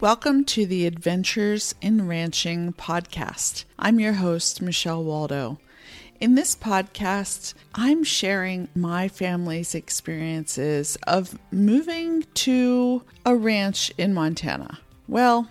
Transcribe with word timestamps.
Welcome 0.00 0.44
to 0.44 0.64
the 0.64 0.86
Adventures 0.86 1.74
in 1.80 2.06
Ranching 2.06 2.72
podcast. 2.74 3.64
I'm 3.80 3.98
your 3.98 4.12
host, 4.12 4.62
Michelle 4.62 5.02
Waldo. 5.02 5.58
In 6.20 6.36
this 6.36 6.54
podcast, 6.54 7.54
I'm 7.74 8.04
sharing 8.04 8.68
my 8.76 9.08
family's 9.08 9.74
experiences 9.74 10.96
of 11.08 11.36
moving 11.50 12.24
to 12.34 13.02
a 13.26 13.34
ranch 13.34 13.92
in 13.98 14.14
Montana. 14.14 14.78
Well, 15.08 15.50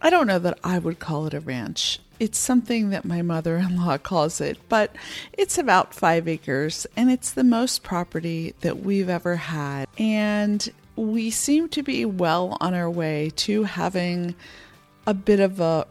I 0.00 0.08
don't 0.08 0.28
know 0.28 0.38
that 0.38 0.60
I 0.62 0.78
would 0.78 1.00
call 1.00 1.26
it 1.26 1.34
a 1.34 1.40
ranch. 1.40 1.98
It's 2.20 2.38
something 2.38 2.90
that 2.90 3.04
my 3.04 3.22
mother 3.22 3.56
in 3.56 3.76
law 3.76 3.98
calls 3.98 4.40
it, 4.40 4.56
but 4.68 4.94
it's 5.32 5.58
about 5.58 5.94
five 5.94 6.28
acres 6.28 6.86
and 6.96 7.10
it's 7.10 7.32
the 7.32 7.42
most 7.42 7.82
property 7.82 8.54
that 8.60 8.84
we've 8.84 9.08
ever 9.08 9.34
had. 9.34 9.88
And 9.98 10.70
we 10.96 11.30
seem 11.30 11.68
to 11.70 11.82
be 11.82 12.04
well 12.04 12.56
on 12.60 12.74
our 12.74 12.90
way 12.90 13.30
to 13.36 13.64
having 13.64 14.34
a 15.06 15.14
bit 15.14 15.40
of 15.40 15.60
a 15.60 15.86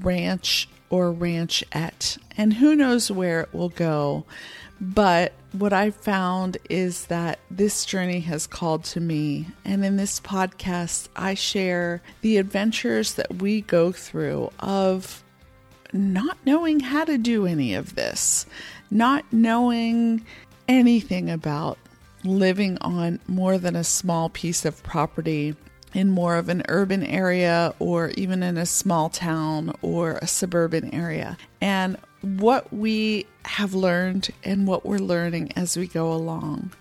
ranch 0.00 0.68
or 0.90 1.12
ranchette. 1.12 2.18
And 2.36 2.54
who 2.54 2.74
knows 2.74 3.10
where 3.10 3.42
it 3.42 3.54
will 3.54 3.68
go. 3.68 4.24
But 4.80 5.32
what 5.52 5.72
I 5.72 5.90
found 5.90 6.58
is 6.70 7.06
that 7.06 7.40
this 7.50 7.84
journey 7.84 8.20
has 8.20 8.46
called 8.46 8.84
to 8.84 9.00
me. 9.00 9.46
And 9.64 9.84
in 9.84 9.96
this 9.96 10.20
podcast, 10.20 11.08
I 11.16 11.34
share 11.34 12.02
the 12.20 12.36
adventures 12.36 13.14
that 13.14 13.36
we 13.36 13.62
go 13.62 13.92
through 13.92 14.50
of 14.60 15.22
not 15.92 16.36
knowing 16.44 16.80
how 16.80 17.04
to 17.04 17.18
do 17.18 17.46
any 17.46 17.74
of 17.74 17.94
this, 17.94 18.46
not 18.90 19.24
knowing 19.32 20.24
anything 20.68 21.30
about 21.30 21.78
living 22.28 22.78
on 22.80 23.20
more 23.26 23.58
than 23.58 23.76
a 23.76 23.84
small 23.84 24.28
piece 24.28 24.64
of 24.64 24.82
property 24.82 25.54
in 25.94 26.10
more 26.10 26.36
of 26.36 26.48
an 26.48 26.62
urban 26.68 27.02
area 27.04 27.74
or 27.78 28.10
even 28.10 28.42
in 28.42 28.56
a 28.56 28.66
small 28.66 29.08
town 29.08 29.74
or 29.82 30.18
a 30.20 30.26
suburban 30.26 30.94
area. 30.94 31.36
And 31.60 31.96
what 32.20 32.72
we 32.72 33.26
have 33.44 33.74
learned 33.74 34.28
and 34.44 34.66
what 34.66 34.84
we're 34.84 34.98
learning 34.98 35.52
as 35.56 35.76
we 35.76 35.86
go 35.86 36.12
along. 36.12 36.72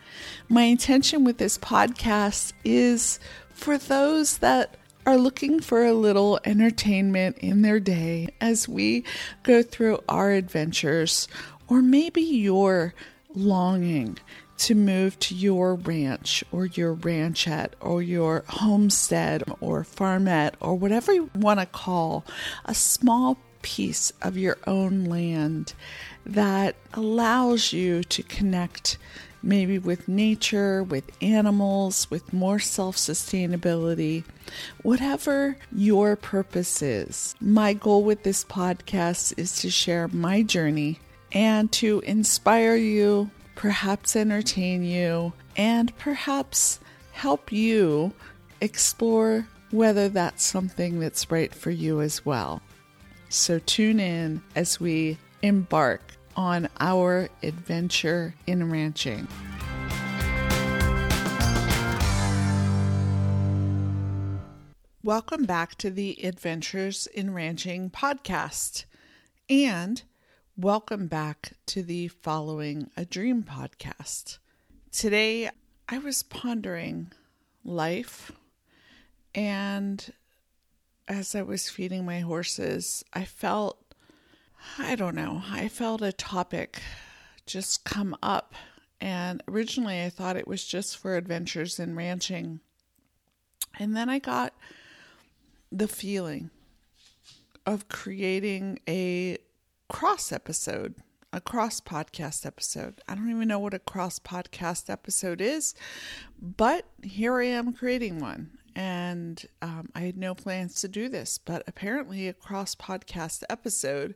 My 0.50 0.64
intention 0.64 1.23
with 1.23 1.38
this 1.38 1.58
podcast 1.58 2.53
is 2.66 3.20
for 3.50 3.78
those 3.78 4.40
that 4.40 4.75
are 5.06 5.18
looking 5.18 5.62
for 5.62 5.86
a 5.86 5.94
little 5.94 6.40
entertainment 6.44 7.38
in 7.38 7.62
their 7.62 7.80
day 7.80 8.30
as 8.42 8.68
we 8.68 9.06
go 9.44 9.64
through 9.64 10.03
our 10.09 10.31
adventures, 10.31 11.30
or 11.70 11.81
maybe 11.81 12.22
you're 12.22 12.94
longing 13.34 14.18
to 14.58 14.75
move 14.75 15.17
to 15.19 15.36
your 15.36 15.75
ranch 15.75 16.44
or 16.52 16.66
your 16.66 16.94
ranchette 16.94 17.73
or 17.80 18.02
your 18.02 18.44
homestead 18.47 19.44
or 19.61 19.83
farmette 19.83 20.53
or 20.59 20.75
whatever 20.75 21.13
you 21.13 21.30
want 21.36 21.59
to 21.59 21.66
call 21.66 22.25
a 22.66 22.73
small 22.73 23.38
piece 23.61 24.11
of 24.22 24.38
your 24.38 24.58
own 24.66 25.05
land 25.05 25.73
that 26.25 26.75
allows 26.94 27.73
you 27.73 28.03
to 28.03 28.23
connect 28.23 28.97
maybe 29.44 29.80
with 29.80 30.08
nature, 30.08 30.83
with 30.83 31.03
animals, 31.22 32.09
with 32.09 32.33
more 32.33 32.59
self 32.59 32.97
sustainability, 32.97 34.23
whatever 34.81 35.58
your 35.72 36.16
purpose 36.16 36.81
is. 36.81 37.35
My 37.39 37.73
goal 37.73 38.03
with 38.03 38.23
this 38.23 38.44
podcast 38.44 39.38
is 39.38 39.61
to 39.61 39.69
share 39.69 40.08
my 40.08 40.41
journey 40.41 41.00
and 41.31 41.72
to 41.73 42.00
inspire 42.02 42.75
you 42.75 43.30
perhaps 43.58 44.16
entertain 44.16 44.83
you, 44.83 45.33
and 45.58 45.95
perhaps 45.97 46.80
help 47.11 47.52
you 47.52 48.13
explore 48.61 49.47
whether 49.72 50.08
that's 50.08 50.44
something 50.44 51.00
that's 51.00 51.31
right 51.31 51.53
for 51.53 51.72
you 51.72 52.00
as 52.00 52.23
well. 52.23 52.61
So 53.30 53.58
tune 53.59 54.00
in 54.00 54.44
as 54.55 54.80
we 54.80 55.17
embark 55.41 56.01
on 56.35 56.69
our 56.79 57.29
adventure 57.41 58.35
in 58.46 58.72
ranching. 58.72 59.28
Welcome 65.03 65.46
back 65.46 65.75
to 65.79 65.90
the 65.90 66.23
Adventures 66.23 67.07
in 67.07 67.34
Ranching 67.34 67.90
podcast. 67.90 68.85
And 69.50 70.03
Welcome 70.59 71.06
back 71.06 71.51
to 71.68 71.84
the 71.84 72.07
Following 72.07 72.90
a 72.97 73.06
Dream 73.06 73.44
podcast. 73.44 74.40
Today 74.91 75.51
I 75.88 76.00
was 76.00 76.23
pondering 76.23 77.12
life, 77.63 78.31
and 79.35 80.12
as 81.07 81.35
I 81.35 81.44
was 81.44 81.69
feeding 81.69 82.06
my 82.06 82.22
horses, 82.22 83.06
I 83.13 83.23
felt 83.23 83.78
I 84.79 84.96
don't 84.96 85.13
know, 85.13 85.44
I 85.47 85.67
felt 85.67 86.01
a 86.01 86.12
topic 86.12 86.81
just 87.46 87.84
come 87.84 88.17
up. 88.23 88.56
And 89.00 89.44
originally 89.47 90.01
I 90.01 90.09
thought 90.09 90.38
it 90.38 90.47
was 90.47 90.66
just 90.66 90.97
for 90.97 91.17
adventures 91.17 91.79
in 91.79 91.96
ranching. 91.96 92.62
And 93.78 93.96
then 93.96 94.09
I 94.09 94.17
got 94.17 94.56
the 95.72 95.88
feeling 95.88 96.50
of 97.63 97.90
creating 97.90 98.79
a 98.90 99.38
cross 99.90 100.31
episode, 100.31 100.96
a 101.31 101.42
cross 101.42 101.81
podcast 101.81 102.46
episode. 102.46 103.02
I 103.08 103.16
don't 103.16 103.30
even 103.30 103.48
know 103.48 103.59
what 103.59 103.74
a 103.74 103.80
cross 103.80 104.20
podcast 104.20 104.90
episode 104.90 105.42
is, 105.42 105.74
but 106.42 106.86
here 107.03 107.40
I 107.40 107.46
am 107.46 107.74
creating 107.74 108.20
one. 108.20 108.52
And 108.76 109.44
um, 109.64 109.90
I 109.96 110.02
had 110.02 110.18
no 110.18 110.36
plans 110.36 110.81
to 110.81 110.88
do 110.88 111.09
this, 111.09 111.40
but 111.40 111.64
apparently, 111.66 112.28
a 112.28 112.34
cross 112.34 112.76
podcast 112.76 113.42
episode 113.50 114.14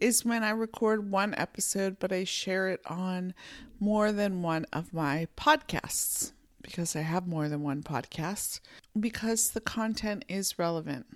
is 0.00 0.24
when 0.24 0.42
I 0.42 0.50
record 0.50 1.12
one 1.12 1.32
episode, 1.36 2.00
but 2.00 2.10
I 2.10 2.24
share 2.24 2.70
it 2.70 2.80
on 2.86 3.34
more 3.78 4.10
than 4.10 4.42
one 4.42 4.66
of 4.72 4.92
my 4.92 5.28
podcasts 5.36 6.32
because 6.60 6.96
I 6.96 7.02
have 7.02 7.28
more 7.28 7.48
than 7.48 7.62
one 7.62 7.84
podcast 7.84 8.58
because 8.98 9.50
the 9.50 9.60
content 9.60 10.24
is 10.28 10.58
relevant. 10.58 11.06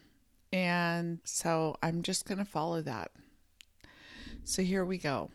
And 0.53 1.19
so 1.25 1.77
I'm 1.83 2.03
just 2.03 2.27
going 2.27 2.39
to 2.39 2.45
follow 2.45 2.81
that. 2.83 3.11
So 4.47 4.61
here 4.61 4.85
we 4.85 4.99
go. 4.99 5.31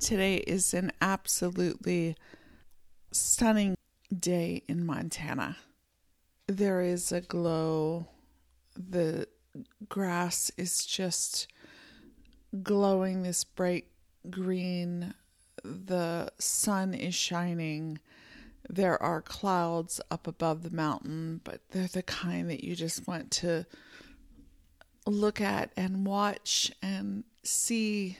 Today 0.00 0.36
is 0.36 0.74
an 0.74 0.92
absolutely 1.00 2.14
stunning 3.10 3.74
day 4.14 4.64
in 4.68 4.84
Montana. 4.84 5.56
There 6.46 6.82
is 6.82 7.10
a 7.10 7.22
glow. 7.22 8.06
The 8.76 9.28
grass 9.88 10.52
is 10.58 10.84
just 10.84 11.48
glowing 12.62 13.22
this 13.22 13.44
bright 13.44 13.86
green. 14.28 15.14
The 15.64 16.30
sun 16.38 16.92
is 16.92 17.14
shining. 17.14 17.98
There 18.68 19.02
are 19.02 19.22
clouds 19.22 20.02
up 20.10 20.26
above 20.26 20.64
the 20.64 20.70
mountain, 20.70 21.40
but 21.44 21.62
they're 21.70 21.86
the 21.86 22.02
kind 22.02 22.50
that 22.50 22.62
you 22.62 22.76
just 22.76 23.08
want 23.08 23.30
to 23.30 23.64
look 25.06 25.40
at 25.40 25.72
and 25.78 26.06
watch 26.06 26.70
and 26.82 27.24
see 27.42 28.18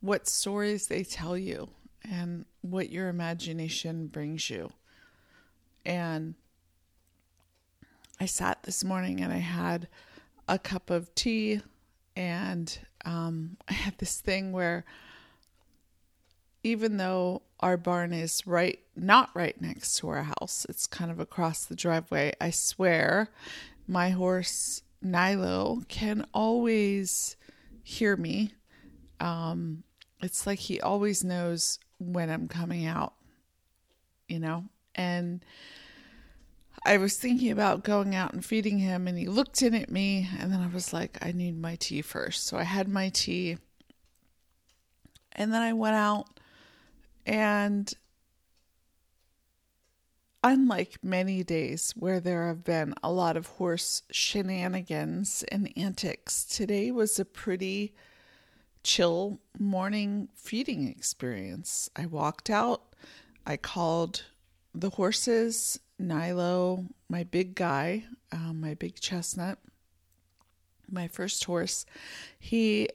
what 0.00 0.28
stories 0.28 0.86
they 0.86 1.04
tell 1.04 1.36
you 1.36 1.68
and 2.10 2.44
what 2.62 2.90
your 2.90 3.08
imagination 3.08 4.06
brings 4.06 4.48
you. 4.48 4.70
And 5.84 6.34
I 8.18 8.26
sat 8.26 8.62
this 8.62 8.84
morning 8.84 9.20
and 9.20 9.32
I 9.32 9.38
had 9.38 9.88
a 10.48 10.58
cup 10.58 10.90
of 10.90 11.14
tea, 11.14 11.60
and 12.16 12.78
um, 13.04 13.56
I 13.68 13.72
had 13.72 13.98
this 13.98 14.20
thing 14.20 14.52
where 14.52 14.84
even 16.62 16.98
though 16.98 17.42
our 17.60 17.76
barn 17.76 18.12
is 18.12 18.46
right, 18.46 18.78
not 18.94 19.30
right 19.34 19.58
next 19.60 19.96
to 19.98 20.08
our 20.08 20.24
house, 20.24 20.66
it's 20.68 20.86
kind 20.86 21.10
of 21.10 21.20
across 21.20 21.64
the 21.64 21.76
driveway, 21.76 22.32
I 22.40 22.50
swear 22.50 23.30
my 23.86 24.10
horse 24.10 24.82
Nilo 25.02 25.82
can 25.88 26.26
always 26.34 27.36
hear 27.82 28.16
me. 28.16 28.52
Um, 29.18 29.84
it's 30.22 30.46
like 30.46 30.58
he 30.58 30.80
always 30.80 31.24
knows 31.24 31.78
when 31.98 32.30
I'm 32.30 32.48
coming 32.48 32.86
out, 32.86 33.14
you 34.28 34.38
know? 34.38 34.64
And 34.94 35.44
I 36.84 36.96
was 36.96 37.16
thinking 37.16 37.50
about 37.50 37.84
going 37.84 38.14
out 38.14 38.32
and 38.32 38.44
feeding 38.44 38.78
him, 38.78 39.06
and 39.06 39.18
he 39.18 39.26
looked 39.26 39.62
in 39.62 39.74
at 39.74 39.90
me, 39.90 40.28
and 40.38 40.52
then 40.52 40.60
I 40.60 40.68
was 40.68 40.92
like, 40.92 41.18
I 41.20 41.32
need 41.32 41.58
my 41.58 41.76
tea 41.76 42.02
first. 42.02 42.46
So 42.46 42.56
I 42.56 42.62
had 42.62 42.88
my 42.88 43.10
tea, 43.10 43.58
and 45.32 45.52
then 45.52 45.62
I 45.62 45.72
went 45.72 45.96
out, 45.96 46.26
and 47.26 47.92
unlike 50.42 50.98
many 51.02 51.44
days 51.44 51.92
where 51.96 52.18
there 52.18 52.46
have 52.46 52.64
been 52.64 52.94
a 53.02 53.12
lot 53.12 53.36
of 53.36 53.46
horse 53.46 54.02
shenanigans 54.10 55.44
and 55.52 55.70
antics, 55.76 56.44
today 56.44 56.90
was 56.90 57.18
a 57.18 57.26
pretty 57.26 57.94
chill 58.82 59.40
morning 59.58 60.28
feeding 60.34 60.88
experience. 60.88 61.90
I 61.96 62.06
walked 62.06 62.50
out, 62.50 62.82
I 63.46 63.56
called 63.56 64.24
the 64.74 64.90
horses, 64.90 65.78
Nilo, 65.98 66.86
my 67.08 67.24
big 67.24 67.54
guy, 67.54 68.04
um, 68.32 68.60
my 68.60 68.74
big 68.74 68.98
chestnut, 69.00 69.58
my 70.90 71.08
first 71.08 71.44
horse, 71.44 71.84
he 72.38 72.88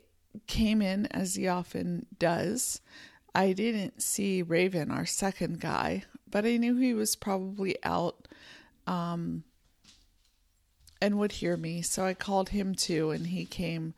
came 0.48 0.82
in 0.82 1.06
as 1.08 1.36
he 1.36 1.48
often 1.48 2.06
does. 2.18 2.82
I 3.34 3.54
didn't 3.54 4.02
see 4.02 4.42
Raven, 4.42 4.92
our 4.92 5.06
second 5.06 5.60
guy, 5.60 6.04
but 6.30 6.46
I 6.46 6.58
knew 6.58 6.78
he 6.78 6.94
was 6.94 7.16
probably 7.16 7.76
out 7.84 8.28
um, 8.88 9.44
and 11.02 11.18
would 11.18 11.34
hear 11.34 11.58
me. 11.58 11.82
So 11.82 12.06
I 12.06 12.14
called 12.14 12.50
him 12.50 12.76
too, 12.76 13.12
and 13.12 13.28
he 13.28 13.46
came 13.46 13.94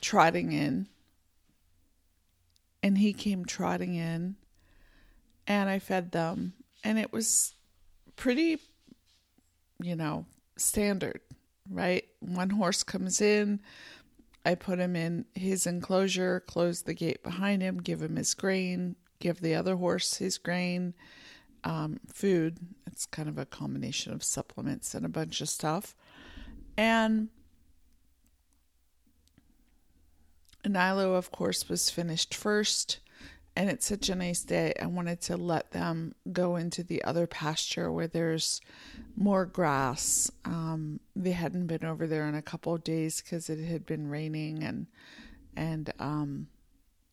trotting 0.00 0.52
in. 0.52 0.88
And 2.82 2.98
he 2.98 3.12
came 3.12 3.44
trotting 3.44 3.94
in, 3.94 4.36
and 5.46 5.70
I 5.70 5.78
fed 5.78 6.12
them. 6.12 6.54
And 6.82 6.98
it 6.98 7.12
was 7.12 7.54
pretty, 8.16 8.58
you 9.80 9.94
know, 9.94 10.26
standard, 10.56 11.20
right? 11.70 12.04
One 12.20 12.50
horse 12.50 12.82
comes 12.82 13.20
in, 13.20 13.60
I 14.44 14.54
put 14.56 14.80
him 14.80 14.96
in 14.96 15.26
his 15.34 15.66
enclosure, 15.66 16.40
close 16.40 16.82
the 16.82 16.94
gate 16.94 17.22
behind 17.22 17.62
him, 17.62 17.78
give 17.78 18.02
him 18.02 18.16
his 18.16 18.34
grain, 18.34 18.96
give 19.20 19.40
the 19.40 19.54
other 19.54 19.76
horse 19.76 20.16
his 20.16 20.38
grain, 20.38 20.94
um, 21.62 22.00
food. 22.12 22.58
It's 22.86 23.06
kind 23.06 23.28
of 23.28 23.38
a 23.38 23.46
combination 23.46 24.12
of 24.12 24.24
supplements 24.24 24.94
and 24.94 25.06
a 25.06 25.08
bunch 25.08 25.40
of 25.40 25.48
stuff. 25.48 25.94
And 26.76 27.28
Nilo, 30.66 31.14
of 31.14 31.30
course, 31.30 31.68
was 31.68 31.90
finished 31.90 32.34
first 32.34 32.98
and 33.54 33.68
it's 33.68 33.86
such 33.86 34.08
a 34.08 34.14
nice 34.14 34.42
day. 34.42 34.72
I 34.80 34.86
wanted 34.86 35.20
to 35.22 35.36
let 35.36 35.72
them 35.72 36.14
go 36.32 36.56
into 36.56 36.82
the 36.82 37.04
other 37.04 37.26
pasture 37.26 37.92
where 37.92 38.06
there's 38.06 38.60
more 39.14 39.44
grass. 39.44 40.30
Um, 40.44 41.00
they 41.14 41.32
hadn't 41.32 41.66
been 41.66 41.84
over 41.84 42.06
there 42.06 42.26
in 42.28 42.34
a 42.34 42.42
couple 42.42 42.74
of 42.74 42.82
days 42.82 43.20
because 43.20 43.50
it 43.50 43.62
had 43.62 43.84
been 43.84 44.08
raining 44.08 44.62
and 44.62 44.86
and 45.54 45.92
um, 45.98 46.46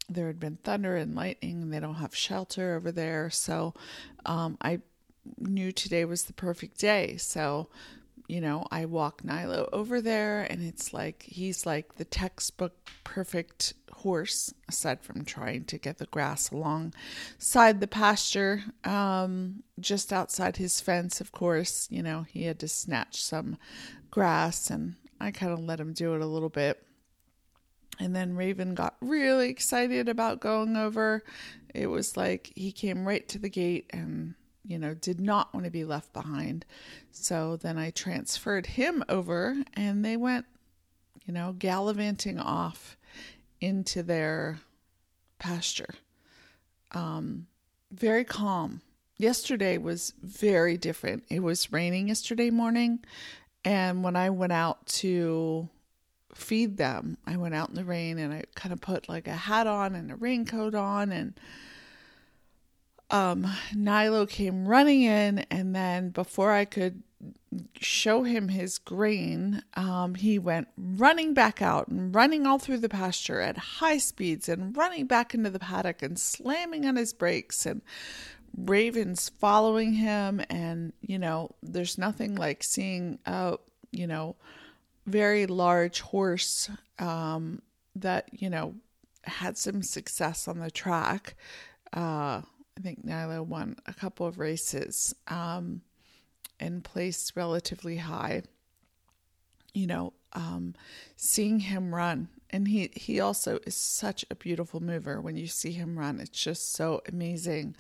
there 0.08 0.28
had 0.28 0.40
been 0.40 0.58
thunder 0.64 0.96
and 0.96 1.14
lightning. 1.14 1.62
And 1.62 1.74
they 1.74 1.82
don't 1.82 1.96
have 1.96 2.16
shelter 2.16 2.76
over 2.76 2.90
there, 2.90 3.30
so 3.30 3.74
um, 4.26 4.58
I 4.62 4.80
knew 5.38 5.74
today 5.74 6.06
was 6.06 6.24
the 6.24 6.34
perfect 6.34 6.80
day. 6.80 7.18
So 7.18 7.68
you 8.30 8.42
know, 8.42 8.64
I 8.70 8.86
walk 8.86 9.24
Nilo 9.24 9.68
over 9.74 10.02
there, 10.02 10.44
and 10.44 10.64
it's 10.64 10.94
like 10.94 11.24
he's 11.24 11.66
like 11.66 11.96
the 11.96 12.06
textbook 12.06 12.74
perfect 13.04 13.74
horse, 13.92 14.54
aside 14.70 15.02
from 15.02 15.26
trying 15.26 15.66
to 15.66 15.80
get 15.80 15.98
the 15.98 16.06
grass 16.06 16.52
alongside 16.52 17.80
the 17.80 17.88
pasture, 17.88 18.64
um, 18.84 19.64
just 19.80 20.14
outside 20.14 20.58
his 20.58 20.80
fence, 20.80 21.20
of 21.20 21.32
course. 21.32 21.88
You 21.90 22.04
know, 22.04 22.28
he 22.30 22.44
had 22.44 22.60
to 22.60 22.68
snatch 22.68 23.24
some 23.24 23.58
grass, 24.12 24.70
and 24.70 24.96
I 25.20 25.32
kind 25.32 25.52
of 25.52 25.60
let 25.60 25.80
him 25.80 25.94
do 25.94 26.14
it 26.14 26.22
a 26.22 26.28
little 26.28 26.50
bit. 26.50 26.86
And 28.00 28.16
then 28.16 28.36
Raven 28.36 28.76
got 28.76 28.96
really 29.02 29.50
excited 29.50 30.08
about 30.08 30.40
going 30.40 30.78
over. 30.78 31.24
It 31.74 31.88
was 31.88 32.16
like 32.16 32.52
he 32.56 32.72
came 32.72 33.08
right 33.08 33.28
to 33.28 33.40
the 33.40 33.50
gate 33.50 33.88
and 33.90 34.36
you 34.70 34.78
know, 34.78 34.94
did 34.94 35.20
not 35.20 35.52
want 35.52 35.66
to 35.66 35.72
be 35.72 35.84
left 35.84 36.14
behind. 36.14 36.64
So 37.12 37.58
then 37.58 37.78
I 37.80 37.90
transferred 37.90 38.68
him 38.68 39.04
over 39.10 39.58
and 39.74 40.06
they 40.06 40.16
went, 40.16 40.46
you 41.26 41.34
know, 41.34 41.56
gallivanting 41.58 42.40
off 42.40 42.96
into 43.60 44.04
their 44.04 44.60
pasture. 45.40 45.96
Um, 46.92 47.48
very 47.92 48.24
calm. 48.24 48.82
Yesterday 49.18 49.80
was 49.80 50.14
very 50.22 50.78
different. 50.78 51.24
It 51.30 51.42
was 51.42 51.74
raining 51.74 52.08
yesterday 52.10 52.52
morning. 52.52 53.00
And 53.66 54.04
when 54.04 54.16
I 54.16 54.30
went 54.30 54.54
out 54.54 54.86
to 54.86 55.68
feed 56.36 56.78
them, 56.78 57.18
I 57.26 57.38
went 57.38 57.56
out 57.56 57.70
in 57.70 57.76
the 57.76 57.84
rain 57.84 58.20
and 58.20 58.32
I 58.32 58.44
kind 58.54 58.72
of 58.72 58.82
put 58.82 59.10
like 59.10 59.28
a 59.28 59.34
hat 59.34 59.66
on 59.66 59.96
and 59.96 60.12
a 60.12 60.16
raincoat 60.16 60.76
on 60.76 61.12
and 61.12 61.34
um, 63.10 63.48
Nilo 63.76 64.26
came 64.26 64.68
running 64.68 65.04
in, 65.04 65.40
and 65.52 65.76
then 65.76 66.10
before 66.10 66.52
I 66.52 66.66
could 66.66 67.04
show 67.80 68.24
him 68.24 68.50
his 68.50 68.78
grain, 68.78 69.64
um, 69.74 70.16
he 70.16 70.38
went 70.38 70.68
running 70.78 71.34
back 71.34 71.62
out 71.62 71.88
and 71.88 72.14
running 72.14 72.46
all 72.46 72.60
through 72.60 72.78
the 72.78 72.90
pasture 72.90 73.42
at 73.42 73.58
high 73.58 73.98
speeds 73.98 74.48
and 74.48 74.76
running 74.78 75.06
back 75.06 75.34
into 75.34 75.50
the 75.50 75.60
paddock 75.60 76.02
and 76.02 76.20
slamming 76.20 76.86
on 76.86 76.96
his 76.96 77.14
brakes 77.14 77.66
and 77.66 77.82
Raven's 78.56 79.30
following 79.30 79.94
him. 79.94 80.42
And, 80.50 80.94
you 81.02 81.20
know, 81.20 81.56
there's 81.62 81.98
nothing 81.98 82.36
like 82.36 82.64
seeing 82.64 83.20
a, 83.26 83.58
you 83.92 84.08
know, 84.08 84.36
very 85.06 85.46
large 85.48 86.02
horse 86.02 86.70
um, 87.00 87.62
that, 87.96 88.30
you 88.32 88.50
know, 88.50 88.76
had 89.24 89.58
some 89.58 89.82
success 89.82 90.48
on 90.48 90.60
the 90.60 90.72
track. 90.72 91.36
Uh, 91.92 92.42
I 92.80 92.82
think 92.82 93.04
Nilo 93.04 93.44
won 93.44 93.76
a 93.86 93.94
couple 93.94 94.26
of 94.26 94.40
races 94.40 95.14
um, 95.28 95.82
and 96.60 96.84
placed 96.84 97.36
relatively 97.36 97.98
high. 97.98 98.44
You 99.74 99.88
know, 99.88 100.14
um, 100.34 100.76
seeing 101.16 101.60
him 101.60 101.94
run, 101.94 102.30
and 102.50 102.68
he 102.68 102.90
he 102.94 103.20
also 103.20 103.60
is 103.68 103.76
such 103.76 104.26
a 104.32 104.36
beautiful 104.36 104.80
mover. 104.80 105.22
When 105.22 105.36
you 105.36 105.48
see 105.48 105.72
him 105.72 106.00
run, 106.00 106.20
it's 106.20 106.30
just 106.30 106.74
so 106.74 107.02
amazing. 107.08 107.76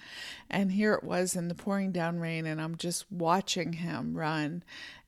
And 0.50 0.72
here 0.72 0.94
it 0.94 1.04
was 1.04 1.36
in 1.36 1.48
the 1.48 1.56
pouring 1.56 1.92
down 1.92 2.20
rain, 2.20 2.46
and 2.46 2.62
I'm 2.62 2.76
just 2.76 3.12
watching 3.12 3.74
him 3.74 4.16
run, 4.16 4.64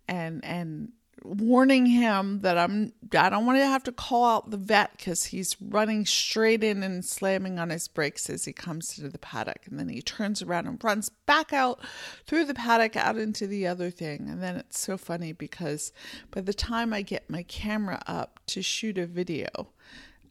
and 0.07 0.43
and 0.43 0.93
warning 1.23 1.85
him 1.85 2.41
that 2.41 2.57
I'm 2.57 2.93
I 3.15 3.29
don't 3.29 3.45
want 3.45 3.59
to 3.59 3.65
have 3.65 3.83
to 3.83 3.91
call 3.91 4.25
out 4.25 4.49
the 4.49 4.57
vet 4.57 4.91
because 4.97 5.25
he's 5.25 5.55
running 5.61 6.05
straight 6.05 6.63
in 6.63 6.83
and 6.83 7.03
slamming 7.05 7.59
on 7.59 7.69
his 7.69 7.87
brakes 7.87 8.29
as 8.29 8.45
he 8.45 8.53
comes 8.53 8.95
to 8.95 9.09
the 9.09 9.17
paddock, 9.17 9.67
and 9.67 9.79
then 9.79 9.89
he 9.89 10.01
turns 10.01 10.41
around 10.41 10.67
and 10.67 10.83
runs 10.83 11.09
back 11.09 11.53
out 11.53 11.79
through 12.25 12.45
the 12.45 12.53
paddock 12.53 12.95
out 12.95 13.17
into 13.17 13.47
the 13.47 13.67
other 13.67 13.91
thing, 13.91 14.27
and 14.29 14.41
then 14.41 14.55
it's 14.55 14.79
so 14.79 14.97
funny 14.97 15.31
because 15.31 15.91
by 16.31 16.41
the 16.41 16.53
time 16.53 16.93
I 16.93 17.01
get 17.01 17.29
my 17.29 17.43
camera 17.43 18.01
up 18.07 18.39
to 18.47 18.61
shoot 18.61 18.97
a 18.97 19.05
video, 19.05 19.47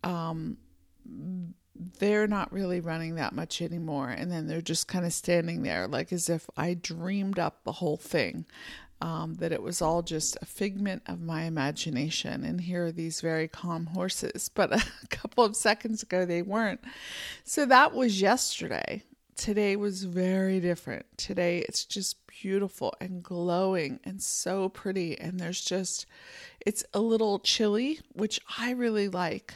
um, 0.03 0.57
they're 1.99 2.27
not 2.27 2.53
really 2.53 2.81
running 2.81 3.15
that 3.15 3.35
much 3.35 3.63
anymore, 3.63 4.09
and 4.11 4.31
then 4.31 4.47
they're 4.47 4.61
just 4.61 4.89
kind 4.89 5.07
of 5.07 5.13
standing 5.13 5.63
there 5.63 5.87
like 5.87 6.13
as 6.13 6.29
if 6.29 6.49
I 6.57 6.75
dreamed 6.75 7.39
up 7.39 7.65
the 7.65 7.73
whole 7.73 7.97
thing 7.97 8.45
um, 9.01 9.35
that 9.35 9.53
it 9.53 9.63
was 9.63 9.81
all 9.81 10.03
just 10.03 10.37
a 10.43 10.47
figment 10.47 11.03
of 11.07 11.21
my 11.21 11.45
imagination. 11.45 12.45
And 12.45 12.61
here 12.61 12.87
are 12.87 12.93
these 12.93 13.21
very 13.21 13.49
calm 13.49 13.87
horses. 13.87 14.51
But 14.61 14.73
a 14.73 15.07
couple 15.09 15.45
of 15.45 15.57
seconds 15.57 16.03
ago, 16.03 16.27
they 16.27 16.43
weren't. 16.43 16.81
So 17.45 17.65
that 17.67 17.95
was 17.95 18.21
yesterday. 18.21 19.05
Today 19.37 19.75
was 19.77 20.05
very 20.05 20.61
different. 20.61 21.07
Today, 21.17 21.65
it's 21.67 21.85
just 21.85 22.27
beautiful 22.27 22.95
and 23.01 23.23
glowing 23.23 24.01
and 24.05 24.21
so 24.21 24.69
pretty. 24.69 25.19
And 25.19 25.41
there's 25.41 25.63
just, 25.63 26.05
it's 26.61 26.85
a 26.93 27.01
little 27.01 27.39
chilly, 27.39 28.01
which 28.13 28.41
I 28.59 28.73
really 28.73 29.09
like. 29.09 29.55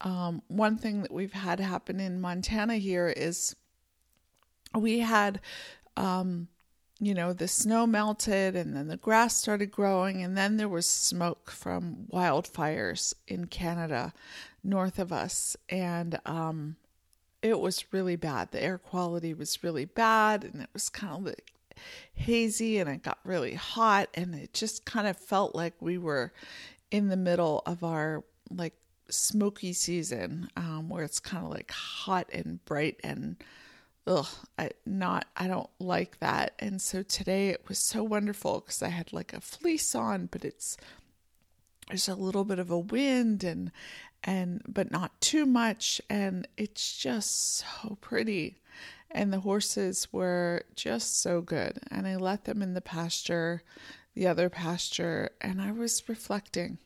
Um, 0.00 0.42
one 0.48 0.78
thing 0.78 1.02
that 1.02 1.12
we've 1.12 1.32
had 1.32 1.60
happen 1.60 2.00
in 2.00 2.20
Montana 2.20 2.76
here 2.76 3.08
is 3.08 3.54
we 4.76 5.00
had 5.00 5.40
um, 5.96 6.48
you 7.00 7.14
know, 7.14 7.32
the 7.32 7.48
snow 7.48 7.86
melted 7.86 8.54
and 8.54 8.76
then 8.76 8.88
the 8.88 8.96
grass 8.96 9.36
started 9.36 9.70
growing, 9.70 10.22
and 10.22 10.36
then 10.36 10.58
there 10.58 10.68
was 10.68 10.86
smoke 10.86 11.50
from 11.50 12.06
wildfires 12.12 13.14
in 13.26 13.46
Canada 13.46 14.12
north 14.62 14.98
of 14.98 15.10
us. 15.12 15.56
And 15.68 16.20
um, 16.26 16.76
it 17.42 17.58
was 17.58 17.92
really 17.92 18.16
bad. 18.16 18.50
The 18.50 18.62
air 18.62 18.76
quality 18.78 19.32
was 19.32 19.64
really 19.64 19.86
bad, 19.86 20.44
and 20.44 20.62
it 20.62 20.68
was 20.74 20.90
kind 20.90 21.14
of 21.14 21.24
like 21.24 21.52
hazy, 22.12 22.78
and 22.78 22.90
it 22.90 23.02
got 23.02 23.18
really 23.24 23.54
hot, 23.54 24.08
and 24.12 24.34
it 24.34 24.52
just 24.52 24.84
kind 24.84 25.06
of 25.06 25.16
felt 25.16 25.54
like 25.54 25.74
we 25.80 25.96
were 25.96 26.32
in 26.90 27.08
the 27.08 27.16
middle 27.16 27.62
of 27.64 27.82
our 27.82 28.24
like 28.50 28.74
smoky 29.08 29.72
season 29.72 30.48
um, 30.56 30.88
where 30.88 31.04
it's 31.04 31.20
kind 31.20 31.44
of 31.44 31.50
like 31.50 31.70
hot 31.70 32.28
and 32.32 32.64
bright 32.64 33.00
and 33.02 33.36
ugh, 34.10 34.26
I 34.58 34.70
not 34.84 35.26
I 35.36 35.46
don't 35.46 35.70
like 35.78 36.18
that. 36.18 36.54
And 36.58 36.82
so 36.82 37.02
today 37.02 37.50
it 37.50 37.68
was 37.68 37.78
so 37.78 38.02
wonderful 38.02 38.60
because 38.60 38.82
I 38.82 38.88
had 38.88 39.12
like 39.12 39.32
a 39.32 39.40
fleece 39.40 39.94
on, 39.94 40.26
but 40.26 40.44
it's 40.44 40.76
there's 41.88 42.08
a 42.08 42.14
little 42.14 42.44
bit 42.44 42.58
of 42.58 42.70
a 42.70 42.78
wind 42.78 43.44
and 43.44 43.70
and 44.24 44.62
but 44.68 44.90
not 44.90 45.18
too 45.20 45.46
much 45.46 46.00
and 46.10 46.46
it's 46.56 46.96
just 46.96 47.58
so 47.58 47.96
pretty. 48.00 48.58
And 49.12 49.32
the 49.32 49.40
horses 49.40 50.08
were 50.12 50.64
just 50.76 51.20
so 51.20 51.40
good. 51.40 51.78
And 51.90 52.06
I 52.06 52.14
let 52.14 52.44
them 52.44 52.62
in 52.62 52.74
the 52.74 52.80
pasture, 52.80 53.62
the 54.14 54.28
other 54.28 54.48
pasture, 54.48 55.30
and 55.40 55.60
I 55.60 55.72
was 55.72 56.08
reflecting. 56.08 56.78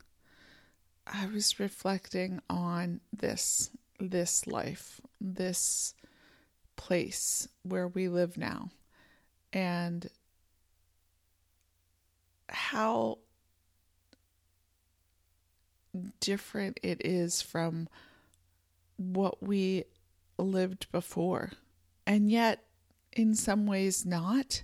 I 1.07 1.27
was 1.27 1.61
reflecting 1.61 2.41
on 2.49 3.01
this 3.13 3.71
this 3.99 4.47
life, 4.47 5.01
this 5.21 5.95
place 6.77 7.49
where 7.63 7.89
we 7.89 8.09
live 8.09 8.37
now 8.37 8.71
and 9.53 10.09
how 12.49 13.19
different 16.21 16.79
it 16.83 17.05
is 17.05 17.41
from 17.41 17.89
what 18.97 19.43
we 19.43 19.85
lived 20.39 20.91
before. 20.91 21.53
And 22.07 22.31
yet, 22.31 22.65
in 23.13 23.35
some 23.35 23.67
ways, 23.67 24.05
not. 24.05 24.63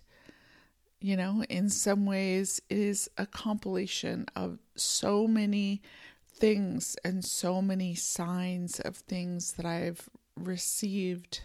You 1.00 1.16
know, 1.16 1.44
in 1.48 1.70
some 1.70 2.04
ways, 2.04 2.60
it 2.68 2.76
is 2.76 3.08
a 3.16 3.26
compilation 3.26 4.26
of 4.36 4.58
so 4.76 5.26
many 5.26 5.80
things 6.26 6.96
and 7.04 7.24
so 7.24 7.62
many 7.62 7.94
signs 7.94 8.80
of 8.80 8.96
things 8.96 9.52
that 9.52 9.64
I've 9.64 10.10
received. 10.36 11.42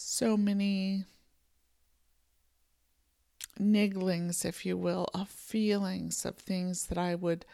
So 0.00 0.36
many 0.36 1.06
nigglings, 3.60 4.44
if 4.44 4.64
you 4.64 4.76
will, 4.76 5.08
of 5.12 5.28
feelings 5.28 6.24
of 6.24 6.36
things 6.36 6.86
that 6.86 6.96
I 6.96 7.16
would 7.16 7.44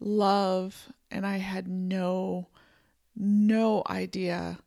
love, 0.00 0.90
and 1.10 1.26
I 1.26 1.36
had 1.36 1.68
no, 1.68 2.48
no 3.14 3.82
idea 3.90 4.58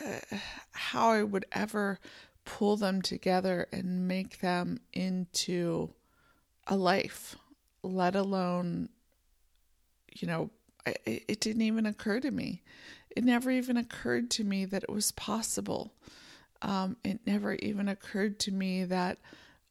uh, 0.00 0.36
how 0.70 1.10
I 1.10 1.24
would 1.24 1.46
ever 1.50 1.98
pull 2.44 2.76
them 2.76 3.02
together 3.02 3.66
and 3.72 4.06
make 4.06 4.38
them 4.38 4.78
into 4.92 5.90
a 6.68 6.76
life, 6.76 7.34
let 7.82 8.14
alone, 8.14 8.88
you 10.14 10.28
know, 10.28 10.50
it, 10.86 11.24
it 11.26 11.40
didn't 11.40 11.62
even 11.62 11.86
occur 11.86 12.20
to 12.20 12.30
me. 12.30 12.62
It 13.18 13.24
never 13.24 13.50
even 13.50 13.76
occurred 13.76 14.30
to 14.30 14.44
me 14.44 14.64
that 14.66 14.84
it 14.84 14.92
was 14.92 15.10
possible. 15.10 15.92
Um, 16.62 16.98
it 17.02 17.18
never 17.26 17.54
even 17.54 17.88
occurred 17.88 18.38
to 18.38 18.52
me 18.52 18.84
that 18.84 19.18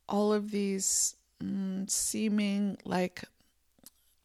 all 0.09 0.33
of 0.33 0.51
these 0.51 1.15
mm, 1.41 1.89
seeming 1.89 2.77
like 2.83 3.23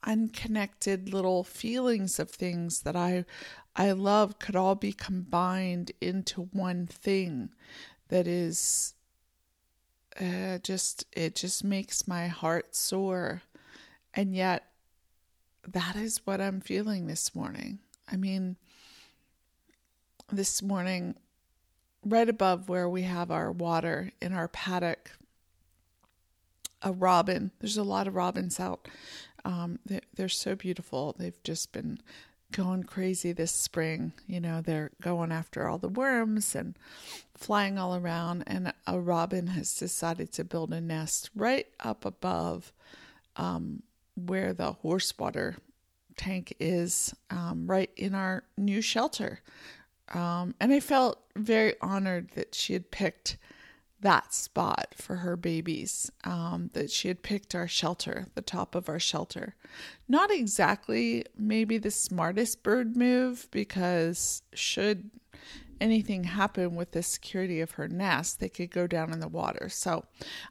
unconnected 0.03 1.13
little 1.13 1.45
feelings 1.45 2.19
of 2.19 2.31
things 2.31 2.81
that 2.81 2.97
I 2.97 3.25
I 3.77 3.93
love 3.93 4.41
could 4.41 4.57
all 4.57 4.75
be 4.75 4.93
combined 4.93 5.93
into 6.01 6.49
one 6.53 6.89
thing 6.89 7.51
that 8.09 8.27
is 8.27 8.95
uh, 10.21 10.59
just 10.65 11.07
it 11.13 11.37
just 11.37 11.63
makes 11.63 12.09
my 12.09 12.27
heart 12.27 12.75
soar 12.75 13.43
and 14.15 14.35
yet 14.35 14.65
that 15.65 15.95
is 15.95 16.23
what 16.25 16.41
I'm 16.41 16.61
feeling 16.61 17.07
this 17.07 17.37
morning. 17.37 17.79
I 18.11 18.17
mean 18.17 18.57
this 20.33 20.63
morning 20.63 21.15
right 22.05 22.29
above 22.29 22.69
where 22.69 22.89
we 22.89 23.03
have 23.03 23.31
our 23.31 23.53
water 23.53 24.11
in 24.21 24.33
our 24.33 24.49
paddock 24.49 25.11
a 26.83 26.91
robin. 26.91 27.53
There's 27.61 27.77
a 27.77 27.85
lot 27.85 28.09
of 28.09 28.17
robins 28.17 28.59
out. 28.59 28.89
Um, 29.45 29.79
they're, 29.87 30.01
they're 30.15 30.29
so 30.29 30.55
beautiful. 30.55 31.15
They've 31.19 31.41
just 31.45 31.73
been 31.73 32.01
going 32.51 32.85
crazy 32.85 33.33
this 33.33 33.53
spring. 33.53 34.13
You 34.27 34.41
know, 34.41 34.61
they're 34.61 34.91
going 35.01 35.33
after 35.33 35.69
all 35.69 35.79
the 35.79 35.89
worms 35.89 36.55
and 36.55 36.77
flying 37.35 37.79
all 37.79 37.97
around. 37.97 38.45
And 38.47 38.73
a 38.87 38.99
robin 38.99 39.49
has 39.49 39.75
decided 39.77 40.33
to 40.33 40.45
build 40.45 40.73
a 40.73 40.81
nest 40.81 41.31
right 41.35 41.67
up 41.81 42.05
above 42.05 42.73
um, 43.37 43.83
where 44.15 44.53
the 44.53 44.73
horse 44.73 45.17
water 45.19 45.57
tank 46.17 46.55
is, 46.61 47.15
um, 47.31 47.67
right 47.67 47.91
in 47.97 48.15
our 48.15 48.45
new 48.57 48.81
shelter. 48.81 49.41
Um, 50.13 50.55
and 50.61 50.73
I 50.73 50.81
felt 50.81 51.19
very 51.37 51.75
honored 51.81 52.31
that 52.35 52.55
she 52.55 52.75
had 52.75 52.91
picked 52.91 53.39
that 54.03 54.35
spot 54.35 54.95
for 54.97 55.17
her 55.17 55.37
babies 55.37 56.11
um, 56.25 56.71
that 56.75 56.91
she 56.91 57.09
had 57.09 57.23
picked 57.23 57.55
our 57.55 57.69
shelter, 57.69 58.27
the 58.35 58.43
top 58.43 58.75
of 58.75 58.89
our 58.89 58.99
shelter. 58.99 59.55
Not 60.09 60.31
exactly 60.31 61.25
maybe 61.37 61.79
the 61.79 61.91
smartest 61.91 62.63
bird 62.63 62.97
move 62.97 63.49
because 63.51 64.43
should 64.53 65.11
anything 65.83 66.25
happen 66.25 66.77
with 66.77 66.93
the 66.93 67.03
security 67.03 67.61
of 67.61 67.73
her 67.73 67.89
nest, 67.89 68.39
they 68.39 68.49
could 68.49 68.71
go 68.71 68.87
down 68.87 69.13
in 69.13 69.19
the 69.19 69.29
water. 69.29 69.69
So 69.69 70.05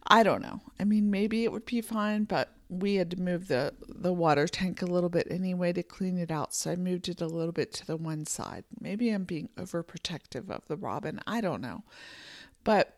I 0.06 0.24
don't 0.24 0.42
know. 0.42 0.62
I 0.80 0.84
mean, 0.84 1.10
maybe 1.10 1.46
it 1.46 1.52
would 1.52 1.66
be 1.66 1.80
fine, 1.80 2.26
but 2.26 2.50
we 2.68 2.96
had 2.96 3.12
to 3.12 3.20
move 3.20 3.48
the, 3.48 3.74
the 3.88 4.12
water 4.12 4.48
tank 4.48 4.82
a 4.82 4.86
little 4.86 5.10
bit 5.10 5.28
anyway 5.32 5.72
to 5.74 5.84
clean 5.84 6.18
it 6.18 6.32
out. 6.32 6.54
So 6.54 6.72
I 6.72 6.76
moved 6.76 7.08
it 7.08 7.22
a 7.22 7.28
little 7.28 7.54
bit 7.54 7.74
to 7.76 7.88
the 7.88 7.96
one 7.96 8.26
side. 8.26 8.66
Maybe 8.80 9.10
I'm 9.10 9.24
being 9.24 9.50
overprotective 9.58 10.50
of 10.50 10.68
the 10.68 10.78
robin. 10.78 11.22
I 11.26 11.40
don't 11.40 11.62
know. 11.62 11.84
But 12.64 12.94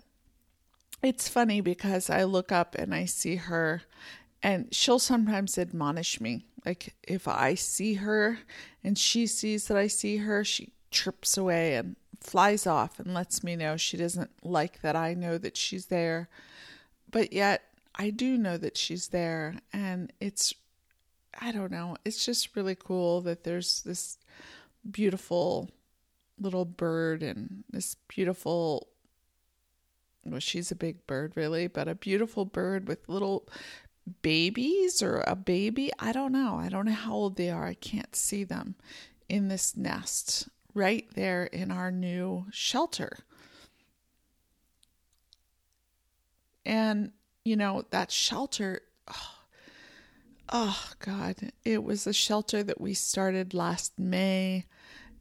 it's 1.04 1.30
funny 1.30 1.62
because 1.62 2.10
I 2.10 2.24
look 2.24 2.52
up 2.52 2.76
and 2.76 2.96
I 2.96 3.06
see 3.06 3.36
her, 3.36 3.84
and 4.42 4.74
she'll 4.74 5.00
sometimes 5.00 5.58
admonish 5.58 6.20
me. 6.20 6.46
Like 6.66 6.96
if 7.04 7.28
I 7.28 7.56
see 7.56 7.96
her 7.96 8.40
and 8.84 8.98
she 8.98 9.28
sees 9.28 9.68
that 9.68 9.78
I 9.78 9.88
see 9.88 10.18
her, 10.18 10.44
she 10.44 10.72
trips 10.92 11.38
away 11.38 11.76
and 11.76 11.96
flies 12.24 12.66
off 12.66 13.00
and 13.00 13.14
lets 13.14 13.44
me 13.44 13.56
know 13.56 13.78
she 13.78 13.98
doesn't 13.98 14.32
like 14.44 14.82
that 14.82 14.96
I 14.96 15.14
know 15.14 15.38
that 15.38 15.58
she's 15.58 15.88
there. 15.88 16.30
But 17.12 17.34
yet 17.34 17.64
I 17.96 18.10
do 18.10 18.38
know 18.38 18.58
that 18.58 18.78
she's 18.78 19.10
there. 19.10 19.56
And 19.72 20.12
it's, 20.20 20.54
I 21.40 21.52
don't 21.52 21.72
know, 21.72 21.98
it's 22.06 22.26
just 22.26 22.56
really 22.56 22.76
cool 22.76 23.22
that 23.22 23.44
there's 23.44 23.82
this 23.84 24.18
beautiful 24.90 25.70
little 26.40 26.66
bird 26.66 27.22
and 27.24 27.64
this 27.70 27.96
beautiful 28.08 28.88
well, 30.26 30.40
she's 30.40 30.72
a 30.72 30.76
big 30.76 31.06
bird, 31.06 31.34
really, 31.36 31.68
but 31.68 31.90
a 31.90 31.96
beautiful 31.96 32.46
bird 32.46 32.88
with 32.88 33.10
little 33.10 33.46
babies 34.22 35.02
or 35.02 35.24
a 35.28 35.36
baby. 35.36 35.92
I 36.00 36.12
don't 36.12 36.32
know. 36.32 36.56
I 36.56 36.70
don't 36.70 36.86
know 36.86 36.94
how 36.94 37.14
old 37.14 37.36
they 37.36 37.50
are. 37.50 37.66
I 37.66 37.74
can't 37.74 38.16
see 38.16 38.44
them 38.44 38.76
in 39.30 39.48
this 39.48 39.76
nest 39.76 40.48
right 40.74 41.08
there 41.16 41.46
in 41.46 41.72
our 41.72 41.92
new 41.92 42.46
shelter. 42.52 43.18
And, 46.66 47.12
you 47.44 47.56
know, 47.56 47.84
that 47.92 48.12
shelter, 48.12 48.82
oh, 49.08 49.36
oh 50.52 50.84
God, 51.00 51.36
it 51.66 51.84
was 51.84 52.08
a 52.08 52.14
shelter 52.14 52.64
that 52.64 52.80
we 52.80 52.94
started 52.94 53.54
last 53.54 54.00
May 54.00 54.66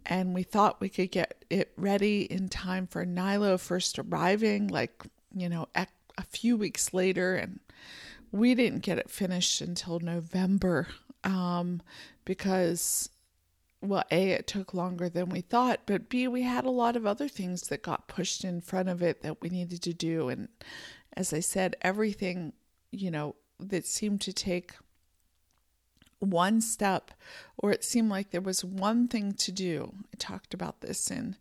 and 0.06 0.34
we 0.34 0.42
thought 0.42 0.80
we 0.80 0.88
could 0.88 1.10
get 1.10 1.44
it 1.48 1.72
ready 1.76 2.22
in 2.22 2.48
time 2.48 2.86
for 2.86 3.04
Nilo 3.04 3.56
first 3.58 3.98
arriving, 3.98 4.68
like, 4.68 5.04
you 5.34 5.48
know, 5.48 5.68
a, 5.74 5.86
few 6.28 6.56
weeks 6.56 6.94
later. 6.94 7.34
And 7.34 7.60
we 8.30 8.54
didn't 8.54 8.80
get 8.80 8.98
it 8.98 9.10
finished 9.10 9.60
until 9.60 10.00
November 10.00 10.88
um, 11.24 11.82
because, 12.24 13.10
well, 13.82 14.04
A, 14.10 14.30
it 14.30 14.46
took 14.46 14.72
longer 14.72 15.08
than 15.08 15.28
we 15.28 15.40
thought, 15.40 15.80
but 15.86 16.08
B, 16.08 16.28
we 16.28 16.42
had 16.42 16.64
a 16.64 16.70
lot 16.70 16.96
of 16.96 17.04
other 17.04 17.28
things 17.28 17.62
that 17.62 17.82
got 17.82 18.08
pushed 18.08 18.44
in 18.44 18.60
front 18.60 18.88
of 18.88 19.02
it 19.02 19.22
that 19.22 19.42
we 19.42 19.48
needed 19.48 19.82
to 19.82 19.92
do. 19.92 20.28
And 20.28 20.48
as 21.16 21.32
I 21.32 21.40
said, 21.40 21.76
everything, 21.82 22.52
you 22.92 23.10
know, 23.10 23.34
that 23.58 23.86
seemed 23.86 24.20
to 24.22 24.32
take 24.32 24.72
one 26.20 26.60
step 26.60 27.10
or 27.58 27.72
it 27.72 27.82
seemed 27.82 28.08
like 28.08 28.30
there 28.30 28.40
was 28.40 28.64
one 28.64 29.08
thing 29.08 29.32
to 29.32 29.50
do. 29.50 29.92
I 30.14 30.16
talked 30.18 30.54
about 30.54 30.80
this 30.80 31.10
in 31.10 31.36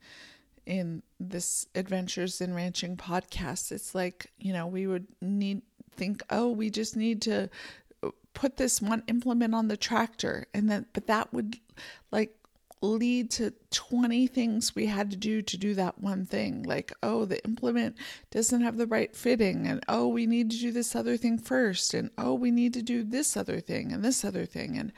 in 0.65 1.01
this 1.19 1.67
Adventures 1.74 2.39
in 2.39 2.53
Ranching 2.53 2.95
podcast. 2.95 3.71
It's 3.71 3.95
like, 3.95 4.27
you 4.38 4.53
know, 4.53 4.67
we 4.67 4.88
would 4.88 5.07
need 5.19 5.62
think, 5.95 6.24
oh, 6.29 6.50
we 6.50 6.69
just 6.69 6.95
need 6.95 7.21
to 7.24 7.50
put 8.34 8.58
this 8.58 8.81
one 8.81 9.03
implement 9.08 9.53
on 9.53 9.67
the 9.67 9.77
tractor 9.77 10.48
and 10.53 10.70
then 10.70 10.86
but 10.93 11.08
that 11.08 11.31
would 11.34 11.58
like 12.12 12.36
lead 12.81 13.29
to 13.29 13.53
20 13.70 14.25
things 14.27 14.75
we 14.75 14.88
had 14.88 15.12
to 15.12 15.17
do 15.17 15.41
to 15.41 15.58
do 15.58 15.75
that 15.75 16.00
one 16.00 16.25
thing. 16.25 16.63
Like, 16.63 16.91
oh, 17.03 17.25
the 17.25 17.43
implement 17.46 17.96
doesn't 18.31 18.62
have 18.62 18.77
the 18.77 18.88
right 18.88 19.15
fitting, 19.15 19.67
and 19.67 19.84
oh, 19.88 20.08
we 20.08 20.25
need 20.25 20.50
to 20.51 20.58
do 20.58 20.72
this 20.72 20.96
other 20.96 21.15
thing 21.15 21.38
first, 21.38 21.93
and 21.93 22.10
oh, 22.17 22.34
we 22.34 22.51
need 22.51 22.74
to 22.74 22.81
do 22.81 23.03
this 23.03 23.38
other 23.38 23.60
thing 23.60 23.91
and 23.91 24.03
this 24.03 24.25
other 24.25 24.46
thing. 24.46 24.77
And 24.77 24.91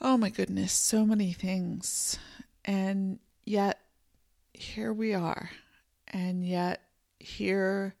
oh 0.00 0.16
my 0.16 0.28
goodness, 0.28 0.72
so 0.72 1.06
many 1.06 1.32
things. 1.32 2.18
And 2.64 3.18
yet, 3.44 3.80
here 4.52 4.92
we 4.92 5.14
are. 5.14 5.50
And 6.08 6.46
yet, 6.46 6.82
here 7.18 7.94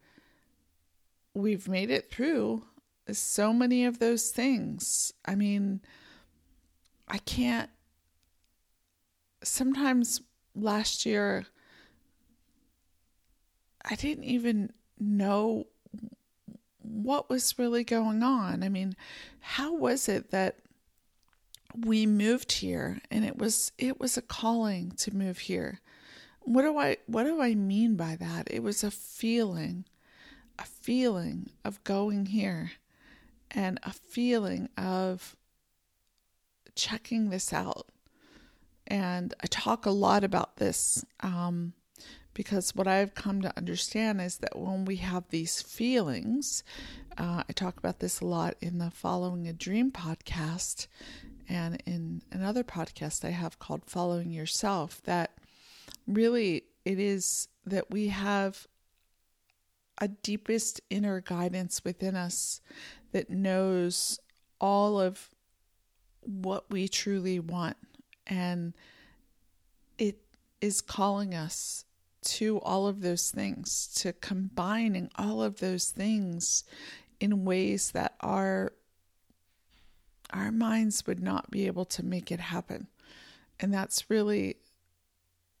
we've 1.34 1.66
made 1.66 1.90
it 1.90 2.10
through 2.10 2.64
so 3.10 3.52
many 3.52 3.84
of 3.84 3.98
those 3.98 4.30
things. 4.30 5.12
I 5.24 5.34
mean, 5.34 5.80
I 7.08 7.18
can't 7.18 7.70
sometimes 9.42 10.20
last 10.54 11.04
year 11.04 11.46
I 13.84 13.96
didn't 13.96 14.24
even 14.24 14.72
know 14.98 15.66
what 16.78 17.28
was 17.28 17.58
really 17.58 17.84
going 17.84 18.22
on. 18.22 18.62
I 18.62 18.68
mean, 18.68 18.94
how 19.40 19.74
was 19.74 20.08
it 20.08 20.30
that 20.30 20.58
we 21.76 22.06
moved 22.06 22.52
here 22.52 23.00
and 23.10 23.24
it 23.24 23.38
was 23.38 23.72
it 23.78 23.98
was 23.98 24.16
a 24.16 24.22
calling 24.22 24.92
to 24.98 25.14
move 25.14 25.38
here? 25.38 25.80
What 26.42 26.62
do 26.62 26.78
I 26.78 26.98
what 27.06 27.24
do 27.24 27.40
I 27.40 27.54
mean 27.54 27.96
by 27.96 28.16
that? 28.16 28.48
It 28.50 28.62
was 28.62 28.84
a 28.84 28.90
feeling, 28.90 29.84
a 30.58 30.64
feeling 30.64 31.50
of 31.64 31.82
going 31.82 32.26
here 32.26 32.72
and 33.52 33.78
a 33.82 33.92
feeling 33.92 34.68
of 34.76 35.36
checking 36.74 37.30
this 37.30 37.52
out. 37.52 37.86
And 38.86 39.34
I 39.42 39.46
talk 39.46 39.86
a 39.86 39.90
lot 39.90 40.24
about 40.24 40.56
this 40.56 41.04
um, 41.20 41.74
because 42.34 42.74
what 42.74 42.88
I've 42.88 43.14
come 43.14 43.42
to 43.42 43.56
understand 43.56 44.20
is 44.20 44.38
that 44.38 44.58
when 44.58 44.84
we 44.84 44.96
have 44.96 45.24
these 45.28 45.62
feelings, 45.62 46.64
uh, 47.16 47.44
I 47.48 47.52
talk 47.52 47.78
about 47.78 48.00
this 48.00 48.20
a 48.20 48.26
lot 48.26 48.56
in 48.60 48.78
the 48.78 48.90
Following 48.90 49.46
a 49.46 49.52
Dream 49.52 49.92
podcast 49.92 50.86
and 51.48 51.82
in 51.86 52.22
another 52.32 52.64
podcast 52.64 53.24
I 53.24 53.30
have 53.30 53.58
called 53.58 53.84
Following 53.84 54.30
Yourself, 54.30 55.02
that 55.04 55.32
really 56.06 56.64
it 56.84 56.98
is 56.98 57.48
that 57.66 57.90
we 57.90 58.08
have 58.08 58.66
a 59.98 60.08
deepest 60.08 60.80
inner 60.90 61.20
guidance 61.20 61.84
within 61.84 62.16
us 62.16 62.60
that 63.12 63.30
knows 63.30 64.18
all 64.60 65.00
of 65.00 65.28
what 66.20 66.70
we 66.70 66.88
truly 66.88 67.38
want. 67.38 67.76
And 68.26 68.74
it 69.98 70.18
is 70.60 70.80
calling 70.80 71.34
us 71.34 71.84
to 72.22 72.60
all 72.60 72.86
of 72.86 73.00
those 73.00 73.30
things, 73.30 73.88
to 73.96 74.12
combining 74.12 75.10
all 75.16 75.42
of 75.42 75.58
those 75.58 75.90
things 75.90 76.64
in 77.20 77.44
ways 77.44 77.90
that 77.92 78.14
our 78.20 78.72
our 80.32 80.50
minds 80.50 81.06
would 81.06 81.20
not 81.20 81.50
be 81.50 81.66
able 81.66 81.84
to 81.84 82.02
make 82.02 82.32
it 82.32 82.40
happen. 82.40 82.86
And 83.60 83.72
that's 83.72 84.08
really 84.08 84.56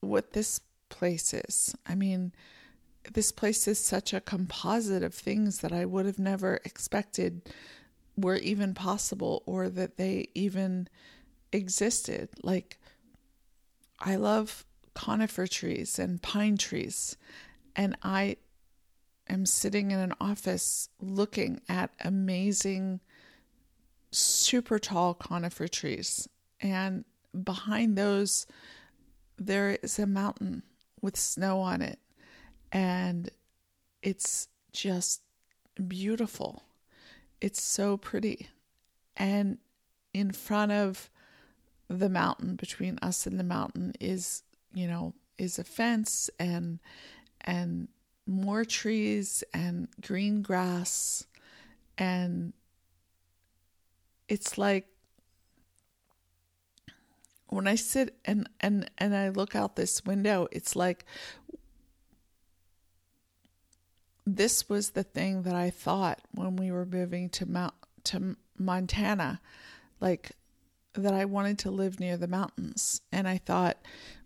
what 0.00 0.32
this 0.32 0.60
place 0.88 1.34
is. 1.34 1.74
I 1.86 1.94
mean, 1.94 2.32
this 3.12 3.32
place 3.32 3.66
is 3.66 3.78
such 3.78 4.12
a 4.12 4.20
composite 4.20 5.02
of 5.02 5.14
things 5.14 5.58
that 5.58 5.72
I 5.72 5.84
would 5.84 6.06
have 6.06 6.18
never 6.18 6.60
expected 6.64 7.42
were 8.16 8.36
even 8.36 8.74
possible 8.74 9.42
or 9.46 9.68
that 9.68 9.96
they 9.96 10.28
even 10.34 10.88
existed. 11.52 12.28
Like, 12.42 12.78
I 14.00 14.16
love 14.16 14.64
conifer 14.94 15.46
trees 15.46 15.98
and 15.98 16.20
pine 16.22 16.56
trees, 16.56 17.16
and 17.74 17.96
I 18.02 18.36
am 19.28 19.46
sitting 19.46 19.90
in 19.90 19.98
an 19.98 20.14
office 20.20 20.88
looking 21.00 21.60
at 21.68 21.90
amazing, 22.00 23.00
super 24.10 24.78
tall 24.78 25.14
conifer 25.14 25.68
trees. 25.68 26.28
And 26.60 27.04
behind 27.42 27.96
those, 27.96 28.46
there 29.38 29.78
is 29.82 29.98
a 29.98 30.06
mountain 30.06 30.62
with 31.00 31.16
snow 31.16 31.60
on 31.60 31.82
it 31.82 31.98
and 32.72 33.30
it's 34.02 34.48
just 34.72 35.22
beautiful. 35.86 36.62
It's 37.40 37.62
so 37.62 37.96
pretty. 37.96 38.48
And 39.16 39.58
in 40.14 40.32
front 40.32 40.72
of 40.72 41.10
the 41.88 42.08
mountain, 42.08 42.56
between 42.56 42.98
us 43.02 43.26
and 43.26 43.38
the 43.38 43.44
mountain, 43.44 43.92
is, 44.00 44.42
you 44.72 44.86
know, 44.86 45.14
is 45.38 45.58
a 45.58 45.64
fence 45.64 46.30
and 46.38 46.80
and 47.42 47.88
more 48.26 48.64
trees 48.64 49.42
and 49.52 49.88
green 50.00 50.42
grass 50.42 51.26
and 51.98 52.52
it's 54.28 54.56
like 54.56 54.86
when 57.48 57.68
I 57.68 57.74
sit 57.74 58.16
and 58.24 58.48
and 58.60 58.90
and 58.96 59.14
I 59.14 59.28
look 59.28 59.54
out 59.54 59.76
this 59.76 60.04
window, 60.06 60.48
it's 60.50 60.74
like 60.74 61.04
this 64.26 64.68
was 64.68 64.90
the 64.90 65.02
thing 65.02 65.42
that 65.42 65.54
I 65.54 65.70
thought 65.70 66.20
when 66.32 66.56
we 66.56 66.70
were 66.70 66.86
moving 66.86 67.28
to 67.30 67.46
Mount 67.46 67.74
to 68.04 68.36
Montana, 68.58 69.40
like 70.00 70.32
that 70.94 71.14
I 71.14 71.24
wanted 71.24 71.58
to 71.60 71.70
live 71.70 71.98
near 71.98 72.16
the 72.16 72.28
mountains. 72.28 73.00
And 73.10 73.26
I 73.26 73.38
thought 73.38 73.78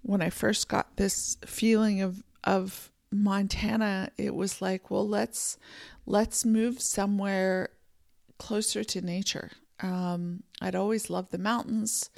when 0.02 0.20
I 0.20 0.30
first 0.30 0.68
got 0.68 0.96
this 0.96 1.36
feeling 1.46 2.00
of 2.02 2.22
of 2.44 2.90
Montana, 3.10 4.10
it 4.16 4.34
was 4.34 4.60
like, 4.60 4.90
well, 4.90 5.06
let's 5.06 5.58
let's 6.06 6.44
move 6.44 6.80
somewhere 6.80 7.70
closer 8.38 8.84
to 8.84 9.00
nature. 9.00 9.50
Um, 9.80 10.42
I'd 10.60 10.74
always 10.74 11.10
loved 11.10 11.32
the 11.32 11.38
mountains. 11.38 12.10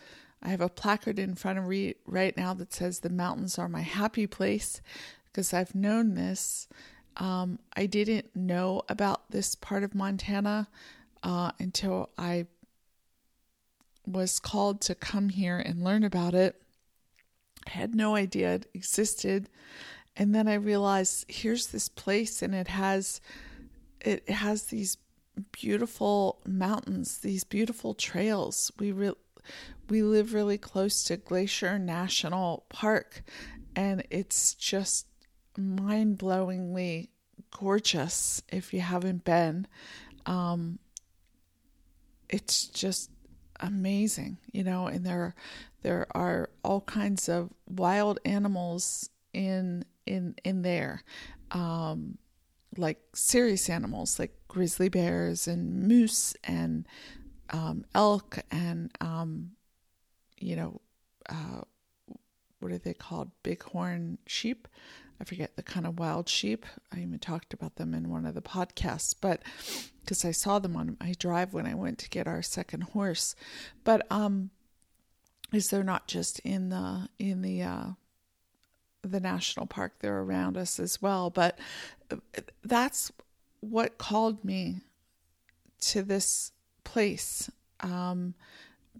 I 0.43 0.49
have 0.49 0.61
a 0.61 0.69
placard 0.69 1.19
in 1.19 1.35
front 1.35 1.59
of 1.59 1.67
me 1.67 1.95
right 2.07 2.37
now 2.37 2.55
that 2.55 2.73
says 2.73 3.01
the 3.01 3.11
mountains 3.11 3.59
are 3.59 3.69
my 3.69 3.81
happy 3.81 4.27
place 4.27 4.81
because 5.27 5.53
I've 5.53 5.75
known 5.75 6.15
this 6.15 6.69
um, 7.19 7.59
I 7.77 7.87
didn't 7.87 8.35
know 8.35 8.83
about 8.89 9.31
this 9.31 9.55
part 9.55 9.83
of 9.83 9.95
Montana 9.95 10.69
uh, 11.23 11.51
until 11.59 12.11
I 12.17 12.47
was 14.07 14.39
called 14.39 14.81
to 14.83 14.95
come 14.95 15.29
here 15.29 15.59
and 15.59 15.85
learn 15.85 16.05
about 16.05 16.35
it. 16.35 16.61
I 17.67 17.71
had 17.71 17.95
no 17.95 18.15
idea 18.15 18.55
it 18.55 18.71
existed. 18.73 19.51
And 20.17 20.35
then 20.35 20.49
I 20.49 20.55
realized 20.55 21.27
here's 21.29 21.69
this 21.69 21.89
place 21.89 22.41
and 22.43 22.55
it 22.55 22.69
has 22.69 23.21
it 24.01 24.29
has 24.31 24.65
these 24.65 24.97
beautiful 25.53 26.41
mountains, 26.47 27.19
these 27.19 27.45
beautiful 27.45 27.95
trails. 27.95 28.71
We 28.79 28.93
re- 28.93 29.13
we 29.89 30.03
live 30.03 30.35
really 30.35 30.59
close 30.59 31.03
to 31.05 31.17
Glacier 31.17 31.79
National 31.79 32.65
Park 32.69 33.23
and 33.75 34.05
it's 34.11 34.55
just 34.55 35.07
mind-blowingly 35.59 37.09
gorgeous 37.51 38.43
if 38.49 38.73
you 38.73 38.81
haven't 38.81 39.25
been. 39.25 39.67
Um, 40.27 40.79
it's 42.29 42.67
just 42.67 43.11
amazing, 43.61 44.39
you 44.53 44.65
know, 44.65 44.87
and 44.87 45.05
there 45.05 45.35
there 45.83 46.07
are 46.15 46.51
all 46.65 46.81
kinds 46.83 47.29
of 47.29 47.51
wild 47.67 48.19
animals 48.25 49.11
in 49.33 49.85
in 50.07 50.35
in 50.45 50.63
there. 50.63 51.03
Um, 51.51 52.19
like 52.77 52.99
serious 53.15 53.71
animals 53.71 54.19
like 54.19 54.33
grizzly 54.47 54.89
bears 54.89 55.49
and 55.49 55.89
moose 55.89 56.35
and 56.45 56.87
um, 57.51 57.85
elk 57.95 58.39
and 58.51 58.91
um, 59.01 59.53
you 60.39 60.55
know 60.55 60.81
uh, 61.29 61.63
what 62.61 62.73
are 62.73 62.79
they 62.79 62.95
called 62.95 63.31
bighorn 63.43 64.19
sheep 64.27 64.69
I 65.21 65.25
forget 65.25 65.57
the 65.57 65.63
kind 65.63 65.87
of 65.87 65.99
wild 65.99 66.29
sheep. 66.29 66.65
I 66.93 67.01
even 67.01 67.19
talked 67.19 67.53
about 67.53 67.77
them 67.77 67.93
in 67.93 68.09
one 68.09 68.25
of 68.25 68.35
the 68.35 68.43
podcasts, 68.43 69.15
but 69.21 69.43
because 70.01 70.25
I 70.25 70.31
saw 70.31 70.59
them 70.59 70.77
on 70.77 70.97
my 71.01 71.13
drive 71.19 71.53
when 71.53 71.67
I 71.67 71.75
went 71.75 71.99
to 71.99 72.09
get 72.09 72.27
our 72.27 72.43
second 72.43 72.83
horse. 72.83 73.35
But 73.85 74.07
um, 74.11 74.51
is 75.53 75.71
they're 75.71 75.83
not 75.83 76.07
just 76.07 76.39
in 76.41 76.69
the 76.69 77.09
in 77.19 77.43
the 77.43 77.63
uh, 77.63 77.87
the 79.03 79.21
national 79.21 79.67
park; 79.67 79.95
they're 80.01 80.21
around 80.21 80.57
us 80.57 80.79
as 80.79 81.03
well. 81.03 81.31
But 81.31 81.59
uh, 82.11 82.17
that's 82.63 83.11
what 83.61 83.99
called 83.99 84.45
me 84.45 84.83
to 85.81 86.03
this 86.03 86.53
place. 86.85 87.51
Um, 87.81 88.35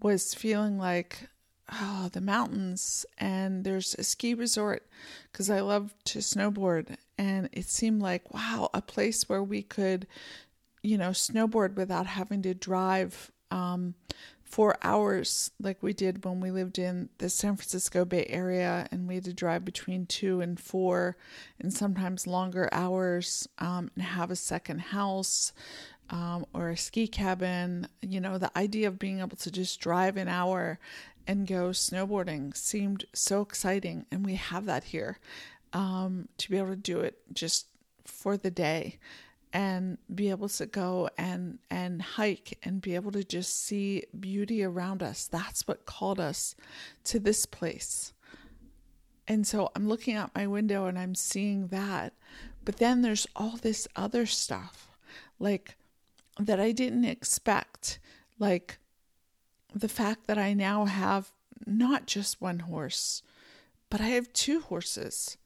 was 0.01 0.33
feeling 0.33 0.77
like 0.77 1.29
oh, 1.71 2.09
the 2.11 2.21
mountains 2.21 3.05
and 3.17 3.63
there's 3.63 3.95
a 3.95 4.03
ski 4.03 4.33
resort 4.33 4.87
because 5.31 5.49
I 5.49 5.61
love 5.61 5.93
to 6.05 6.19
snowboard. 6.19 6.95
And 7.17 7.49
it 7.51 7.65
seemed 7.67 8.01
like, 8.01 8.33
wow, 8.33 8.69
a 8.73 8.81
place 8.81 9.27
where 9.27 9.43
we 9.43 9.61
could, 9.61 10.07
you 10.81 10.97
know, 10.97 11.09
snowboard 11.09 11.75
without 11.75 12.07
having 12.07 12.41
to 12.43 12.53
drive 12.53 13.31
um, 13.51 13.95
four 14.43 14.77
hours 14.81 15.51
like 15.61 15.83
we 15.83 15.93
did 15.93 16.25
when 16.25 16.39
we 16.39 16.49
lived 16.49 16.79
in 16.79 17.09
the 17.19 17.29
San 17.29 17.55
Francisco 17.55 18.03
Bay 18.03 18.25
Area 18.29 18.87
and 18.91 19.07
we 19.07 19.15
had 19.15 19.25
to 19.25 19.33
drive 19.33 19.63
between 19.63 20.05
two 20.07 20.41
and 20.41 20.59
four 20.59 21.17
and 21.59 21.71
sometimes 21.71 22.25
longer 22.25 22.67
hours 22.71 23.47
um, 23.59 23.91
and 23.95 24.03
have 24.03 24.31
a 24.31 24.35
second 24.35 24.79
house. 24.79 25.53
Um, 26.11 26.47
or 26.55 26.69
a 26.69 26.75
ski 26.75 27.07
cabin, 27.07 27.87
you 28.01 28.19
know, 28.19 28.39
the 28.39 28.49
idea 28.57 28.87
of 28.87 28.97
being 28.97 29.19
able 29.19 29.37
to 29.37 29.51
just 29.51 29.79
drive 29.79 30.17
an 30.17 30.27
hour 30.27 30.79
and 31.29 31.45
go 31.45 31.69
snowboarding 31.69 32.57
seemed 32.57 33.05
so 33.13 33.41
exciting. 33.41 34.03
And 34.11 34.25
we 34.25 34.33
have 34.33 34.65
that 34.65 34.85
here 34.85 35.19
um, 35.73 36.27
to 36.39 36.49
be 36.49 36.57
able 36.57 36.71
to 36.71 36.75
do 36.75 37.01
it 37.01 37.19
just 37.31 37.67
for 38.03 38.35
the 38.35 38.49
day 38.49 38.97
and 39.53 39.99
be 40.13 40.31
able 40.31 40.49
to 40.49 40.65
go 40.65 41.07
and 41.19 41.59
and 41.69 42.01
hike 42.01 42.57
and 42.63 42.81
be 42.81 42.95
able 42.95 43.11
to 43.11 43.23
just 43.23 43.63
see 43.63 44.03
beauty 44.19 44.63
around 44.63 45.01
us 45.01 45.25
that's 45.25 45.67
what 45.67 45.87
called 45.87 46.19
us 46.19 46.55
to 47.03 47.19
this 47.19 47.47
place 47.47 48.13
and 49.27 49.47
so 49.47 49.71
i'm 49.75 49.87
looking 49.87 50.13
out 50.13 50.35
my 50.35 50.45
window 50.45 50.85
and 50.85 50.99
i'm 50.99 51.15
seeing 51.15 51.65
that 51.69 52.13
but 52.63 52.77
then 52.77 53.01
there's 53.01 53.25
all 53.35 53.57
this 53.57 53.87
other 53.95 54.27
stuff 54.27 54.87
like 55.39 55.75
that 56.39 56.59
i 56.59 56.71
didn't 56.71 57.05
expect 57.05 57.97
like 58.37 58.77
the 59.73 59.89
fact 59.89 60.27
that 60.27 60.37
I 60.37 60.53
now 60.53 60.85
have 60.85 61.31
not 61.65 62.05
just 62.05 62.41
one 62.41 62.59
horse, 62.59 63.23
but 63.89 64.01
I 64.01 64.09
have 64.09 64.31
two 64.33 64.59
horses. 64.61 65.37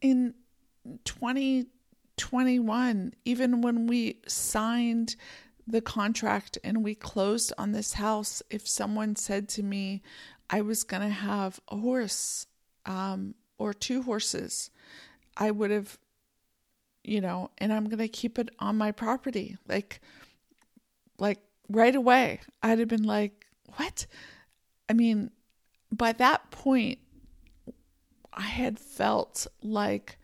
In 0.00 0.34
2021, 1.04 3.14
even 3.24 3.62
when 3.62 3.86
we 3.86 4.20
signed 4.26 5.14
the 5.66 5.80
contract 5.80 6.58
and 6.64 6.82
we 6.82 6.94
closed 6.94 7.52
on 7.56 7.72
this 7.72 7.94
house, 7.94 8.42
if 8.50 8.68
someone 8.68 9.16
said 9.16 9.48
to 9.50 9.62
me 9.62 10.02
I 10.50 10.60
was 10.60 10.84
going 10.84 11.02
to 11.02 11.08
have 11.08 11.60
a 11.68 11.76
horse 11.76 12.46
um, 12.84 13.34
or 13.58 13.72
two 13.72 14.02
horses, 14.02 14.70
I 15.36 15.50
would 15.50 15.70
have, 15.70 15.98
you 17.04 17.20
know, 17.20 17.50
and 17.58 17.72
I'm 17.72 17.84
going 17.84 17.98
to 17.98 18.08
keep 18.08 18.38
it 18.38 18.50
on 18.58 18.76
my 18.76 18.92
property. 18.92 19.56
Like, 19.68 20.00
like 21.18 21.40
right 21.68 21.94
away, 21.94 22.40
I'd 22.62 22.78
have 22.78 22.88
been 22.88 23.04
like, 23.04 23.46
what? 23.76 24.06
I 24.88 24.92
mean, 24.92 25.30
by 25.90 26.12
that 26.12 26.50
point, 26.50 26.98
I 28.32 28.42
had 28.42 28.78
felt 28.78 29.46
like 29.62 30.18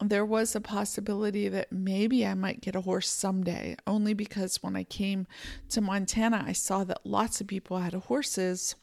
there 0.00 0.24
was 0.24 0.54
a 0.54 0.60
possibility 0.60 1.48
that 1.48 1.70
maybe 1.72 2.26
I 2.26 2.34
might 2.34 2.60
get 2.60 2.74
a 2.76 2.80
horse 2.80 3.08
someday, 3.08 3.76
only 3.86 4.14
because 4.14 4.62
when 4.62 4.76
I 4.76 4.84
came 4.84 5.26
to 5.70 5.80
Montana, 5.80 6.44
I 6.46 6.52
saw 6.52 6.84
that 6.84 7.04
lots 7.04 7.40
of 7.40 7.46
people 7.46 7.78
had 7.78 7.94
horses. 7.94 8.74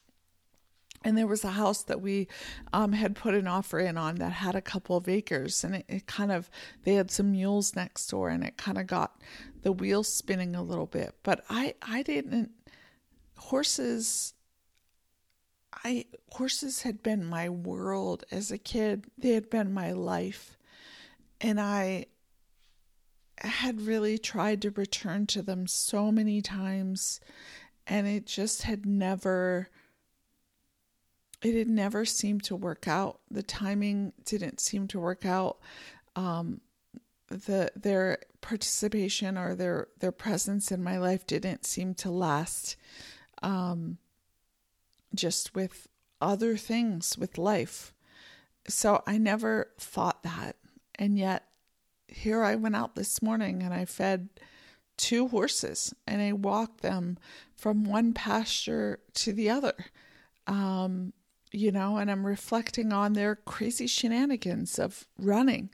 And 1.03 1.17
there 1.17 1.27
was 1.27 1.43
a 1.43 1.51
house 1.51 1.81
that 1.83 2.01
we 2.01 2.27
um, 2.73 2.93
had 2.93 3.15
put 3.15 3.33
an 3.33 3.47
offer 3.47 3.79
in 3.79 3.97
on 3.97 4.15
that 4.15 4.33
had 4.33 4.55
a 4.55 4.61
couple 4.61 4.95
of 4.95 5.09
acres, 5.09 5.63
and 5.63 5.75
it, 5.75 5.85
it 5.87 6.05
kind 6.05 6.31
of, 6.31 6.49
they 6.83 6.93
had 6.93 7.09
some 7.09 7.31
mules 7.31 7.75
next 7.75 8.07
door, 8.07 8.29
and 8.29 8.43
it 8.43 8.57
kind 8.57 8.77
of 8.77 8.85
got 8.85 9.19
the 9.63 9.71
wheels 9.71 10.07
spinning 10.07 10.55
a 10.55 10.61
little 10.61 10.85
bit. 10.85 11.15
But 11.23 11.43
I, 11.49 11.73
I 11.81 12.03
didn't, 12.03 12.51
horses 13.35 14.33
I 15.83 16.05
horses 16.29 16.81
had 16.83 17.01
been 17.01 17.25
my 17.25 17.49
world 17.49 18.23
as 18.31 18.51
a 18.51 18.57
kid. 18.57 19.05
They 19.17 19.31
had 19.31 19.49
been 19.49 19.73
my 19.73 19.91
life. 19.91 20.57
And 21.39 21.59
I 21.59 22.05
had 23.37 23.81
really 23.81 24.17
tried 24.17 24.61
to 24.61 24.71
return 24.71 25.25
to 25.27 25.41
them 25.41 25.65
so 25.65 26.11
many 26.11 26.41
times 26.41 27.19
and 27.87 28.05
it 28.07 28.27
just 28.27 28.61
had 28.61 28.85
never 28.85 29.69
it 31.41 31.55
had 31.55 31.69
never 31.69 32.05
seemed 32.05 32.43
to 32.43 32.55
work 32.55 32.87
out. 32.87 33.19
The 33.29 33.43
timing 33.43 34.13
didn't 34.25 34.59
seem 34.59 34.87
to 34.89 34.99
work 34.99 35.25
out. 35.25 35.57
Um, 36.15 36.61
the 37.27 37.71
their 37.75 38.19
participation 38.41 39.37
or 39.37 39.55
their 39.55 39.87
their 39.99 40.11
presence 40.11 40.71
in 40.71 40.83
my 40.83 40.97
life 40.97 41.25
didn't 41.25 41.65
seem 41.65 41.93
to 41.95 42.11
last. 42.11 42.75
Um, 43.41 43.97
just 45.15 45.55
with 45.55 45.87
other 46.21 46.55
things 46.55 47.17
with 47.17 47.37
life. 47.37 47.93
So 48.67 49.03
I 49.07 49.17
never 49.17 49.71
thought 49.79 50.23
that. 50.23 50.55
And 50.95 51.17
yet, 51.17 51.47
here 52.07 52.43
I 52.43 52.55
went 52.55 52.75
out 52.75 52.95
this 52.95 53.21
morning 53.21 53.63
and 53.63 53.73
I 53.73 53.85
fed 53.85 54.29
two 54.97 55.29
horses 55.29 55.93
and 56.05 56.21
I 56.21 56.33
walked 56.33 56.81
them 56.81 57.17
from 57.55 57.83
one 57.83 58.13
pasture 58.13 58.99
to 59.15 59.33
the 59.33 59.49
other. 59.49 59.73
Um, 60.45 61.13
you 61.51 61.71
know, 61.71 61.97
and 61.97 62.09
I'm 62.09 62.25
reflecting 62.25 62.93
on 62.93 63.13
their 63.13 63.35
crazy 63.35 63.87
shenanigans 63.87 64.79
of 64.79 65.05
running 65.17 65.69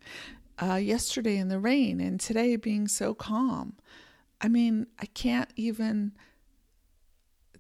uh, 0.62 0.76
yesterday 0.76 1.38
in 1.38 1.50
the 1.50 1.60
rain 1.60 2.00
and 2.00 2.20
today 2.20 2.56
being 2.56 2.88
so 2.88 3.14
calm. 3.14 3.78
I 4.42 4.48
mean, 4.48 4.88
I 5.00 5.06
can't 5.06 5.52
even 5.56 6.14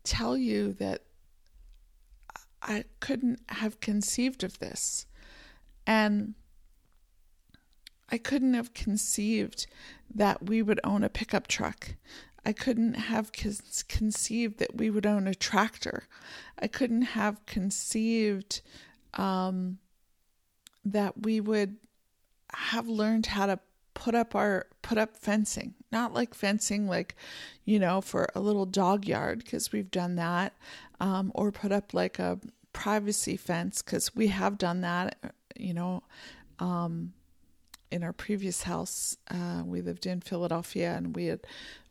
tell 0.04 0.38
you 0.38 0.74
that 0.74 1.04
I 2.62 2.86
couldn't 3.00 3.40
have 3.50 3.80
conceived 3.80 4.44
of 4.44 4.60
this. 4.60 5.06
And 5.86 6.34
I 8.10 8.18
couldn't 8.18 8.54
have 8.54 8.74
conceived 8.74 9.68
that 10.14 10.46
we 10.46 10.62
would 10.62 10.80
own 10.84 11.04
a 11.04 11.10
pickup 11.10 11.48
truck. 11.48 11.96
I 12.48 12.54
couldn't 12.54 12.94
have 12.94 13.34
conceived 13.34 14.60
that 14.60 14.78
we 14.78 14.90
would 14.90 15.06
own 15.06 15.28
a 15.28 15.36
tractor. 15.36 16.08
I 16.58 16.68
couldn't 16.68 17.02
have 17.02 17.46
conceived 17.46 18.62
um, 19.16 19.80
that 20.86 21.24
we 21.24 21.42
would 21.42 21.76
have 22.54 22.88
learned 22.88 23.26
how 23.26 23.48
to 23.48 23.60
put 23.94 24.16
up 24.16 24.34
our 24.34 24.68
put 24.82 24.98
up 24.98 25.18
fencing 25.18 25.74
not 25.92 26.14
like 26.14 26.34
fencing 26.36 26.88
like 26.88 27.16
you 27.66 27.80
know 27.80 28.00
for 28.00 28.28
a 28.36 28.40
little 28.40 28.66
dog 28.66 29.06
yard 29.06 29.40
because 29.40 29.72
we've 29.72 29.90
done 29.90 30.16
that 30.16 30.56
um, 31.00 31.32
or 31.34 31.52
put 31.52 31.72
up 31.72 31.96
like 31.96 32.20
a 32.20 32.40
privacy 32.72 33.36
fence 33.36 33.82
because 33.82 34.16
we 34.16 34.28
have 34.28 34.58
done 34.58 34.82
that 34.82 35.34
you 35.58 35.74
know 35.74 36.04
um, 36.60 37.12
in 37.90 38.04
our 38.04 38.14
previous 38.14 38.64
house 38.64 39.18
uh, 39.32 39.64
we 39.66 39.82
lived 39.82 40.06
in 40.06 40.22
philadelphia 40.22 40.94
and 40.96 41.16
we 41.16 41.26
had 41.26 41.40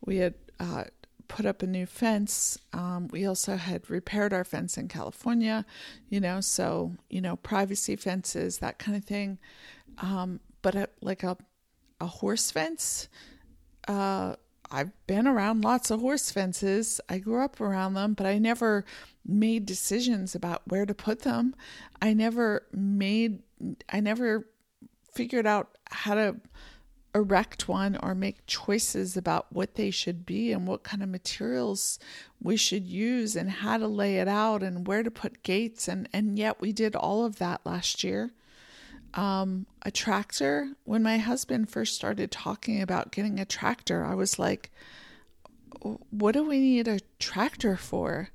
we 0.06 0.18
had 0.18 0.34
uh, 0.60 0.84
put 1.28 1.44
up 1.44 1.62
a 1.62 1.66
new 1.66 1.86
fence 1.86 2.58
um, 2.72 3.08
we 3.08 3.26
also 3.26 3.56
had 3.56 3.88
repaired 3.90 4.32
our 4.32 4.44
fence 4.44 4.78
in 4.78 4.86
california 4.88 5.64
you 6.08 6.20
know 6.20 6.40
so 6.40 6.92
you 7.10 7.20
know 7.20 7.36
privacy 7.36 7.96
fences 7.96 8.58
that 8.58 8.78
kind 8.78 8.96
of 8.96 9.04
thing 9.04 9.38
um, 9.98 10.40
but 10.62 10.74
a, 10.74 10.88
like 11.00 11.22
a 11.22 11.36
a 12.00 12.06
horse 12.06 12.50
fence. 12.50 13.08
Uh, 13.88 14.36
I've 14.70 14.92
been 15.06 15.26
around 15.26 15.62
lots 15.62 15.90
of 15.90 16.00
horse 16.00 16.30
fences. 16.30 17.00
I 17.08 17.18
grew 17.18 17.42
up 17.42 17.60
around 17.60 17.94
them, 17.94 18.14
but 18.14 18.26
I 18.26 18.38
never 18.38 18.84
made 19.24 19.64
decisions 19.64 20.34
about 20.34 20.62
where 20.66 20.86
to 20.86 20.94
put 20.94 21.20
them. 21.22 21.54
I 22.02 22.12
never 22.12 22.66
made, 22.72 23.42
I 23.88 24.00
never 24.00 24.48
figured 25.12 25.46
out 25.46 25.78
how 25.90 26.14
to 26.14 26.36
erect 27.16 27.66
one 27.66 27.98
or 28.02 28.14
make 28.14 28.46
choices 28.46 29.16
about 29.16 29.46
what 29.50 29.74
they 29.74 29.90
should 29.90 30.24
be 30.26 30.52
and 30.52 30.66
what 30.66 30.82
kind 30.82 31.02
of 31.02 31.08
materials 31.08 31.98
we 32.40 32.56
should 32.56 32.86
use 32.86 33.34
and 33.34 33.50
how 33.50 33.78
to 33.78 33.88
lay 33.88 34.18
it 34.18 34.28
out 34.28 34.62
and 34.62 34.86
where 34.86 35.02
to 35.02 35.10
put 35.10 35.42
gates 35.42 35.88
and 35.88 36.08
and 36.12 36.38
yet 36.38 36.60
we 36.60 36.72
did 36.72 36.94
all 36.94 37.24
of 37.24 37.38
that 37.38 37.60
last 37.64 38.04
year 38.04 38.30
um, 39.14 39.66
a 39.82 39.90
tractor. 39.90 40.72
When 40.84 41.02
my 41.02 41.18
husband 41.18 41.70
first 41.70 41.94
started 41.94 42.30
talking 42.30 42.82
about 42.82 43.10
getting 43.10 43.40
a 43.40 43.44
tractor, 43.44 44.04
I 44.04 44.14
was 44.14 44.38
like, 44.38 44.70
what 46.10 46.32
do 46.32 46.44
we 46.44 46.58
need 46.58 46.86
a 46.86 47.00
tractor 47.18 47.76
for? 47.76 48.28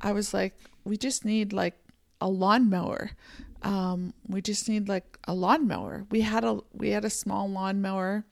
I 0.00 0.12
was 0.12 0.34
like, 0.34 0.54
we 0.84 0.96
just 0.96 1.24
need 1.24 1.52
like 1.52 1.74
a 2.20 2.28
lawnmower. 2.28 3.12
Um, 3.64 4.12
we 4.28 4.42
just 4.42 4.68
need 4.68 4.88
like 4.88 5.18
a 5.24 5.34
lawnmower. 5.34 6.06
We 6.10 6.20
had 6.20 6.44
a 6.44 6.60
we 6.72 6.90
had 6.90 7.04
a 7.04 7.10
small 7.10 7.48
lawnmower 7.48 8.24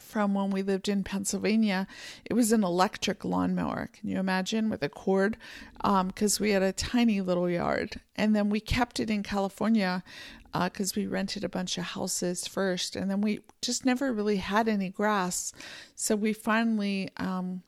from 0.00 0.34
when 0.34 0.50
we 0.50 0.62
lived 0.62 0.88
in 0.88 1.02
Pennsylvania. 1.02 1.86
It 2.24 2.34
was 2.34 2.52
an 2.52 2.62
electric 2.62 3.24
lawnmower. 3.24 3.90
Can 3.92 4.08
you 4.08 4.18
imagine 4.18 4.70
with 4.70 4.82
a 4.82 4.88
cord? 4.88 5.36
Because 5.82 6.40
um, 6.40 6.42
we 6.42 6.50
had 6.50 6.62
a 6.62 6.72
tiny 6.72 7.20
little 7.20 7.50
yard, 7.50 8.00
and 8.14 8.34
then 8.34 8.48
we 8.48 8.60
kept 8.60 9.00
it 9.00 9.10
in 9.10 9.22
California 9.22 10.04
because 10.52 10.92
uh, 10.92 11.00
we 11.00 11.06
rented 11.06 11.44
a 11.44 11.48
bunch 11.48 11.76
of 11.76 11.84
houses 11.84 12.46
first, 12.46 12.96
and 12.96 13.10
then 13.10 13.20
we 13.20 13.40
just 13.60 13.84
never 13.84 14.12
really 14.12 14.36
had 14.36 14.68
any 14.68 14.88
grass. 14.88 15.52
So 15.94 16.14
we 16.16 16.32
finally, 16.32 17.10
um, 17.16 17.62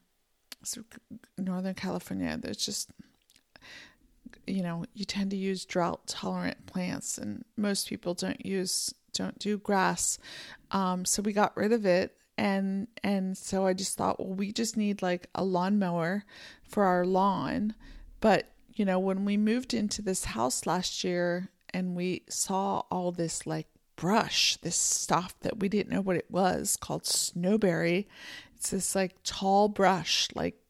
so 0.62 0.82
Northern 1.36 1.74
California, 1.74 2.38
there's 2.40 2.64
just 2.64 2.90
you 4.48 4.62
know 4.62 4.84
you 4.94 5.04
tend 5.04 5.30
to 5.30 5.36
use 5.36 5.64
drought 5.64 6.06
tolerant 6.06 6.66
plants 6.66 7.18
and 7.18 7.44
most 7.56 7.88
people 7.88 8.14
don't 8.14 8.44
use 8.44 8.94
don't 9.12 9.38
do 9.38 9.58
grass 9.58 10.18
um, 10.70 11.04
so 11.04 11.22
we 11.22 11.32
got 11.32 11.56
rid 11.56 11.72
of 11.72 11.86
it 11.86 12.18
and 12.38 12.86
and 13.02 13.36
so 13.36 13.66
I 13.66 13.74
just 13.74 13.98
thought, 13.98 14.20
well, 14.20 14.34
we 14.34 14.52
just 14.52 14.76
need 14.76 15.02
like 15.02 15.26
a 15.34 15.44
lawnmower 15.44 16.24
for 16.62 16.84
our 16.84 17.04
lawn. 17.04 17.74
But 18.20 18.46
you 18.72 18.84
know, 18.84 19.00
when 19.00 19.24
we 19.24 19.36
moved 19.36 19.74
into 19.74 20.00
this 20.00 20.24
house 20.24 20.64
last 20.64 21.02
year 21.02 21.50
and 21.74 21.96
we 21.96 22.22
saw 22.28 22.84
all 22.92 23.10
this 23.10 23.44
like 23.44 23.66
brush, 23.96 24.56
this 24.58 24.76
stuff 24.76 25.34
that 25.40 25.58
we 25.58 25.68
didn't 25.68 25.92
know 25.92 26.00
what 26.00 26.16
it 26.16 26.30
was 26.30 26.76
called 26.76 27.02
snowberry. 27.02 28.06
It's 28.56 28.70
this 28.70 28.94
like 28.94 29.16
tall 29.24 29.68
brush, 29.68 30.28
like 30.36 30.60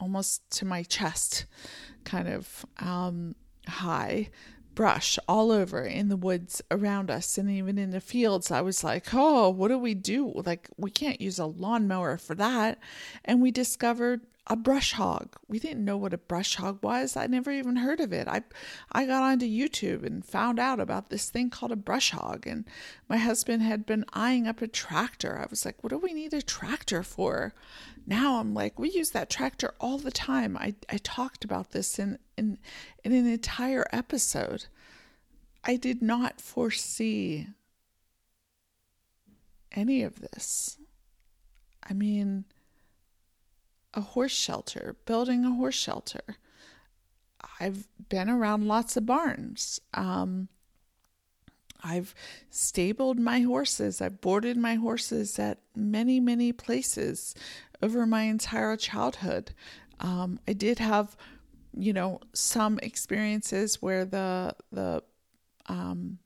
almost 0.00 0.48
to 0.58 0.64
my 0.64 0.82
chest, 0.82 1.46
kind 2.04 2.28
of 2.28 2.66
um, 2.78 3.34
high 3.68 4.30
brush 4.74 5.18
all 5.28 5.52
over 5.52 5.84
in 5.84 6.08
the 6.08 6.16
woods 6.16 6.62
around 6.70 7.10
us 7.10 7.36
and 7.36 7.50
even 7.50 7.76
in 7.76 7.90
the 7.90 8.00
fields. 8.00 8.50
I 8.50 8.60
was 8.62 8.82
like, 8.82 9.08
oh, 9.12 9.50
what 9.50 9.68
do 9.68 9.78
we 9.78 9.94
do? 9.94 10.32
Like, 10.46 10.70
we 10.76 10.90
can't 10.90 11.20
use 11.20 11.38
a 11.38 11.46
lawnmower 11.46 12.16
for 12.16 12.34
that. 12.36 12.78
And 13.24 13.42
we 13.42 13.50
discovered 13.50 14.22
a 14.46 14.56
brush 14.56 14.92
hog. 14.92 15.36
We 15.48 15.58
didn't 15.58 15.84
know 15.84 15.96
what 15.96 16.14
a 16.14 16.18
brush 16.18 16.56
hog 16.56 16.82
was. 16.82 17.16
I 17.16 17.26
never 17.26 17.50
even 17.50 17.76
heard 17.76 18.00
of 18.00 18.12
it. 18.12 18.26
I 18.26 18.42
I 18.90 19.06
got 19.06 19.22
onto 19.22 19.46
YouTube 19.46 20.04
and 20.04 20.24
found 20.24 20.58
out 20.58 20.80
about 20.80 21.10
this 21.10 21.30
thing 21.30 21.50
called 21.50 21.72
a 21.72 21.76
brush 21.76 22.10
hog 22.10 22.46
and 22.46 22.64
my 23.08 23.16
husband 23.16 23.62
had 23.62 23.86
been 23.86 24.04
eyeing 24.12 24.46
up 24.48 24.60
a 24.62 24.66
tractor. 24.66 25.38
I 25.38 25.46
was 25.48 25.64
like, 25.64 25.82
what 25.82 25.90
do 25.90 25.98
we 25.98 26.12
need 26.14 26.34
a 26.34 26.42
tractor 26.42 27.02
for? 27.02 27.54
Now 28.06 28.40
I'm 28.40 28.54
like, 28.54 28.78
we 28.78 28.90
use 28.90 29.10
that 29.10 29.30
tractor 29.30 29.74
all 29.78 29.98
the 29.98 30.10
time. 30.10 30.56
I, 30.56 30.74
I 30.88 30.98
talked 30.98 31.44
about 31.44 31.70
this 31.70 31.98
in, 31.98 32.18
in 32.36 32.58
in 33.04 33.12
an 33.12 33.26
entire 33.26 33.86
episode. 33.92 34.66
I 35.62 35.76
did 35.76 36.02
not 36.02 36.40
foresee 36.40 37.48
any 39.72 40.02
of 40.02 40.20
this. 40.20 40.78
I 41.88 41.92
mean, 41.92 42.44
a 43.94 44.00
horse 44.00 44.32
shelter, 44.32 44.96
building 45.04 45.44
a 45.44 45.54
horse 45.54 45.74
shelter. 45.74 46.20
I've 47.58 47.88
been 48.08 48.28
around 48.28 48.66
lots 48.66 48.96
of 48.96 49.06
barns. 49.06 49.80
Um, 49.94 50.48
I've 51.82 52.14
stabled 52.50 53.18
my 53.18 53.40
horses. 53.40 54.00
I've 54.00 54.20
boarded 54.20 54.56
my 54.56 54.74
horses 54.74 55.38
at 55.38 55.58
many, 55.74 56.20
many 56.20 56.52
places 56.52 57.34
over 57.82 58.06
my 58.06 58.22
entire 58.22 58.76
childhood. 58.76 59.54
Um, 59.98 60.38
I 60.46 60.52
did 60.52 60.78
have, 60.78 61.16
you 61.76 61.92
know, 61.92 62.20
some 62.32 62.78
experiences 62.82 63.80
where 63.80 64.04
the 64.04 64.54
the 64.72 65.02
um, 65.66 66.18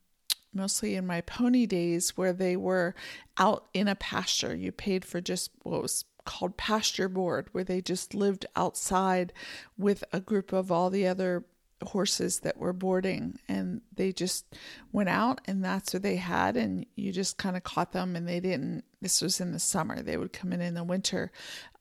mostly 0.52 0.94
in 0.94 1.06
my 1.06 1.20
pony 1.20 1.66
days 1.66 2.16
where 2.16 2.32
they 2.32 2.56
were 2.56 2.94
out 3.36 3.66
in 3.74 3.88
a 3.88 3.94
pasture. 3.94 4.54
You 4.54 4.72
paid 4.72 5.04
for 5.04 5.20
just 5.20 5.50
what 5.62 5.82
was 5.82 6.04
called 6.24 6.56
pasture 6.56 7.08
board, 7.08 7.48
where 7.52 7.64
they 7.64 7.80
just 7.80 8.14
lived 8.14 8.46
outside 8.56 9.32
with 9.76 10.04
a 10.12 10.20
group 10.20 10.52
of 10.52 10.72
all 10.72 10.90
the 10.90 11.06
other 11.06 11.44
horses 11.84 12.40
that 12.40 12.56
were 12.56 12.72
boarding 12.72 13.38
and 13.48 13.80
they 13.94 14.12
just 14.12 14.44
went 14.92 15.08
out 15.08 15.40
and 15.46 15.64
that's 15.64 15.92
what 15.92 16.02
they 16.02 16.16
had 16.16 16.56
and 16.56 16.86
you 16.96 17.12
just 17.12 17.38
kind 17.38 17.56
of 17.56 17.62
caught 17.62 17.92
them 17.92 18.16
and 18.16 18.28
they 18.28 18.40
didn't 18.40 18.84
this 19.00 19.20
was 19.20 19.40
in 19.40 19.52
the 19.52 19.58
summer 19.58 20.02
they 20.02 20.16
would 20.16 20.32
come 20.32 20.52
in 20.52 20.60
in 20.60 20.74
the 20.74 20.84
winter 20.84 21.30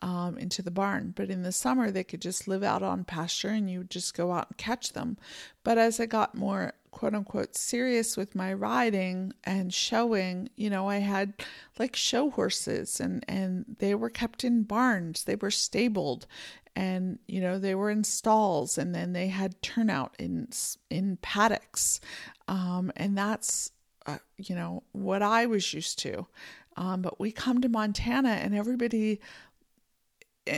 um, 0.01 0.37
into 0.37 0.61
the 0.61 0.71
barn 0.71 1.13
but 1.15 1.29
in 1.29 1.43
the 1.43 1.51
summer 1.51 1.89
they 1.89 2.03
could 2.03 2.21
just 2.21 2.47
live 2.47 2.63
out 2.63 2.83
on 2.83 3.03
pasture 3.03 3.49
and 3.49 3.69
you 3.69 3.79
would 3.79 3.89
just 3.89 4.15
go 4.15 4.31
out 4.31 4.47
and 4.49 4.57
catch 4.57 4.93
them 4.93 5.17
but 5.63 5.77
as 5.77 5.99
i 5.99 6.05
got 6.05 6.35
more 6.35 6.73
quote 6.93 7.15
unquote 7.15 7.55
serious 7.55 8.15
with 8.15 8.35
my 8.35 8.53
riding 8.53 9.33
and 9.43 9.73
showing, 9.73 10.47
you 10.55 10.69
know, 10.69 10.87
I 10.87 10.97
had 10.97 11.33
like 11.79 11.95
show 11.95 12.29
horses 12.29 12.99
and 13.01 13.25
and 13.27 13.65
they 13.79 13.95
were 13.95 14.09
kept 14.09 14.43
in 14.43 14.63
barns. 14.63 15.23
They 15.23 15.35
were 15.35 15.51
stabled 15.51 16.27
and 16.75 17.19
you 17.27 17.41
know 17.41 17.59
they 17.59 17.75
were 17.75 17.89
in 17.89 18.03
stalls 18.03 18.77
and 18.77 18.93
then 18.93 19.13
they 19.13 19.27
had 19.27 19.61
turnout 19.61 20.15
in 20.19 20.47
in 20.89 21.17
paddocks. 21.17 21.99
Um, 22.47 22.91
and 22.95 23.17
that's 23.17 23.71
uh, 24.05 24.17
you 24.37 24.55
know 24.55 24.83
what 24.91 25.21
I 25.21 25.45
was 25.45 25.73
used 25.73 25.99
to. 25.99 26.27
Um, 26.75 27.01
but 27.01 27.19
we 27.19 27.31
come 27.31 27.61
to 27.61 27.69
Montana 27.69 28.29
and 28.29 28.55
everybody 28.55 29.21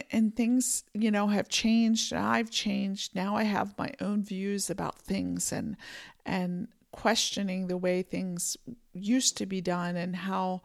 and 0.09 0.35
things 0.35 0.83
you 0.93 1.11
know 1.11 1.27
have 1.27 1.49
changed 1.49 2.13
I've 2.13 2.49
changed. 2.49 3.15
Now 3.15 3.35
I 3.35 3.43
have 3.43 3.77
my 3.77 3.91
own 3.99 4.23
views 4.23 4.69
about 4.69 4.99
things 4.99 5.51
and 5.51 5.75
and 6.25 6.69
questioning 6.91 7.67
the 7.67 7.77
way 7.77 8.01
things 8.01 8.55
used 8.93 9.37
to 9.37 9.45
be 9.45 9.59
done 9.59 9.97
and 9.97 10.15
how 10.15 10.61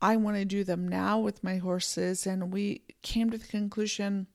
I 0.00 0.16
want 0.16 0.36
to 0.38 0.44
do 0.44 0.64
them 0.64 0.88
now 0.88 1.18
with 1.18 1.44
my 1.44 1.58
horses. 1.58 2.26
And 2.26 2.52
we 2.52 2.82
came 3.02 3.30
to 3.30 3.38
the 3.38 3.46
conclusion 3.46 4.26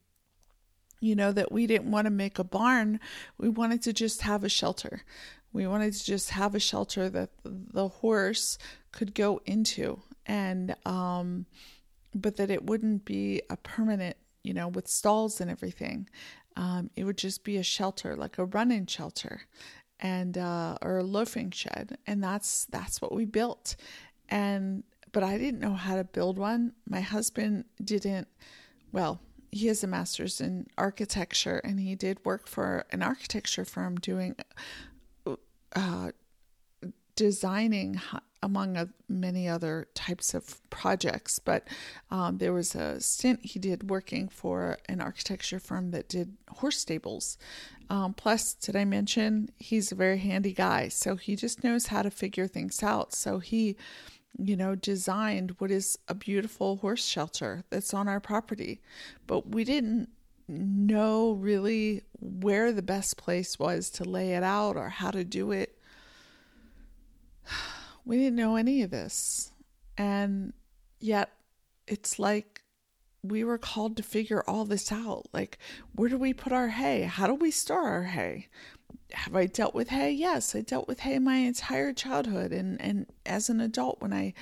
you 1.00 1.16
know, 1.16 1.32
that 1.32 1.52
we 1.52 1.68
didn't 1.68 1.92
want 1.92 2.06
to 2.06 2.12
make 2.12 2.40
a 2.40 2.44
barn. 2.44 3.00
We 3.38 3.50
wanted 3.50 3.82
to 3.84 3.94
just 3.94 4.22
have 4.22 4.44
a 4.44 4.50
shelter. 4.50 5.04
We 5.52 5.66
wanted 5.66 5.94
to 5.94 6.04
just 6.04 6.32
have 6.32 6.56
a 6.56 6.60
shelter 6.60 7.10
that 7.10 7.32
the 7.44 7.88
horse 7.88 8.58
could 8.92 9.16
go 9.16 9.42
into 9.46 10.02
and, 10.26 10.76
um, 10.86 11.46
but 12.14 12.38
that 12.38 12.52
it 12.52 12.66
wouldn't 12.66 13.06
be 13.06 13.42
a 13.50 13.58
permanent, 13.58 14.18
you 14.44 14.54
know, 14.54 14.68
with 14.68 14.88
stalls 14.88 15.42
and 15.42 15.50
everything. 15.50 16.08
Um, 16.56 16.90
it 16.96 17.04
would 17.04 17.18
just 17.18 17.44
be 17.44 17.58
a 17.58 17.64
shelter, 17.64 18.16
like 18.16 18.38
a 18.38 18.46
run-in 18.46 18.86
shelter, 18.86 19.42
and 20.00 20.38
uh, 20.38 20.78
or 20.82 20.98
a 20.98 21.04
loafing 21.04 21.52
shed, 21.52 21.98
and 22.08 22.24
that's 22.24 22.66
that's 22.66 23.02
what 23.02 23.14
we 23.14 23.26
built. 23.26 23.76
And 24.28 24.84
but 25.12 25.24
I 25.24 25.38
didn't 25.38 25.60
know 25.60 25.74
how 25.74 25.96
to 25.96 26.04
build 26.04 26.38
one. 26.38 26.74
My 26.88 27.02
husband 27.02 27.66
didn't. 27.84 28.28
Well, 28.92 29.20
he 29.52 29.68
has 29.68 29.84
a 29.84 29.88
master's 29.88 30.40
in 30.42 30.68
architecture 30.78 31.58
and 31.64 31.80
he 31.80 31.96
did 31.96 32.24
work 32.26 32.48
for 32.48 32.86
an 32.92 33.02
architecture 33.02 33.66
firm 33.66 33.96
doing 33.96 34.36
uh, 35.76 36.12
designing 37.16 38.00
among 38.42 38.90
many 39.10 39.48
other 39.48 39.88
types 39.94 40.34
of 40.34 40.62
projects. 40.70 41.40
But 41.40 41.68
um, 42.10 42.38
there 42.38 42.54
was 42.54 42.76
a 42.76 43.02
stint 43.02 43.42
he 43.44 43.60
did 43.60 43.90
working 43.90 44.30
for 44.30 44.78
an 44.88 45.02
architecture 45.02 45.60
firm 45.60 45.92
that 45.92 46.08
did 46.08 46.38
horse 46.50 46.78
stables. 46.78 47.38
Um, 47.90 48.14
plus 48.14 48.54
did 48.54 48.76
i 48.76 48.86
mention 48.86 49.50
he's 49.58 49.92
a 49.92 49.96
very 49.96 50.20
handy 50.20 50.54
guy 50.54 50.90
so 50.90 51.16
he 51.16 51.36
just 51.36 51.64
knows 51.64 51.88
how 51.88 52.04
to 52.04 52.12
figure 52.12 52.48
things 52.48 52.84
out. 52.84 53.14
So 53.14 53.40
he 53.40 53.76
you 54.38 54.56
know, 54.56 54.76
designed 54.76 55.56
what 55.60 55.72
is 55.72 55.98
a 56.08 56.14
beautiful 56.14 56.78
horse 56.78 57.06
shelter 57.06 57.64
that's 57.70 57.94
on 57.94 58.08
our 58.08 58.20
property. 58.20 58.82
But 59.28 59.50
we 59.50 59.64
didn't 59.64 60.10
know 60.48 61.34
really 61.34 62.04
where 62.20 62.72
the 62.72 62.82
best 62.82 63.18
place 63.18 63.60
was 63.60 63.90
to 63.92 64.04
lay 64.04 64.34
it 64.34 64.44
out 64.44 64.76
or 64.76 64.90
how 64.90 65.12
to 65.12 65.24
do 65.24 65.52
it. 65.52 65.78
We 68.06 68.18
didn't 68.18 68.38
know 68.38 68.56
any 68.56 68.82
of 68.82 68.90
this. 68.90 69.52
And 69.96 70.54
yet 71.00 71.30
it's 71.86 72.18
like 72.18 72.64
we 73.22 73.44
were 73.44 73.58
called 73.58 73.98
to 73.98 74.04
figure 74.04 74.44
all 74.48 74.66
this 74.66 74.92
out. 74.92 75.28
Like, 75.34 75.60
where 75.94 76.10
do 76.10 76.18
we 76.18 76.34
put 76.34 76.54
our 76.54 76.70
hay? 76.70 77.04
How 77.04 77.28
do 77.28 77.36
we 77.36 77.52
store 77.52 77.84
our 77.84 78.04
hay? 78.04 78.48
Have 79.12 79.36
I 79.36 79.46
dealt 79.46 79.74
with 79.74 79.90
hay? 79.90 80.12
Yes, 80.12 80.56
I 80.56 80.62
dealt 80.62 80.88
with 80.88 81.00
hay 81.00 81.20
my 81.20 81.38
entire 81.38 81.94
childhood 81.94 82.52
and, 82.52 82.80
and 82.82 83.06
as 83.26 83.50
an 83.50 83.60
adult 83.60 84.02
when 84.02 84.14
I, 84.14 84.34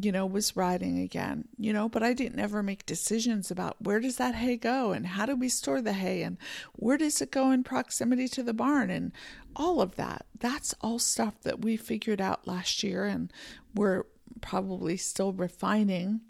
you 0.00 0.12
know, 0.12 0.26
was 0.26 0.56
riding 0.56 0.98
again, 0.98 1.48
you 1.58 1.72
know, 1.72 1.88
but 1.88 2.02
I 2.02 2.12
didn't 2.12 2.40
ever 2.40 2.62
make 2.62 2.86
decisions 2.86 3.50
about 3.50 3.80
where 3.80 4.00
does 4.00 4.16
that 4.16 4.34
hay 4.34 4.56
go 4.56 4.92
and 4.92 5.06
how 5.06 5.26
do 5.26 5.36
we 5.36 5.48
store 5.48 5.80
the 5.80 5.92
hay 5.92 6.22
and 6.22 6.36
where 6.74 6.98
does 6.98 7.20
it 7.20 7.30
go 7.30 7.50
in 7.50 7.64
proximity 7.64 8.28
to 8.28 8.42
the 8.42 8.54
barn 8.54 8.90
and 8.90 9.12
all 9.56 9.80
of 9.80 9.96
that. 9.96 10.26
That's 10.38 10.74
all 10.80 10.98
stuff 10.98 11.40
that 11.42 11.62
we 11.62 11.76
figured 11.76 12.20
out 12.20 12.46
last 12.46 12.82
year 12.82 13.04
and 13.04 13.32
we're 13.74 14.04
probably 14.40 14.96
still 14.96 15.32
refining. 15.32 16.20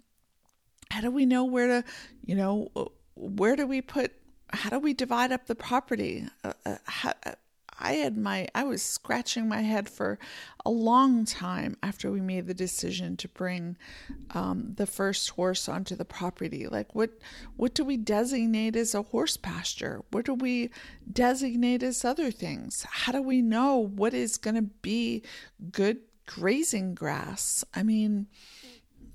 How 0.90 1.01
do 1.01 1.11
we 1.11 1.27
know 1.27 1.45
where 1.45 1.66
to, 1.68 1.85
you 2.25 2.35
know, 2.35 2.71
where 3.14 3.57
do 3.57 3.66
we 3.66 3.81
put 3.81 4.12
how 4.53 4.71
do 4.71 4.79
we 4.79 4.92
divide 4.92 5.33
up 5.33 5.47
the 5.47 5.55
property? 5.55 6.27
Uh, 6.45 6.53
uh, 6.66 6.77
how, 6.85 7.14
uh, 7.25 7.33
I 7.78 7.94
had 7.94 8.16
my 8.16 8.48
I 8.54 8.64
was 8.64 8.82
scratching 8.82 9.48
my 9.48 9.62
head 9.62 9.88
for 9.88 10.18
a 10.64 10.70
long 10.70 11.24
time 11.24 11.76
after 11.82 12.11
we 12.11 12.20
made 12.20 12.46
the 12.46 12.54
decision 12.54 13.16
to 13.18 13.28
bring 13.28 13.76
um, 14.30 14.74
the 14.76 14.87
first 14.87 15.30
horse 15.30 15.68
onto 15.68 15.96
the 15.96 16.04
property. 16.04 16.66
Like 16.66 16.94
what 16.94 17.11
what 17.56 17.74
do 17.74 17.85
we 17.85 17.96
designate 17.96 18.76
as 18.76 18.94
a 18.94 19.02
horse 19.02 19.37
pasture? 19.37 20.02
What 20.11 20.26
do 20.26 20.35
we 20.35 20.70
designate 21.11 21.82
as 21.82 22.04
other 22.04 22.30
things? 22.30 22.87
How 22.88 23.12
do 23.12 23.22
we 23.22 23.42
know 23.42 23.76
what 23.76 24.14
is 24.14 24.37
going 24.37 24.56
to 24.56 24.62
be 24.62 25.22
good 25.70 25.98
grazing 26.26 26.94
grass? 26.94 27.64
I 27.74 27.82
mean, 27.82 28.26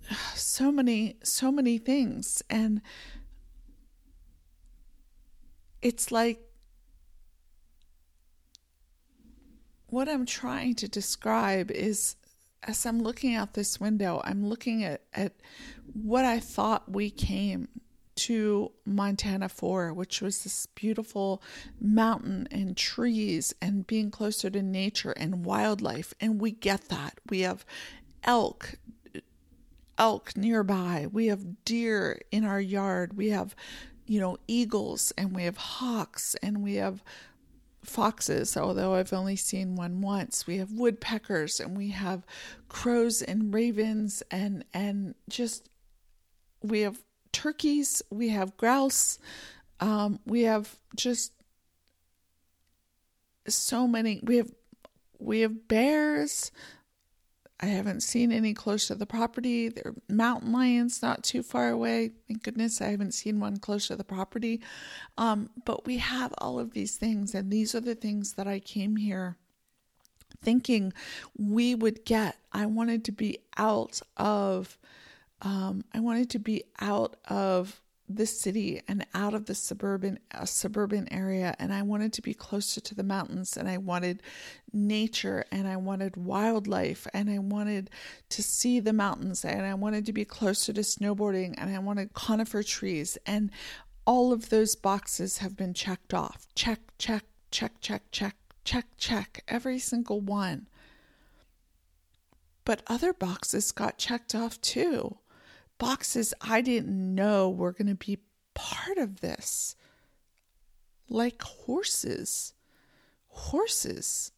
so 0.35 0.71
many 0.71 1.17
so 1.23 1.51
many 1.51 1.77
things 1.77 2.41
and 2.49 2.81
it's 5.81 6.11
like 6.11 6.46
what 9.89 10.09
I'm 10.09 10.25
trying 10.25 10.75
to 10.75 10.87
describe 10.87 11.71
is 11.71 12.15
as 12.63 12.85
I'm 12.85 13.01
looking 13.01 13.35
out 13.35 13.53
this 13.53 13.79
window, 13.79 14.21
I'm 14.23 14.45
looking 14.45 14.83
at, 14.83 15.01
at 15.13 15.33
what 15.93 16.25
I 16.25 16.39
thought 16.39 16.91
we 16.91 17.09
came 17.09 17.67
to 18.15 18.71
Montana 18.83 19.47
for, 19.47 19.93
which 19.93 20.21
was 20.21 20.43
this 20.43 20.65
beautiful 20.65 21.41
mountain 21.79 22.47
and 22.51 22.75
trees 22.75 23.53
and 23.61 23.85
being 23.87 24.11
closer 24.11 24.49
to 24.49 24.61
nature 24.61 25.11
and 25.11 25.45
wildlife. 25.45 26.13
And 26.19 26.41
we 26.41 26.51
get 26.51 26.89
that. 26.89 27.19
We 27.29 27.41
have 27.41 27.63
elk, 28.23 28.75
elk 29.97 30.35
nearby. 30.35 31.07
We 31.11 31.27
have 31.27 31.63
deer 31.63 32.19
in 32.31 32.43
our 32.43 32.59
yard. 32.59 33.15
We 33.15 33.29
have, 33.29 33.55
you 34.07 34.19
know, 34.19 34.37
eagles 34.47 35.13
and 35.17 35.35
we 35.35 35.43
have 35.43 35.57
hawks 35.57 36.35
and 36.41 36.63
we 36.63 36.75
have 36.75 37.03
foxes, 37.89 38.57
although 38.57 38.93
I've 38.93 39.13
only 39.13 39.35
seen 39.35 39.75
one 39.75 40.01
once. 40.01 40.45
We 40.45 40.57
have 40.57 40.71
woodpeckers 40.71 41.59
and 41.59 41.75
we 41.77 41.89
have 41.89 42.25
crows 42.69 43.21
and 43.21 43.53
ravens 43.53 44.23
and 44.29 44.65
and 44.73 45.15
just 45.29 45.69
we 46.61 46.81
have 46.81 46.99
turkeys, 47.31 48.01
we 48.09 48.29
have 48.29 48.57
grouse, 48.57 49.19
um, 49.79 50.19
we 50.25 50.43
have 50.43 50.75
just 50.95 51.31
so 53.47 53.87
many. 53.87 54.19
We 54.23 54.37
have 54.37 54.51
we 55.19 55.41
have 55.41 55.67
bears. 55.67 56.51
I 57.59 57.65
haven't 57.67 58.03
seen 58.03 58.31
any 58.31 58.53
close 58.53 58.87
to 58.87 58.95
the 58.95 59.07
property. 59.07 59.69
There 59.69 59.87
are 59.87 59.95
mountain 60.07 60.51
lions 60.51 61.01
not 61.01 61.23
too 61.23 61.41
far 61.41 61.69
away. 61.69 62.11
Thank 62.27 62.43
goodness 62.43 62.81
I 62.81 62.91
haven't 62.91 63.13
seen 63.13 63.39
one 63.39 63.57
close 63.57 63.87
to 63.87 63.95
the 63.95 64.03
property. 64.03 64.61
Um, 65.17 65.49
but 65.65 65.85
we 65.85 65.97
have 65.97 66.33
all 66.37 66.59
of 66.59 66.71
these 66.73 66.97
things, 66.97 67.33
and 67.33 67.51
these 67.51 67.73
are 67.73 67.79
the 67.79 67.95
things 67.95 68.33
that 68.33 68.47
I 68.47 68.59
came 68.59 68.95
here 68.95 69.37
thinking 70.41 70.93
we 71.35 71.73
would 71.73 72.05
get. 72.05 72.37
I 72.51 72.67
wanted 72.67 73.03
to 73.05 73.11
be 73.11 73.39
out 73.57 74.01
of, 74.17 74.77
um, 75.41 75.83
I 75.93 75.99
wanted 75.99 76.29
to 76.31 76.39
be 76.39 76.63
out 76.79 77.15
of 77.27 77.81
the 78.09 78.25
city 78.25 78.81
and 78.87 79.05
out 79.13 79.33
of 79.33 79.45
the 79.45 79.55
suburban 79.55 80.17
uh, 80.33 80.45
suburban 80.45 81.11
area 81.11 81.53
and 81.59 81.73
I 81.73 81.81
wanted 81.81 82.13
to 82.13 82.21
be 82.21 82.33
closer 82.33 82.79
to 82.79 82.95
the 82.95 83.03
mountains 83.03 83.57
and 83.57 83.67
I 83.67 83.77
wanted 83.77 84.23
nature 84.71 85.43
and 85.51 85.67
I 85.67 85.75
wanted 85.75 86.15
wildlife 86.15 87.05
and 87.13 87.29
I 87.29 87.39
wanted 87.39 87.89
to 88.29 88.41
see 88.41 88.79
the 88.79 88.93
mountains 88.93 89.43
and 89.43 89.65
I 89.65 89.73
wanted 89.73 90.05
to 90.05 90.13
be 90.13 90.23
closer 90.23 90.71
to 90.71 90.81
snowboarding 90.81 91.55
and 91.57 91.69
I 91.69 91.79
wanted 91.79 92.13
conifer 92.13 92.63
trees 92.63 93.17
and 93.25 93.51
all 94.05 94.31
of 94.31 94.49
those 94.49 94.75
boxes 94.75 95.39
have 95.39 95.57
been 95.57 95.73
checked 95.73 96.13
off. 96.13 96.47
Check 96.55 96.79
check 96.97 97.25
check 97.51 97.73
check 97.81 98.03
check 98.11 98.37
check 98.63 98.85
check 98.97 99.43
every 99.49 99.79
single 99.79 100.21
one. 100.21 100.67
But 102.63 102.83
other 102.87 103.11
boxes 103.11 103.73
got 103.73 103.97
checked 103.97 104.33
off 104.33 104.61
too 104.61 105.17
boxes 105.77 106.33
I 106.41 106.61
didn't 106.61 107.15
know 107.15 107.49
were 107.49 107.71
going 107.71 107.87
to 107.87 107.95
be 107.95 108.19
part 108.53 108.97
of 108.97 109.21
this. 109.21 109.75
Like 111.09 111.41
horses. 111.41 112.53
Horses. 113.27 114.31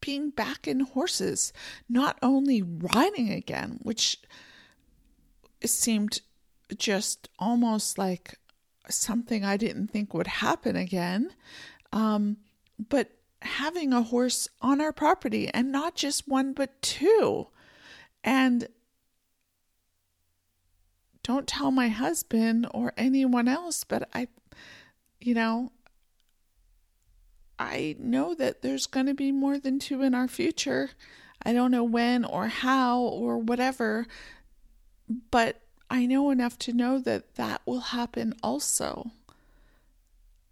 Being 0.00 0.30
back 0.30 0.68
in 0.68 0.80
horses. 0.80 1.52
Not 1.88 2.18
only 2.22 2.62
riding 2.62 3.32
again, 3.32 3.80
which 3.82 4.18
seemed 5.64 6.20
just 6.76 7.28
almost 7.38 7.98
like 7.98 8.38
something 8.88 9.44
I 9.44 9.56
didn't 9.56 9.88
think 9.88 10.14
would 10.14 10.26
happen 10.26 10.76
again, 10.76 11.30
um, 11.92 12.38
but 12.88 13.10
having 13.42 13.92
a 13.92 14.02
horse 14.02 14.48
on 14.60 14.80
our 14.80 14.92
property 14.92 15.48
and 15.48 15.70
not 15.70 15.94
just 15.94 16.28
one, 16.28 16.52
but 16.52 16.80
two. 16.82 17.48
And 18.24 18.68
don't 21.28 21.46
tell 21.46 21.70
my 21.70 21.88
husband 21.88 22.66
or 22.72 22.94
anyone 22.96 23.48
else, 23.48 23.84
but 23.84 24.08
I, 24.14 24.28
you 25.20 25.34
know, 25.34 25.72
I 27.58 27.96
know 27.98 28.34
that 28.34 28.62
there's 28.62 28.86
going 28.86 29.06
to 29.06 29.14
be 29.14 29.30
more 29.30 29.58
than 29.58 29.78
two 29.78 30.02
in 30.02 30.14
our 30.14 30.26
future. 30.26 30.90
I 31.42 31.52
don't 31.52 31.70
know 31.70 31.84
when 31.84 32.24
or 32.24 32.48
how 32.48 33.00
or 33.00 33.36
whatever, 33.36 34.06
but 35.30 35.60
I 35.90 36.06
know 36.06 36.30
enough 36.30 36.58
to 36.60 36.72
know 36.72 36.98
that 37.00 37.34
that 37.34 37.60
will 37.66 37.80
happen 37.80 38.32
also. 38.42 39.10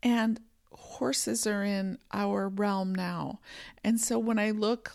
And 0.02 0.40
horses 0.70 1.46
are 1.46 1.64
in 1.64 1.98
our 2.12 2.50
realm 2.50 2.94
now. 2.94 3.40
And 3.82 3.98
so 3.98 4.18
when 4.18 4.38
I 4.38 4.50
look 4.50 4.92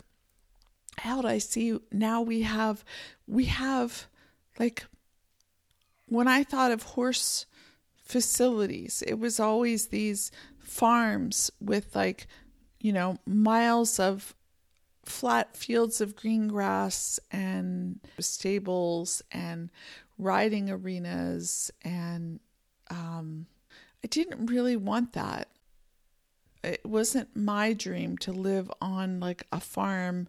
out, 1.03 1.25
I 1.25 1.39
see 1.39 1.79
now 1.91 2.21
we 2.21 2.43
have, 2.43 2.85
we 3.25 3.45
have 3.45 4.05
like 4.59 4.85
when 6.11 6.27
I 6.27 6.43
thought 6.43 6.71
of 6.71 6.83
horse 6.83 7.45
facilities, 8.03 9.01
it 9.07 9.17
was 9.17 9.39
always 9.39 9.87
these 9.87 10.29
farms 10.59 11.49
with 11.61 11.95
like, 11.95 12.27
you 12.81 12.91
know, 12.91 13.15
miles 13.25 13.97
of 13.97 14.35
flat 15.05 15.55
fields 15.55 16.01
of 16.01 16.17
green 16.17 16.49
grass 16.49 17.17
and 17.31 18.01
stables 18.19 19.21
and 19.31 19.69
riding 20.17 20.69
arenas 20.69 21.71
and 21.81 22.41
um, 22.89 23.45
I 24.03 24.07
didn't 24.07 24.47
really 24.47 24.75
want 24.75 25.13
that. 25.13 25.47
It 26.61 26.85
wasn't 26.85 27.37
my 27.37 27.71
dream 27.71 28.17
to 28.17 28.33
live 28.33 28.69
on 28.81 29.21
like 29.21 29.47
a 29.49 29.61
farm 29.61 30.27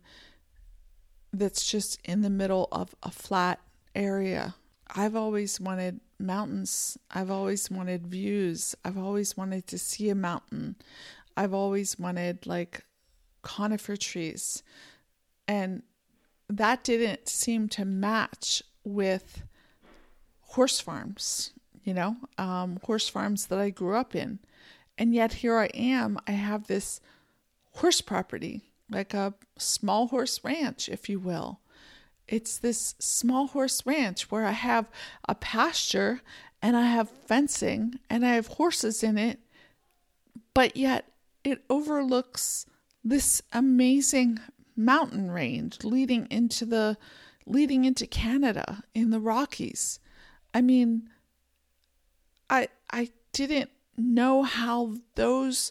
that's 1.32 1.68
just 1.68 1.98
in 2.04 2.22
the 2.22 2.30
middle 2.30 2.68
of 2.70 2.94
a 3.02 3.10
flat 3.10 3.58
area 3.96 4.54
I've 4.92 5.16
always 5.16 5.58
wanted 5.58 6.00
mountains. 6.18 6.98
I've 7.10 7.30
always 7.30 7.70
wanted 7.70 8.06
views. 8.06 8.74
I've 8.84 8.98
always 8.98 9.36
wanted 9.36 9.66
to 9.68 9.78
see 9.78 10.10
a 10.10 10.14
mountain. 10.14 10.76
I've 11.36 11.54
always 11.54 11.98
wanted 11.98 12.46
like 12.46 12.84
conifer 13.40 13.96
trees. 13.96 14.62
And 15.48 15.82
that 16.48 16.84
didn't 16.84 17.28
seem 17.28 17.68
to 17.70 17.84
match 17.84 18.62
with 18.84 19.42
horse 20.40 20.78
farms, 20.78 21.52
you 21.84 21.94
know, 21.94 22.16
um, 22.36 22.78
horse 22.84 23.08
farms 23.08 23.46
that 23.46 23.58
I 23.58 23.70
grew 23.70 23.96
up 23.96 24.14
in. 24.14 24.38
And 24.98 25.14
yet 25.14 25.32
here 25.34 25.56
I 25.56 25.66
am. 25.74 26.18
I 26.26 26.32
have 26.32 26.66
this 26.66 27.00
horse 27.76 28.02
property, 28.02 28.70
like 28.90 29.14
a 29.14 29.32
small 29.56 30.08
horse 30.08 30.40
ranch, 30.44 30.90
if 30.90 31.08
you 31.08 31.18
will. 31.18 31.60
It's 32.32 32.56
this 32.56 32.94
small 32.98 33.48
horse 33.48 33.84
ranch 33.84 34.30
where 34.30 34.46
I 34.46 34.52
have 34.52 34.88
a 35.28 35.34
pasture 35.34 36.22
and 36.62 36.74
I 36.74 36.86
have 36.86 37.10
fencing 37.10 38.00
and 38.08 38.24
I 38.24 38.36
have 38.36 38.46
horses 38.46 39.02
in 39.02 39.18
it, 39.18 39.38
but 40.54 40.74
yet 40.74 41.12
it 41.44 41.62
overlooks 41.68 42.64
this 43.04 43.42
amazing 43.52 44.38
mountain 44.74 45.30
range 45.30 45.84
leading 45.84 46.26
into 46.30 46.64
the 46.64 46.96
leading 47.44 47.84
into 47.84 48.06
Canada 48.06 48.82
in 48.94 49.10
the 49.10 49.20
Rockies. 49.20 50.00
I 50.54 50.62
mean, 50.62 51.10
I 52.48 52.68
I 52.90 53.10
didn't 53.32 53.70
know 53.98 54.42
how 54.42 54.94
those 55.16 55.70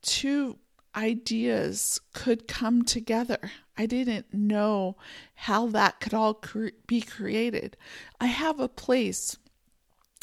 two 0.00 0.56
ideas 0.96 2.00
could 2.14 2.48
come 2.48 2.86
together. 2.86 3.50
I 3.76 3.86
didn't 3.86 4.32
know 4.32 4.96
how 5.34 5.66
that 5.68 6.00
could 6.00 6.14
all 6.14 6.34
cre- 6.34 6.68
be 6.86 7.00
created. 7.00 7.76
I 8.20 8.26
have 8.26 8.60
a 8.60 8.68
place. 8.68 9.38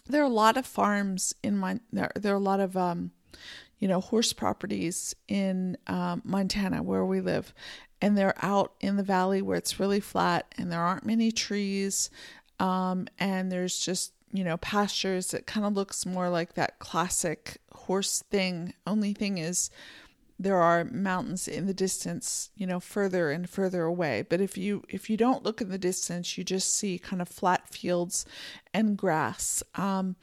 There 0.08 0.22
are 0.22 0.26
a 0.26 0.30
lot 0.30 0.58
of 0.58 0.66
farms 0.66 1.34
in 1.44 1.58
my 1.58 1.80
there. 1.92 2.12
There 2.16 2.34
are 2.34 2.38
a 2.38 2.40
lot 2.40 2.60
of 2.60 2.78
um, 2.78 3.12
you 3.80 3.88
know, 3.88 4.02
horse 4.02 4.34
properties 4.34 5.16
in 5.28 5.78
um, 5.88 6.22
Montana 6.26 6.84
where 6.84 7.06
we 7.06 7.22
live, 7.22 7.54
and 8.02 8.18
they're 8.18 8.38
out 8.42 8.74
in 8.82 8.98
the 8.98 9.04
valley 9.04 9.42
where 9.42 9.58
it's 9.58 9.80
really 9.80 10.00
flat 10.00 10.54
and 10.58 10.72
there 10.72 10.82
aren't 10.82 11.06
many 11.06 11.32
trees, 11.32 12.10
um, 12.60 13.08
and 13.18 13.52
there's 13.52 13.80
just 13.80 14.14
you 14.32 14.44
know 14.44 14.58
pastures. 14.58 15.34
It 15.34 15.48
kind 15.48 15.66
of 15.66 15.74
looks 15.74 16.06
more 16.06 16.30
like 16.30 16.54
that 16.54 16.80
classic 16.80 17.58
horse 17.74 18.24
thing. 18.30 18.74
Only 18.86 19.14
thing 19.14 19.38
is 19.38 19.70
there 20.40 20.58
are 20.58 20.86
mountains 20.86 21.50
in 21.50 21.68
the 21.68 21.74
distance 21.74 22.50
you 22.56 22.66
know 22.66 22.80
further 22.80 23.30
and 23.30 23.50
further 23.50 23.84
away. 23.84 24.26
But 24.28 24.40
if 24.40 24.58
you 24.58 24.84
if 24.88 25.10
you 25.10 25.18
don't 25.18 25.44
look 25.44 25.60
in 25.60 25.70
the 25.70 25.78
distance 25.78 26.38
you 26.38 26.44
just 26.44 26.74
see 26.74 26.98
kind 26.98 27.22
of 27.22 27.28
flat 27.28 27.68
fields 27.70 28.26
and 28.74 28.98
grass. 28.98 29.62
Um, 29.76 30.16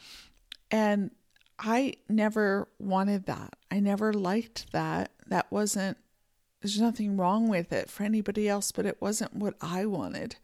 and 0.71 1.11
i 1.59 1.95
never 2.09 2.69
wanted 2.79 3.27
that. 3.27 3.55
I 3.71 3.81
never 3.81 4.13
liked 4.13 4.73
that. 4.73 5.13
That 5.27 5.51
wasn't 5.53 5.99
there's 6.63 6.81
nothing 6.81 7.17
wrong 7.17 7.49
with 7.49 7.73
it 7.73 7.91
for 7.91 8.03
anybody 8.03 8.49
else 8.49 8.73
but 8.73 8.87
it 8.87 9.01
wasn't 9.01 9.35
what 9.35 9.55
i 9.61 9.85
wanted. 9.85 10.37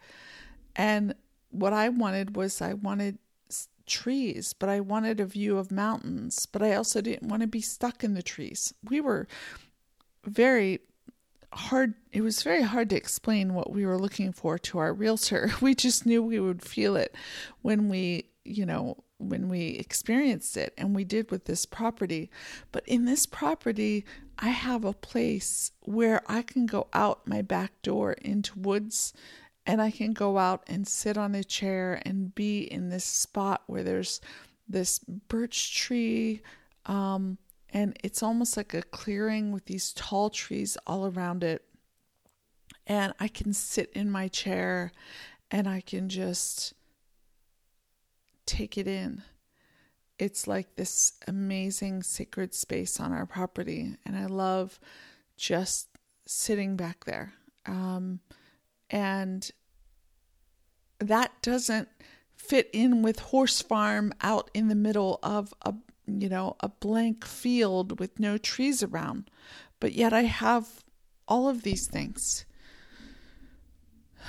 And 0.76 1.14
what 1.50 1.72
i 1.72 1.88
wanted 1.88 2.36
was 2.36 2.60
i 2.60 2.74
wanted 2.74 3.18
trees, 3.86 4.52
but 4.52 4.68
I 4.68 4.80
wanted 4.80 5.20
a 5.20 5.26
view 5.26 5.58
of 5.58 5.70
mountains, 5.70 6.46
but 6.46 6.62
I 6.62 6.74
also 6.74 7.00
didn't 7.00 7.28
want 7.28 7.42
to 7.42 7.46
be 7.46 7.60
stuck 7.60 8.02
in 8.04 8.14
the 8.14 8.22
trees. 8.22 8.72
We 8.88 9.00
were 9.00 9.26
very 10.24 10.80
hard 11.52 11.94
it 12.12 12.22
was 12.22 12.42
very 12.42 12.62
hard 12.62 12.90
to 12.90 12.96
explain 12.96 13.54
what 13.54 13.72
we 13.72 13.84
were 13.84 13.98
looking 13.98 14.32
for 14.32 14.58
to 14.58 14.78
our 14.78 14.92
realtor. 14.92 15.52
We 15.60 15.74
just 15.74 16.06
knew 16.06 16.22
we 16.22 16.40
would 16.40 16.62
feel 16.62 16.96
it 16.96 17.14
when 17.62 17.88
we, 17.88 18.30
you 18.44 18.66
know, 18.66 19.04
when 19.18 19.48
we 19.48 19.68
experienced 19.70 20.56
it 20.56 20.74
and 20.76 20.94
we 20.94 21.04
did 21.04 21.30
with 21.30 21.44
this 21.44 21.64
property. 21.64 22.30
But 22.72 22.86
in 22.86 23.04
this 23.04 23.26
property, 23.26 24.04
I 24.38 24.48
have 24.48 24.84
a 24.84 24.92
place 24.92 25.72
where 25.80 26.22
I 26.26 26.42
can 26.42 26.66
go 26.66 26.88
out 26.92 27.26
my 27.26 27.42
back 27.42 27.80
door 27.82 28.12
into 28.12 28.58
woods 28.58 29.12
and 29.64 29.80
I 29.80 29.90
can 29.90 30.12
go 30.12 30.38
out 30.38 30.64
and 30.66 30.86
sit 30.86 31.16
on 31.16 31.34
a 31.34 31.44
chair 31.44 32.02
and 32.04 32.34
be 32.34 32.62
in 32.62 32.88
this 32.88 33.04
spot 33.04 33.62
where 33.66 33.84
there's 33.84 34.20
this 34.68 34.98
birch 34.98 35.76
tree 35.76 36.42
um, 36.86 37.38
and 37.72 37.96
it's 38.04 38.22
almost 38.22 38.56
like 38.56 38.74
a 38.74 38.82
clearing 38.82 39.52
with 39.52 39.64
these 39.64 39.92
tall 39.92 40.30
trees 40.30 40.76
all 40.86 41.06
around 41.06 41.42
it. 41.42 41.64
And 42.86 43.14
I 43.18 43.28
can 43.28 43.52
sit 43.52 43.90
in 43.94 44.10
my 44.10 44.28
chair 44.28 44.92
and 45.50 45.68
I 45.68 45.80
can 45.80 46.08
just 46.08 46.74
take 48.46 48.76
it 48.76 48.86
in. 48.86 49.22
It's 50.18 50.46
like 50.46 50.76
this 50.76 51.14
amazing 51.26 52.02
sacred 52.02 52.54
space 52.54 53.00
on 53.00 53.12
our 53.12 53.26
property, 53.26 53.96
and 54.04 54.16
I 54.16 54.26
love 54.26 54.78
just 55.36 55.88
sitting 56.26 56.76
back 56.76 57.04
there. 57.04 57.32
Um, 57.66 58.20
and 58.90 59.50
that 60.98 61.32
doesn't 61.42 61.88
fit 62.36 62.68
in 62.72 63.02
with 63.02 63.18
horse 63.18 63.62
farm 63.62 64.12
out 64.20 64.50
in 64.54 64.68
the 64.68 64.74
middle 64.74 65.18
of 65.22 65.52
a 65.62 65.74
you 66.06 66.28
know, 66.28 66.56
a 66.60 66.68
blank 66.68 67.24
field 67.24 67.98
with 67.98 68.18
no 68.18 68.38
trees 68.38 68.82
around. 68.82 69.30
But 69.80 69.92
yet 69.92 70.12
I 70.12 70.22
have 70.22 70.84
all 71.28 71.48
of 71.48 71.62
these 71.62 71.86
things. 71.86 72.44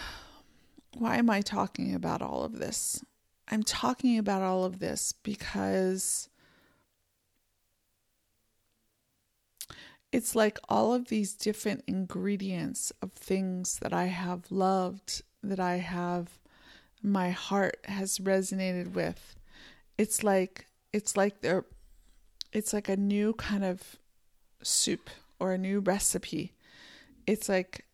Why 0.98 1.18
am 1.18 1.30
I 1.30 1.42
talking 1.42 1.94
about 1.94 2.22
all 2.22 2.44
of 2.44 2.60
this? 2.60 3.04
I'm 3.50 3.64
talking 3.64 4.18
about 4.18 4.42
all 4.42 4.64
of 4.64 4.80
this 4.80 5.14
because 5.24 6.30
it's 10.12 10.36
like 10.36 10.60
all 10.70 10.94
of 10.94 11.08
these 11.08 11.34
different 11.34 11.84
ingredients 11.88 12.92
of 13.02 13.12
things 13.14 13.80
that 13.82 13.94
I 13.94 14.06
have 14.06 14.52
loved, 14.52 15.24
that 15.42 15.60
I 15.60 15.78
have, 15.78 16.40
my 17.02 17.32
heart 17.32 17.78
has 17.86 18.20
resonated 18.20 18.94
with. 18.94 19.36
It's 19.98 20.24
like, 20.24 20.68
it's 20.94 21.18
like 21.18 21.42
they're, 21.42 21.66
it's 22.54 22.72
like 22.72 22.88
a 22.88 22.96
new 22.96 23.34
kind 23.34 23.66
of 23.66 23.98
soup 24.62 25.10
or 25.40 25.52
a 25.52 25.58
new 25.58 25.80
recipe. 25.80 26.54
It's 27.28 27.50
like 27.50 27.86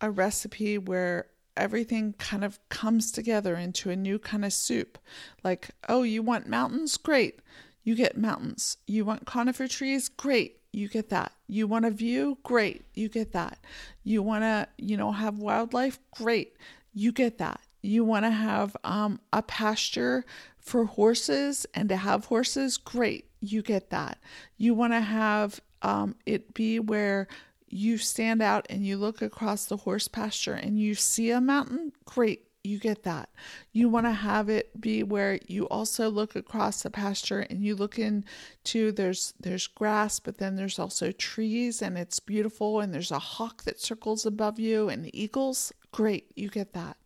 a 0.00 0.10
recipe 0.10 0.78
where 0.78 1.26
everything 1.56 2.14
kind 2.18 2.44
of 2.44 2.58
comes 2.68 3.12
together 3.12 3.56
into 3.56 3.90
a 3.90 3.96
new 3.96 4.18
kind 4.18 4.44
of 4.44 4.52
soup. 4.52 4.98
Like, 5.42 5.70
oh, 5.88 6.02
you 6.02 6.22
want 6.22 6.48
mountains? 6.48 6.96
Great. 6.96 7.40
You 7.82 7.94
get 7.94 8.16
mountains. 8.16 8.78
You 8.86 9.04
want 9.04 9.26
conifer 9.26 9.68
trees? 9.68 10.08
Great. 10.08 10.60
You 10.72 10.88
get 10.88 11.10
that. 11.10 11.32
You 11.46 11.66
want 11.66 11.84
a 11.84 11.90
view? 11.90 12.38
Great. 12.42 12.84
You 12.94 13.08
get 13.08 13.32
that. 13.32 13.58
You 14.02 14.22
want 14.22 14.42
to, 14.42 14.68
you 14.78 14.96
know, 14.96 15.12
have 15.12 15.38
wildlife? 15.38 15.98
Great. 16.16 16.56
You 16.92 17.12
get 17.12 17.38
that. 17.38 17.60
You 17.84 18.04
want 18.04 18.24
to 18.24 18.30
have 18.30 18.76
um, 18.82 19.20
a 19.32 19.42
pasture 19.42 20.24
for 20.58 20.86
horses 20.86 21.66
and 21.74 21.88
to 21.90 21.96
have 21.96 22.24
horses? 22.24 22.78
Great. 22.78 23.26
You 23.40 23.60
get 23.62 23.90
that. 23.90 24.18
You 24.56 24.74
want 24.74 24.94
to 24.94 25.00
have 25.00 25.60
um, 25.82 26.16
it 26.24 26.54
be 26.54 26.78
where 26.78 27.28
you 27.68 27.98
stand 27.98 28.40
out 28.40 28.66
and 28.70 28.86
you 28.86 28.96
look 28.96 29.20
across 29.20 29.66
the 29.66 29.76
horse 29.76 30.08
pasture 30.08 30.54
and 30.54 30.78
you 30.78 30.94
see 30.94 31.30
a 31.30 31.40
mountain, 31.40 31.92
great, 32.06 32.46
you 32.62 32.78
get 32.78 33.02
that. 33.02 33.28
You 33.72 33.90
want 33.90 34.06
to 34.06 34.12
have 34.12 34.48
it 34.48 34.80
be 34.80 35.02
where 35.02 35.38
you 35.46 35.68
also 35.68 36.08
look 36.08 36.34
across 36.34 36.82
the 36.82 36.90
pasture 36.90 37.40
and 37.40 37.62
you 37.62 37.76
look 37.76 37.98
into 37.98 38.92
there's 38.92 39.34
there's 39.38 39.66
grass, 39.66 40.18
but 40.20 40.38
then 40.38 40.56
there's 40.56 40.78
also 40.78 41.12
trees 41.12 41.82
and 41.82 41.98
it's 41.98 42.20
beautiful 42.20 42.80
and 42.80 42.94
there's 42.94 43.10
a 43.10 43.18
hawk 43.18 43.64
that 43.64 43.80
circles 43.80 44.24
above 44.24 44.58
you 44.58 44.88
and 44.88 45.14
eagles. 45.14 45.72
Great, 45.92 46.30
you 46.34 46.48
get 46.48 46.72
that. 46.72 46.96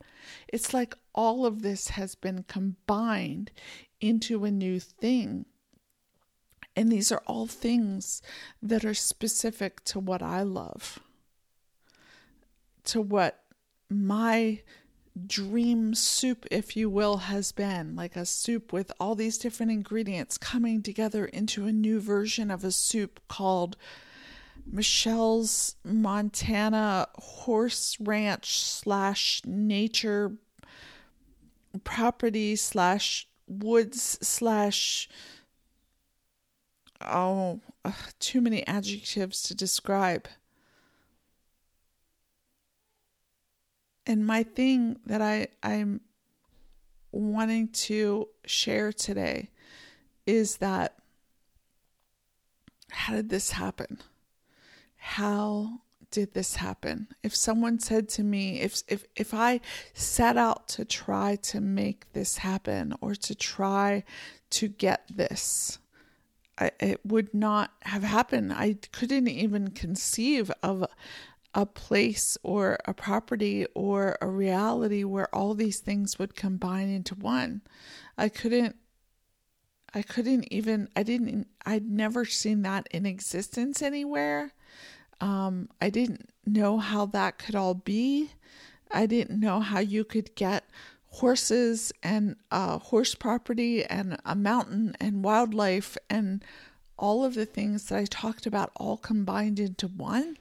It's 0.47 0.73
like 0.73 0.95
all 1.13 1.45
of 1.45 1.61
this 1.61 1.89
has 1.89 2.15
been 2.15 2.43
combined 2.43 3.51
into 4.01 4.45
a 4.45 4.51
new 4.51 4.79
thing. 4.79 5.45
And 6.75 6.91
these 6.91 7.11
are 7.11 7.21
all 7.27 7.47
things 7.47 8.21
that 8.61 8.85
are 8.85 8.93
specific 8.93 9.83
to 9.85 9.99
what 9.99 10.21
I 10.21 10.43
love, 10.43 10.99
to 12.85 13.01
what 13.01 13.43
my 13.89 14.61
dream 15.27 15.93
soup, 15.93 16.45
if 16.51 16.77
you 16.77 16.89
will, 16.89 17.17
has 17.17 17.51
been 17.51 17.95
like 17.95 18.15
a 18.15 18.25
soup 18.25 18.71
with 18.71 18.91
all 18.99 19.15
these 19.15 19.37
different 19.37 19.71
ingredients 19.71 20.37
coming 20.37 20.81
together 20.81 21.25
into 21.25 21.65
a 21.65 21.73
new 21.73 21.99
version 21.99 22.49
of 22.51 22.63
a 22.63 22.71
soup 22.71 23.19
called 23.27 23.75
Michelle's 24.65 25.75
Montana 25.83 27.07
Horse 27.15 27.97
Ranch 27.99 28.59
slash 28.59 29.41
nature 29.45 30.33
property 31.83 32.55
slash 32.55 33.27
woods 33.47 34.17
slash 34.21 35.09
oh, 37.01 37.59
uh, 37.85 37.91
too 38.19 38.41
many 38.41 38.65
adjectives 38.67 39.43
to 39.43 39.55
describe. 39.55 40.27
And 44.05 44.25
my 44.25 44.43
thing 44.43 44.97
that 45.05 45.21
I, 45.21 45.47
I'm 45.61 46.01
wanting 47.11 47.69
to 47.69 48.27
share 48.45 48.91
today 48.91 49.49
is 50.25 50.57
that 50.57 50.95
how 52.91 53.13
did 53.13 53.29
this 53.29 53.51
happen? 53.51 53.99
How 55.13 55.81
did 56.11 56.35
this 56.35 56.57
happen? 56.57 57.07
If 57.23 57.35
someone 57.35 57.79
said 57.79 58.09
to 58.09 58.23
me, 58.23 58.61
if 58.61 58.83
if 58.87 59.05
if 59.15 59.33
I 59.33 59.59
set 59.95 60.37
out 60.37 60.67
to 60.69 60.85
try 60.85 61.35
to 61.37 61.59
make 61.59 62.13
this 62.13 62.37
happen 62.37 62.93
or 63.01 63.15
to 63.15 63.33
try 63.33 64.03
to 64.51 64.67
get 64.67 65.05
this, 65.09 65.79
I, 66.59 66.69
it 66.79 67.03
would 67.03 67.33
not 67.33 67.71
have 67.81 68.03
happened. 68.03 68.53
I 68.53 68.77
couldn't 68.91 69.27
even 69.27 69.71
conceive 69.71 70.51
of 70.61 70.85
a 71.55 71.65
place 71.65 72.37
or 72.43 72.77
a 72.85 72.93
property 72.93 73.65
or 73.73 74.15
a 74.21 74.27
reality 74.27 75.03
where 75.03 75.33
all 75.33 75.55
these 75.55 75.79
things 75.79 76.19
would 76.19 76.35
combine 76.35 76.87
into 76.87 77.15
one. 77.15 77.61
I 78.15 78.29
couldn't 78.29 78.75
I 79.91 80.03
couldn't 80.03 80.53
even 80.53 80.87
I 80.95 81.01
didn't 81.01 81.47
I'd 81.65 81.89
never 81.89 82.25
seen 82.25 82.61
that 82.61 82.87
in 82.91 83.07
existence 83.07 83.81
anywhere. 83.81 84.53
Um, 85.21 85.69
I 85.81 85.89
didn't 85.89 86.29
know 86.45 86.77
how 86.77 87.05
that 87.07 87.37
could 87.37 87.55
all 87.55 87.73
be. 87.73 88.31
I 88.91 89.05
didn't 89.05 89.39
know 89.39 89.59
how 89.59 89.79
you 89.79 90.03
could 90.03 90.35
get 90.35 90.63
horses 91.11 91.91
and 92.03 92.35
uh, 92.51 92.79
horse 92.79 93.15
property 93.15 93.83
and 93.83 94.17
a 94.25 94.35
mountain 94.35 94.95
and 94.99 95.23
wildlife 95.23 95.97
and 96.09 96.43
all 96.97 97.23
of 97.23 97.33
the 97.33 97.45
things 97.45 97.85
that 97.85 97.97
I 97.97 98.05
talked 98.05 98.45
about 98.45 98.71
all 98.75 98.97
combined 98.97 99.59
into 99.59 99.87
one. 99.87 100.37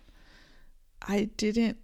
I 1.00 1.30
didn't 1.36 1.78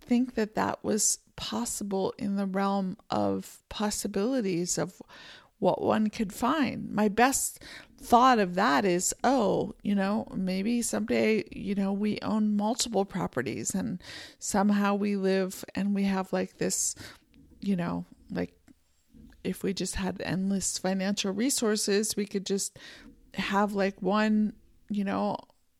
think 0.00 0.34
that 0.34 0.54
that 0.54 0.84
was 0.84 1.18
possible 1.36 2.14
in 2.18 2.36
the 2.36 2.46
realm 2.46 2.96
of 3.10 3.62
possibilities 3.68 4.78
of 4.78 5.00
what 5.64 5.82
one 5.82 6.10
could 6.10 6.32
find. 6.32 6.90
My 6.92 7.08
best 7.08 7.64
thought 7.98 8.38
of 8.38 8.54
that 8.54 8.84
is, 8.84 9.14
oh, 9.24 9.74
you 9.82 9.94
know, 9.94 10.28
maybe 10.34 10.82
someday, 10.82 11.44
you 11.50 11.74
know, 11.74 11.90
we 11.90 12.18
own 12.20 12.54
multiple 12.54 13.06
properties 13.06 13.74
and 13.74 14.02
somehow 14.38 14.94
we 14.94 15.16
live 15.16 15.64
and 15.74 15.94
we 15.94 16.04
have 16.04 16.32
like 16.32 16.58
this 16.58 16.94
you 17.64 17.76
know, 17.76 18.04
like 18.30 18.52
if 19.42 19.62
we 19.62 19.72
just 19.72 19.96
had 19.96 20.20
endless 20.22 20.78
financial 20.78 21.32
resources, 21.32 22.14
we 22.16 22.26
could 22.26 22.44
just 22.44 22.78
have 23.34 23.72
like 23.72 24.00
one, 24.02 24.52
you 24.90 25.04
know, 25.04 25.36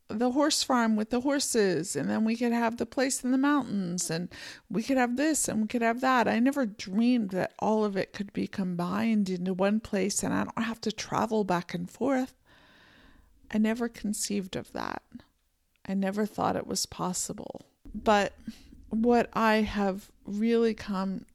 the 0.08 0.32
horse 0.32 0.62
farm 0.62 0.96
with 0.96 1.10
the 1.10 1.20
horses, 1.20 1.96
and 1.96 2.10
then 2.10 2.24
we 2.24 2.36
could 2.36 2.52
have 2.52 2.76
the 2.76 2.86
place 2.86 3.24
in 3.24 3.30
the 3.30 3.38
mountains, 3.38 4.10
and 4.10 4.28
we 4.68 4.82
could 4.82 4.96
have 4.96 5.16
this 5.16 5.48
and 5.48 5.62
we 5.62 5.68
could 5.68 5.82
have 5.82 6.00
that. 6.02 6.28
I 6.28 6.38
never 6.38 6.66
dreamed 6.66 7.30
that 7.30 7.54
all 7.58 7.84
of 7.84 7.96
it 7.96 8.12
could 8.12 8.32
be 8.32 8.46
combined 8.46 9.30
into 9.30 9.54
one 9.54 9.80
place 9.80 10.22
and 10.22 10.34
I 10.34 10.44
don't 10.44 10.64
have 10.64 10.80
to 10.82 10.92
travel 10.92 11.44
back 11.44 11.74
and 11.74 11.90
forth. 11.90 12.34
I 13.50 13.58
never 13.58 13.88
conceived 13.88 14.56
of 14.56 14.72
that. 14.72 15.02
I 15.86 15.94
never 15.94 16.26
thought 16.26 16.56
it 16.56 16.66
was 16.66 16.86
possible. 16.86 17.62
But 17.94 18.34
what 18.88 19.30
I 19.32 19.56
have 19.56 20.10
really 20.24 20.74
come 20.74 21.26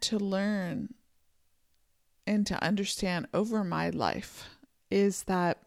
to 0.00 0.18
learn 0.18 0.94
and 2.26 2.46
to 2.46 2.62
understand 2.62 3.26
over 3.34 3.64
my 3.64 3.90
life 3.90 4.48
is 4.90 5.24
that 5.24 5.58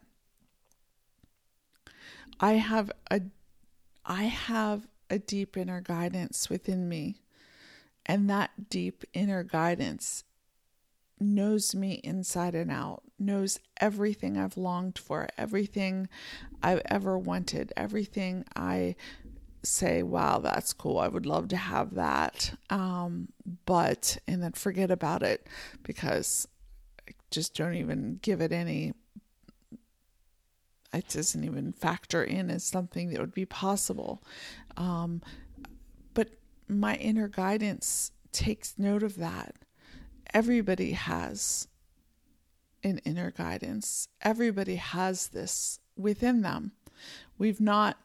I 2.40 2.54
have 2.54 2.90
a 3.10 3.22
I 4.04 4.24
have 4.24 4.86
a 5.10 5.18
deep 5.18 5.56
inner 5.56 5.80
guidance 5.80 6.48
within 6.48 6.88
me 6.88 7.20
and 8.04 8.30
that 8.30 8.70
deep 8.70 9.04
inner 9.12 9.42
guidance 9.42 10.24
knows 11.18 11.74
me 11.74 12.00
inside 12.04 12.54
and 12.54 12.70
out, 12.70 13.02
knows 13.18 13.58
everything 13.78 14.36
I've 14.36 14.56
longed 14.56 14.98
for, 14.98 15.28
everything 15.36 16.08
I've 16.62 16.82
ever 16.86 17.18
wanted, 17.18 17.72
everything 17.76 18.44
I 18.54 18.96
say, 19.62 20.02
wow, 20.02 20.38
that's 20.38 20.72
cool. 20.72 20.98
I 20.98 21.08
would 21.08 21.26
love 21.26 21.48
to 21.48 21.56
have 21.56 21.94
that. 21.94 22.56
Um, 22.70 23.28
but, 23.64 24.18
and 24.28 24.42
then 24.42 24.52
forget 24.52 24.90
about 24.90 25.22
it 25.22 25.48
because 25.82 26.46
I 27.08 27.12
just 27.30 27.54
don't 27.54 27.74
even 27.74 28.18
give 28.22 28.40
it 28.40 28.52
any, 28.52 28.92
it 30.96 31.08
doesn't 31.08 31.44
even 31.44 31.72
factor 31.72 32.22
in 32.22 32.50
as 32.50 32.64
something 32.64 33.10
that 33.10 33.20
would 33.20 33.34
be 33.34 33.46
possible. 33.46 34.22
Um, 34.76 35.22
but 36.14 36.30
my 36.68 36.96
inner 36.96 37.28
guidance 37.28 38.12
takes 38.32 38.74
note 38.78 39.02
of 39.02 39.16
that. 39.16 39.54
Everybody 40.32 40.92
has 40.92 41.68
an 42.82 42.98
inner 42.98 43.30
guidance, 43.30 44.08
everybody 44.22 44.76
has 44.76 45.28
this 45.28 45.80
within 45.96 46.42
them. 46.42 46.72
We've 47.38 47.60
not 47.60 47.98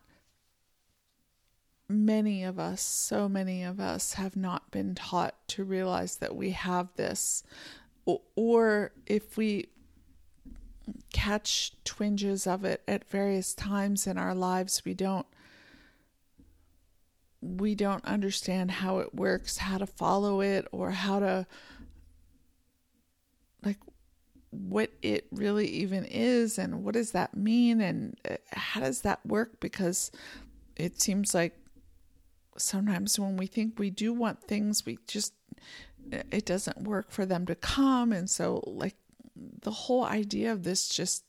many 1.91 2.43
of 2.43 2.57
us, 2.57 2.81
so 2.81 3.27
many 3.27 3.63
of 3.63 3.79
us, 3.79 4.13
have 4.13 4.35
not 4.35 4.71
been 4.71 4.95
taught 4.95 5.35
to 5.49 5.63
realize 5.63 6.17
that 6.17 6.35
we 6.35 6.51
have 6.51 6.87
this. 6.95 7.43
Or 8.35 8.91
if 9.05 9.37
we 9.37 9.67
catch 11.13 11.73
twinges 11.83 12.47
of 12.47 12.65
it 12.65 12.81
at 12.87 13.09
various 13.09 13.53
times 13.53 14.07
in 14.07 14.17
our 14.17 14.35
lives. 14.35 14.83
We 14.85 14.93
don't 14.93 15.27
we 17.41 17.73
don't 17.73 18.05
understand 18.05 18.69
how 18.69 18.99
it 18.99 19.15
works, 19.15 19.57
how 19.57 19.79
to 19.79 19.87
follow 19.87 20.41
it, 20.41 20.67
or 20.71 20.91
how 20.91 21.19
to 21.19 21.47
like 23.63 23.77
what 24.51 24.91
it 25.01 25.25
really 25.31 25.67
even 25.67 26.05
is 26.05 26.59
and 26.59 26.83
what 26.83 26.93
does 26.93 27.11
that 27.11 27.35
mean 27.35 27.79
and 27.79 28.19
uh, 28.29 28.35
how 28.51 28.81
does 28.81 29.01
that 29.01 29.25
work 29.25 29.59
because 29.59 30.11
it 30.75 31.01
seems 31.01 31.33
like 31.33 31.57
sometimes 32.57 33.17
when 33.17 33.37
we 33.37 33.47
think 33.47 33.79
we 33.79 33.89
do 33.89 34.11
want 34.11 34.43
things 34.43 34.85
we 34.85 34.99
just 35.07 35.33
it 36.11 36.45
doesn't 36.45 36.81
work 36.81 37.11
for 37.11 37.25
them 37.25 37.45
to 37.45 37.55
come 37.55 38.11
and 38.11 38.29
so 38.29 38.61
like 38.67 38.95
the 39.35 39.71
whole 39.71 40.03
idea 40.03 40.51
of 40.51 40.63
this 40.63 40.89
just 40.89 41.23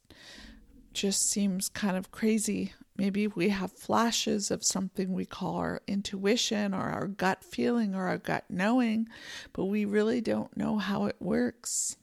just 0.92 1.30
seems 1.30 1.70
kind 1.70 1.96
of 1.96 2.10
crazy. 2.10 2.74
Maybe 2.98 3.26
we 3.26 3.48
have 3.48 3.72
flashes 3.72 4.50
of 4.50 4.62
something 4.62 5.12
we 5.12 5.24
call 5.24 5.56
our 5.56 5.80
intuition 5.86 6.74
or 6.74 6.82
our 6.82 7.06
gut 7.06 7.42
feeling 7.42 7.94
or 7.94 8.06
our 8.08 8.18
gut 8.18 8.44
knowing 8.50 9.08
but 9.54 9.64
we 9.64 9.86
really 9.86 10.20
don't 10.20 10.54
know 10.54 10.76
how 10.76 11.06
it 11.06 11.16
works. 11.18 11.96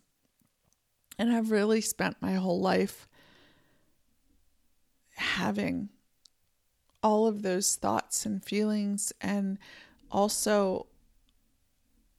And 1.19 1.31
I've 1.31 1.51
really 1.51 1.81
spent 1.81 2.17
my 2.21 2.33
whole 2.33 2.59
life 2.59 3.07
having 5.19 5.89
all 7.03 7.27
of 7.27 7.41
those 7.41 7.75
thoughts 7.75 8.25
and 8.25 8.43
feelings, 8.43 9.13
and 9.21 9.57
also 10.11 10.87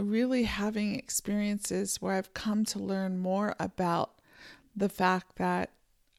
really 0.02 0.44
having 0.44 0.94
experiences 0.94 1.96
where 2.00 2.14
I've 2.14 2.34
come 2.34 2.64
to 2.66 2.78
learn 2.78 3.18
more 3.18 3.54
about 3.58 4.12
the 4.76 4.88
fact 4.88 5.36
that 5.36 5.70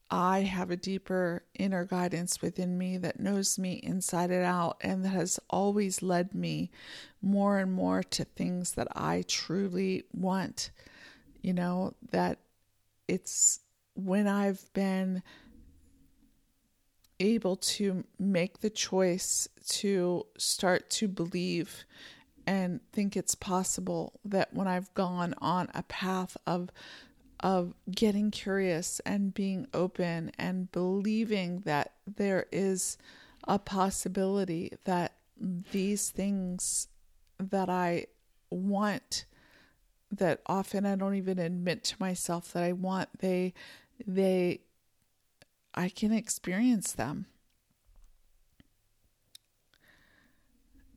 I 0.10 0.42
have 0.42 0.70
a 0.70 0.76
deeper 0.76 1.44
inner 1.58 1.86
guidance 1.86 2.42
within 2.42 2.78
me 2.78 2.98
that 2.98 3.20
knows 3.20 3.58
me 3.58 3.80
inside 3.82 4.30
and 4.30 4.44
out 4.44 4.78
and 4.82 5.06
that 5.06 5.10
has 5.10 5.40
always 5.50 6.02
led 6.02 6.36
me 6.36 6.70
more 7.22 7.60
and 7.60 7.72
more 7.72 8.04
to 8.04 8.26
things 8.26 8.74
that 8.74 8.90
I 8.94 9.24
truly 9.26 10.04
want. 10.14 10.72
You 11.42 11.54
know, 11.54 11.96
that 12.12 12.40
it's 13.08 13.62
when 13.96 14.28
I've 14.28 14.72
been 14.74 15.24
able 17.22 17.56
to 17.56 18.04
make 18.20 18.60
the 18.60 18.70
choice 18.70 19.48
to 19.68 20.26
start 20.38 20.90
to 20.90 21.08
believe 21.08 21.86
and 22.46 22.80
think 22.92 23.16
it's 23.16 23.36
possible 23.36 24.20
that 24.26 24.54
when 24.54 24.68
I've 24.68 24.94
gone 24.94 25.34
on 25.40 25.70
a 25.74 25.84
path 25.84 26.38
of 26.46 26.70
of 27.40 27.74
getting 27.90 28.30
curious 28.30 29.02
and 29.04 29.34
being 29.34 29.66
open 29.74 30.32
and 30.38 30.72
believing 30.72 31.62
that 31.62 31.94
there 32.06 32.46
is 32.52 33.00
a 33.48 33.58
possibility 33.58 34.72
that 34.84 35.14
these 35.72 36.12
things 36.12 36.88
that 37.40 37.68
I 37.68 38.06
want 38.52 39.26
that 40.12 40.42
often 40.46 40.86
I 40.86 40.96
don't 40.96 41.16
even 41.16 41.40
admit 41.40 41.84
to 41.86 41.96
myself 42.00 42.54
that 42.54 42.64
I 42.64 42.74
want 42.74 43.10
they 43.20 43.54
they 44.06 44.60
I 45.74 45.90
can 45.90 46.12
experience 46.12 46.92
them. 46.92 47.26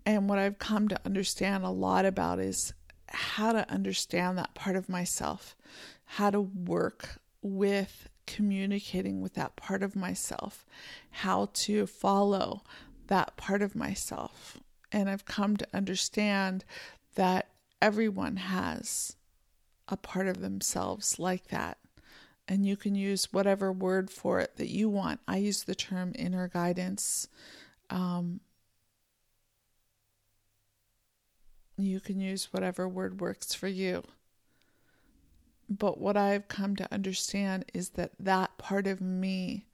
And 0.06 0.28
what 0.28 0.38
I've 0.38 0.58
come 0.58 0.88
to 0.88 1.00
understand 1.04 1.64
a 1.64 1.70
lot 1.70 2.04
about 2.04 2.38
is 2.38 2.74
how 3.08 3.52
to 3.52 3.70
understand 3.70 4.38
that 4.38 4.54
part 4.54 4.76
of 4.76 4.88
myself, 4.88 5.56
how 6.04 6.30
to 6.30 6.40
work 6.40 7.20
with 7.42 8.08
communicating 8.26 9.20
with 9.20 9.34
that 9.34 9.56
part 9.56 9.82
of 9.82 9.96
myself, 9.96 10.64
how 11.10 11.48
to 11.52 11.86
follow 11.86 12.62
that 13.06 13.36
part 13.36 13.62
of 13.62 13.74
myself. 13.74 14.58
And 14.90 15.08
I've 15.08 15.24
come 15.24 15.56
to 15.56 15.66
understand 15.74 16.64
that 17.14 17.48
everyone 17.80 18.36
has 18.36 19.16
a 19.88 19.96
part 19.96 20.26
of 20.26 20.40
themselves 20.40 21.18
like 21.18 21.48
that. 21.48 21.78
And 22.46 22.66
you 22.66 22.76
can 22.76 22.94
use 22.94 23.32
whatever 23.32 23.72
word 23.72 24.10
for 24.10 24.40
it 24.40 24.56
that 24.56 24.68
you 24.68 24.88
want. 24.88 25.20
I 25.26 25.38
use 25.38 25.62
the 25.62 25.74
term 25.74 26.12
inner 26.14 26.48
guidance. 26.48 27.28
Um, 27.90 28.40
you 31.76 32.00
can 32.00 32.20
use 32.20 32.52
whatever 32.52 32.88
word 32.88 33.20
works 33.20 33.54
for 33.54 33.68
you. 33.68 34.02
But 35.68 35.98
what 35.98 36.16
I've 36.16 36.48
come 36.48 36.76
to 36.76 36.92
understand 36.92 37.64
is 37.72 37.90
that 37.90 38.12
that 38.20 38.58
part 38.58 38.86
of 38.86 39.00
me 39.00 39.66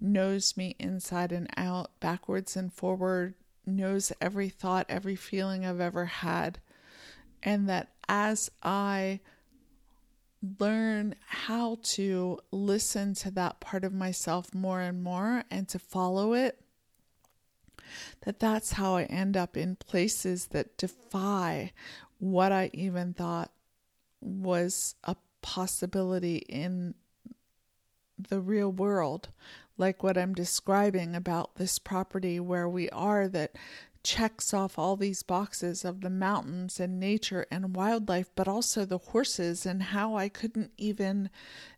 knows 0.00 0.56
me 0.56 0.76
inside 0.78 1.32
and 1.32 1.48
out, 1.56 1.90
backwards 2.00 2.56
and 2.56 2.72
forward, 2.72 3.34
knows 3.64 4.12
every 4.20 4.48
thought, 4.48 4.86
every 4.88 5.16
feeling 5.16 5.64
I've 5.64 5.80
ever 5.80 6.06
had 6.06 6.58
and 7.42 7.68
that 7.68 7.88
as 8.08 8.50
I 8.62 9.20
learn 10.58 11.14
how 11.26 11.78
to 11.82 12.38
listen 12.50 13.14
to 13.14 13.30
that 13.32 13.60
part 13.60 13.84
of 13.84 13.92
myself 13.92 14.54
more 14.54 14.80
and 14.80 15.02
more 15.02 15.44
and 15.50 15.68
to 15.68 15.78
follow 15.78 16.32
it 16.32 16.58
that 18.22 18.40
that's 18.40 18.72
how 18.72 18.96
I 18.96 19.04
end 19.04 19.36
up 19.36 19.56
in 19.56 19.76
places 19.76 20.48
that 20.48 20.76
defy 20.76 21.72
what 22.18 22.52
I 22.52 22.70
even 22.72 23.14
thought 23.14 23.50
was 24.20 24.94
a 25.04 25.16
possibility 25.42 26.36
in 26.36 26.94
the 28.28 28.40
real 28.40 28.70
world. 28.70 29.28
Like 29.78 30.02
what 30.02 30.18
I'm 30.18 30.34
describing 30.34 31.14
about 31.14 31.56
this 31.56 31.78
property 31.78 32.38
where 32.38 32.68
we 32.68 32.90
are 32.90 33.28
that 33.28 33.56
checks 34.02 34.54
off 34.54 34.78
all 34.78 34.96
these 34.96 35.22
boxes 35.22 35.84
of 35.84 36.00
the 36.00 36.10
mountains 36.10 36.80
and 36.80 36.98
nature 36.98 37.46
and 37.50 37.74
wildlife, 37.76 38.30
but 38.34 38.48
also 38.48 38.84
the 38.84 38.98
horses 38.98 39.66
and 39.66 39.82
how 39.84 40.16
I 40.16 40.28
couldn't 40.28 40.72
even 40.76 41.30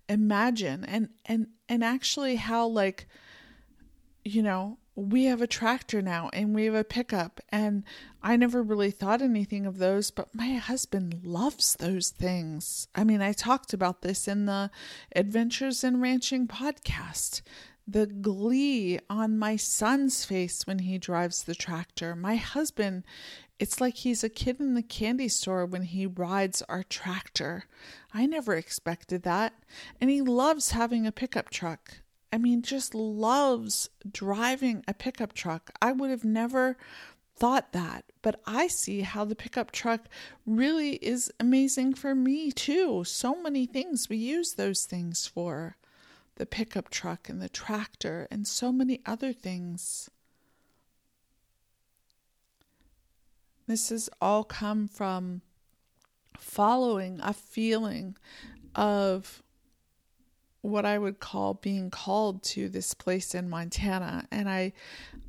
imagine. 0.09 0.85
And 0.85 1.11
and 1.25 1.49
and 1.69 1.83
actually 1.83 2.37
how 2.37 2.67
like 2.67 3.09
you 4.25 4.43
know 4.43 4.79
we 5.11 5.25
have 5.25 5.43
a 5.43 5.47
tractor 5.47 6.01
now 6.01 6.31
and 6.33 6.55
we 6.55 6.65
have 6.67 6.75
a 6.75 6.85
pickup 6.85 7.41
and 7.51 7.85
I 8.23 8.37
never 8.37 8.63
really 8.63 8.91
thought 8.91 9.23
anything 9.23 9.67
of 9.67 9.79
those 9.79 10.11
but 10.11 10.35
my 10.35 10.55
husband 10.55 11.21
loves 11.25 11.77
those 11.77 12.11
things. 12.11 12.89
I 12.95 13.05
mean 13.05 13.21
I 13.21 13.33
talked 13.33 13.73
about 13.73 14.03
this 14.03 14.29
in 14.29 14.47
the 14.47 14.71
Adventures 15.15 15.83
in 15.83 16.01
Ranching 16.01 16.47
podcast 16.49 17.43
the 17.87 18.07
glee 18.07 18.99
on 19.11 19.39
my 19.39 19.57
son's 19.57 20.25
face 20.25 20.67
when 20.67 20.81
he 20.81 20.99
drives 20.99 21.43
the 21.43 21.55
tractor. 21.55 22.15
My 22.15 22.37
husband, 22.37 23.05
it's 23.59 23.81
like 23.81 23.97
he's 23.97 24.23
a 24.23 24.29
kid 24.29 24.61
in 24.61 24.75
the 24.75 24.83
candy 24.83 25.29
store 25.29 25.67
when 25.67 25.83
he 25.83 26.07
rides 26.07 26.63
our 26.69 26.85
tractor. 26.85 27.65
I 28.15 28.27
never 28.27 28.55
expected 28.55 29.25
that. 29.25 29.55
And 30.01 30.11
he 30.11 30.23
loves 30.23 30.71
having 30.71 31.07
a 31.07 31.13
pickup 31.13 31.51
truck. 31.51 32.03
I 32.33 32.39
mean, 32.39 32.63
just 32.63 32.95
loves 32.95 33.91
driving 34.11 34.83
a 34.89 34.95
pickup 34.95 35.35
truck. 35.35 35.71
I 35.83 35.93
would 35.93 36.11
have 36.11 36.25
never 36.25 36.79
thought 37.37 37.73
that, 37.73 38.05
but 38.23 38.41
I 38.47 38.69
see 38.69 39.03
how 39.03 39.25
the 39.25 39.35
pickup 39.35 39.71
truck 39.71 40.07
really 40.47 40.95
is 40.97 41.31
amazing 41.39 41.95
for 41.95 42.15
me 42.15 42.51
too. 42.51 43.05
So 43.05 43.41
many 43.43 43.67
things 43.67 44.09
we 44.09 44.17
use 44.17 44.55
those 44.55 44.85
things 44.85 45.27
for 45.27 45.77
the 46.37 46.47
pickup 46.47 46.89
truck 46.89 47.29
and 47.29 47.43
the 47.43 47.49
tractor 47.49 48.27
and 48.31 48.47
so 48.47 48.73
many 48.73 49.01
other 49.05 49.33
things. 49.33 50.09
This 53.67 53.91
has 53.91 54.09
all 54.21 54.45
come 54.45 54.89
from 54.89 55.43
following 56.39 57.21
a 57.23 57.33
feeling 57.33 58.17
of 58.75 59.42
what 60.63 60.85
I 60.85 60.97
would 60.97 61.19
call 61.19 61.55
being 61.55 61.91
called 61.91 62.43
to 62.45 62.69
this 62.69 62.95
place 62.95 63.35
in 63.35 63.51
Montana. 63.51 64.27
And 64.31 64.49
I 64.49 64.73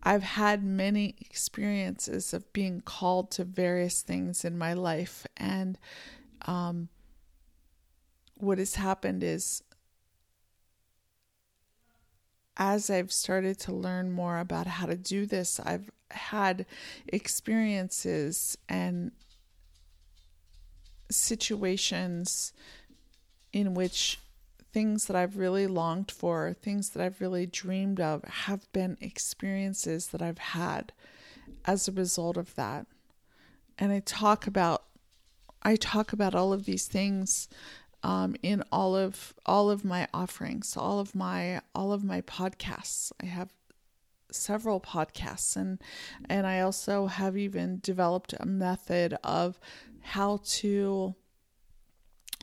I've 0.04 0.24
had 0.24 0.64
many 0.64 1.16
experiences 1.20 2.34
of 2.34 2.52
being 2.54 2.82
called 2.82 3.32
to 3.32 3.44
various 3.44 4.02
things 4.02 4.46
in 4.46 4.58
my 4.58 4.74
life. 4.74 5.26
And 5.36 5.78
um, 6.44 6.90
what 8.36 8.60
has 8.60 8.76
happened 8.76 9.24
is 9.24 9.64
as 12.56 12.92
I've 12.92 13.12
started 13.12 13.60
to 13.62 13.74
learn 13.74 14.12
more 14.12 14.38
about 14.38 14.68
how 14.68 14.86
to 14.86 14.96
do 14.96 15.26
this, 15.26 15.60
I've 15.60 15.90
had 16.12 16.68
experiences 17.08 18.56
and 18.70 19.12
situations 21.10 22.54
in 23.52 23.74
which 23.74 24.20
things 24.74 25.06
that 25.06 25.16
I've 25.16 25.38
really 25.38 25.68
longed 25.68 26.12
for, 26.12 26.54
things 26.54 26.90
that 26.90 27.04
I've 27.04 27.22
really 27.22 27.46
dreamed 27.46 28.00
of, 28.00 28.24
have 28.24 28.70
been 28.74 28.98
experiences 29.00 30.08
that 30.08 30.22
I've 30.22 30.40
had 30.40 30.92
as 31.66 31.88
a 31.88 31.92
result 31.92 32.36
of 32.36 32.56
that. 32.56 32.88
And 33.78 33.92
I 33.92 34.00
talk 34.00 34.48
about 34.48 34.84
I 35.66 35.78
talk 35.78 36.12
about 36.12 36.36
all 36.36 36.52
of 36.52 36.66
these 36.66 36.88
things 36.88 37.48
um, 38.04 38.36
in 38.44 38.64
all 38.72 38.96
of 38.96 39.34
all 39.46 39.70
of 39.70 39.86
my 39.86 40.08
offerings, 40.14 40.76
all 40.76 41.00
of 41.00 41.16
my 41.16 41.62
all 41.74 41.94
of 41.94 42.04
my 42.04 42.22
podcasts. 42.22 43.12
I 43.22 43.28
have 43.28 43.54
several 44.32 44.82
podcasts 44.82 45.56
and 45.56 45.80
and 46.28 46.46
I 46.46 46.62
also 46.62 47.06
have 47.06 47.38
even 47.38 47.80
developed 47.82 48.34
a 48.40 48.46
method 48.46 49.18
of 49.24 49.60
how 50.02 50.42
to 50.44 51.16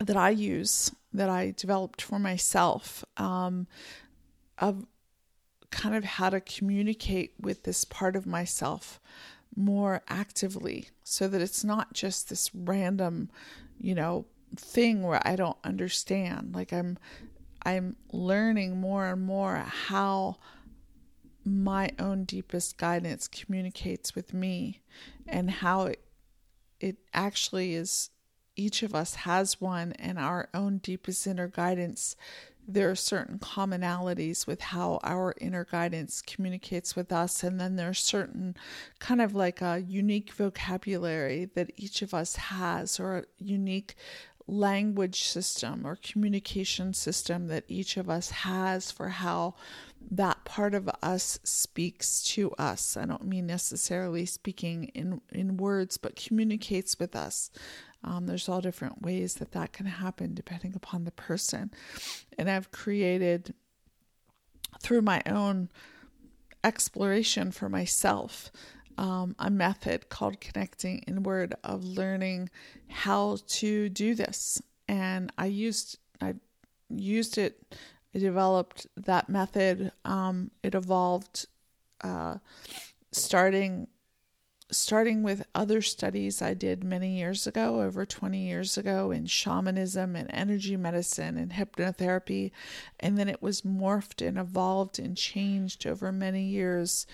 that 0.01 0.16
I 0.16 0.30
use 0.30 0.92
that 1.12 1.28
I 1.28 1.55
developed 1.57 2.03
for 2.03 2.18
myself 2.18 3.05
um, 3.16 3.66
of 4.59 4.86
kind 5.70 5.94
of 5.94 6.05
how 6.05 6.30
to 6.30 6.40
communicate 6.40 7.34
with 7.40 7.64
this 7.64 7.84
part 7.84 8.16
of 8.16 8.26
myself 8.26 9.01
more 9.55 10.03
actively 10.09 10.88
so 11.03 11.28
that 11.28 11.40
it's 11.40 11.64
not 11.64 11.92
just 11.92 12.28
this 12.28 12.51
random, 12.55 13.30
you 13.78 13.94
know, 13.94 14.26
thing 14.57 15.03
where 15.03 15.20
I 15.26 15.36
don't 15.36 15.59
understand. 15.64 16.55
Like 16.55 16.72
I'm 16.72 16.98
I'm 17.62 17.96
learning 18.12 18.80
more 18.80 19.07
and 19.07 19.22
more 19.22 19.57
how 19.57 20.36
my 21.44 21.90
own 21.98 22.24
deepest 22.24 22.78
guidance 22.78 23.28
communicates 23.28 24.14
with 24.14 24.32
me 24.32 24.80
and 25.26 25.51
how 25.51 25.82
it 25.86 26.05
it 26.80 26.96
actually 27.12 27.74
is 27.74 28.11
each 28.61 28.82
of 28.82 28.94
us 28.94 29.14
has 29.14 29.61
one 29.61 29.92
and 29.92 30.18
our 30.18 30.48
own 30.52 30.78
deepest 30.78 31.26
inner 31.26 31.48
guidance 31.48 32.14
there 32.68 32.90
are 32.90 32.94
certain 32.94 33.38
commonalities 33.38 34.46
with 34.46 34.61
how 34.61 35.00
our 35.02 35.34
inner 35.40 35.64
guidance 35.64 36.22
communicates 36.22 36.94
with 36.94 37.11
us 37.11 37.42
and 37.42 37.58
then 37.58 37.76
there's 37.76 37.98
certain 37.98 38.54
kind 38.98 39.20
of 39.20 39.34
like 39.34 39.61
a 39.61 39.82
unique 39.88 40.32
vocabulary 40.32 41.50
that 41.54 41.72
each 41.76 42.02
of 42.02 42.12
us 42.14 42.36
has 42.36 43.00
or 43.00 43.18
a 43.18 43.24
unique 43.38 43.96
language 44.46 45.22
system 45.22 45.86
or 45.86 45.96
communication 45.96 46.92
system 46.92 47.46
that 47.46 47.64
each 47.68 47.96
of 47.96 48.11
us 48.11 48.30
has 48.30 48.90
for 48.90 49.08
how 49.08 49.54
that 50.11 50.44
part 50.44 50.74
of 50.74 50.90
us 51.02 51.38
speaks 51.44 52.22
to 52.22 52.50
us. 52.52 52.96
I 52.96 53.04
don't 53.04 53.24
mean 53.26 53.46
necessarily 53.46 54.26
speaking 54.26 54.84
in, 54.94 55.20
in 55.30 55.56
words, 55.56 55.98
but 55.98 56.16
communicates 56.16 56.98
with 56.98 57.14
us. 57.14 57.50
Um, 58.03 58.26
there's 58.26 58.48
all 58.48 58.61
different 58.61 59.03
ways 59.03 59.34
that 59.34 59.53
that 59.53 59.72
can 59.72 59.86
happen 59.86 60.34
depending 60.34 60.74
upon 60.74 61.05
the 61.05 61.11
person. 61.11 61.70
And 62.38 62.51
I've 62.51 62.70
created 62.72 63.55
through 64.80 65.03
my 65.03 65.22
own 65.26 65.68
exploration 66.64 67.51
for 67.51 67.68
myself 67.68 68.51
um, 68.98 69.34
a 69.38 69.51
method 69.51 70.11
called 70.11 70.40
connecting 70.40 70.98
inward 71.07 71.55
of 71.64 71.82
learning 71.84 72.51
how 72.88 73.38
to 73.46 73.88
do 73.88 74.14
this. 74.14 74.61
And 74.88 75.32
I 75.38 75.46
used 75.46 75.98
I 76.20 76.34
used 76.90 77.38
it. 77.38 77.76
I 78.14 78.18
developed 78.18 78.86
that 78.96 79.28
method. 79.28 79.92
Um, 80.05 80.51
it 80.62 80.74
evolved 80.74 81.46
uh, 82.03 82.36
starting 83.12 83.86
starting 84.70 85.22
with 85.22 85.46
other 85.54 85.82
studies 85.82 86.40
I 86.40 86.54
did 86.54 86.84
many 86.84 87.18
years 87.18 87.46
ago, 87.46 87.82
over 87.82 88.06
20 88.06 88.38
years 88.38 88.78
ago, 88.78 89.10
in 89.10 89.26
shamanism 89.26 90.16
and 90.16 90.30
energy 90.32 90.76
medicine 90.76 91.36
and 91.36 91.52
hypnotherapy. 91.52 92.52
And 92.98 93.18
then 93.18 93.28
it 93.28 93.42
was 93.42 93.62
morphed 93.62 94.26
and 94.26 94.38
evolved 94.38 94.98
and 94.98 95.16
changed 95.16 95.86
over 95.86 96.12
many 96.12 96.42
years 96.42 97.06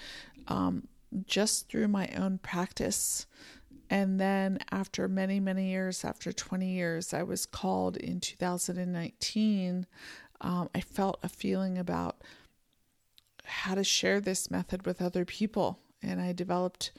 um, 0.48 0.88
just 1.26 1.68
through 1.68 1.88
my 1.88 2.09
own 2.16 2.38
practice. 2.38 3.26
And 3.88 4.18
then, 4.20 4.59
after 4.72 5.07
many, 5.07 5.38
many 5.38 5.70
years, 5.70 6.04
after 6.04 6.32
20 6.32 6.68
years, 6.68 7.14
I 7.14 7.22
was 7.22 7.46
called 7.46 7.96
in 7.96 8.18
2019. 8.18 9.86
Um, 10.40 10.68
I 10.74 10.80
felt 10.80 11.20
a 11.22 11.28
feeling 11.28 11.78
about 11.78 12.22
how 13.44 13.76
to 13.76 13.84
share 13.84 14.20
this 14.20 14.50
method 14.50 14.84
with 14.86 15.00
other 15.00 15.24
people. 15.24 15.78
And 16.02 16.20
I 16.20 16.32
developed 16.32 16.90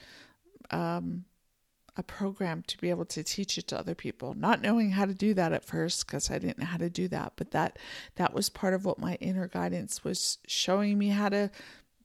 um, 0.72 1.26
a 1.98 2.04
program 2.04 2.64
to 2.68 2.78
be 2.78 2.90
able 2.90 3.06
to 3.06 3.24
teach 3.24 3.58
it 3.58 3.68
to 3.68 3.80
other 3.80 3.96
people. 3.96 4.36
Not 4.36 4.62
knowing 4.62 4.92
how 4.92 5.06
to 5.06 5.14
do 5.14 5.34
that 5.34 5.52
at 5.52 5.66
first 5.66 6.06
because 6.06 6.30
i 6.30 6.38
didn't 6.38 6.60
know 6.60 6.66
how 6.66 6.78
to 6.78 6.90
do 6.90 7.08
that 7.08 7.34
but 7.36 7.52
that 7.52 7.80
that 8.16 8.34
was 8.34 8.50
part 8.50 8.74
of 8.74 8.86
what 8.86 9.00
my 9.00 9.16
inner 9.16 9.48
guidance 9.48 10.04
was 10.04 10.38
showing 10.48 10.98
me 10.98 11.10
how 11.10 11.30
to 11.30 11.50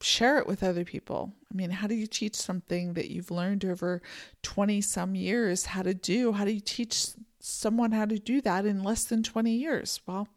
share 0.01 0.37
it 0.37 0.47
with 0.47 0.63
other 0.63 0.83
people. 0.83 1.33
I 1.51 1.55
mean 1.55 1.69
how 1.69 1.87
do 1.87 1.95
you 1.95 2.07
teach 2.07 2.35
something 2.35 2.93
that 2.93 3.11
you've 3.11 3.31
learned 3.31 3.63
over 3.63 4.01
20 4.41 4.81
some 4.81 5.15
years 5.15 5.67
how 5.67 5.83
to 5.83 5.93
do? 5.93 6.33
How 6.33 6.45
do 6.45 6.51
you 6.51 6.59
teach 6.59 7.07
someone 7.39 7.91
how 7.91 8.05
to 8.05 8.17
do 8.17 8.41
that 8.41 8.65
in 8.65 8.83
less 8.83 9.03
than 9.05 9.21
20 9.21 9.51
years? 9.51 10.01
Well 10.07 10.27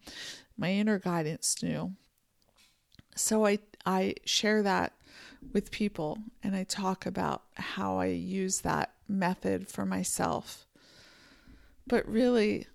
my 0.55 0.71
inner 0.71 0.99
guidance 0.99 1.61
knew. 1.63 1.93
So 3.15 3.45
i 3.45 3.57
i 3.85 4.13
share 4.25 4.61
that 4.61 4.93
with 5.53 5.71
people 5.71 6.17
and 6.43 6.55
I 6.55 6.63
talk 6.63 7.05
about 7.05 7.43
how 7.55 7.99
I 7.99 8.07
use 8.07 8.61
that 8.61 8.93
method 9.07 9.67
for 9.67 9.85
myself. 9.85 10.65
But 11.87 12.07
really, 12.07 12.67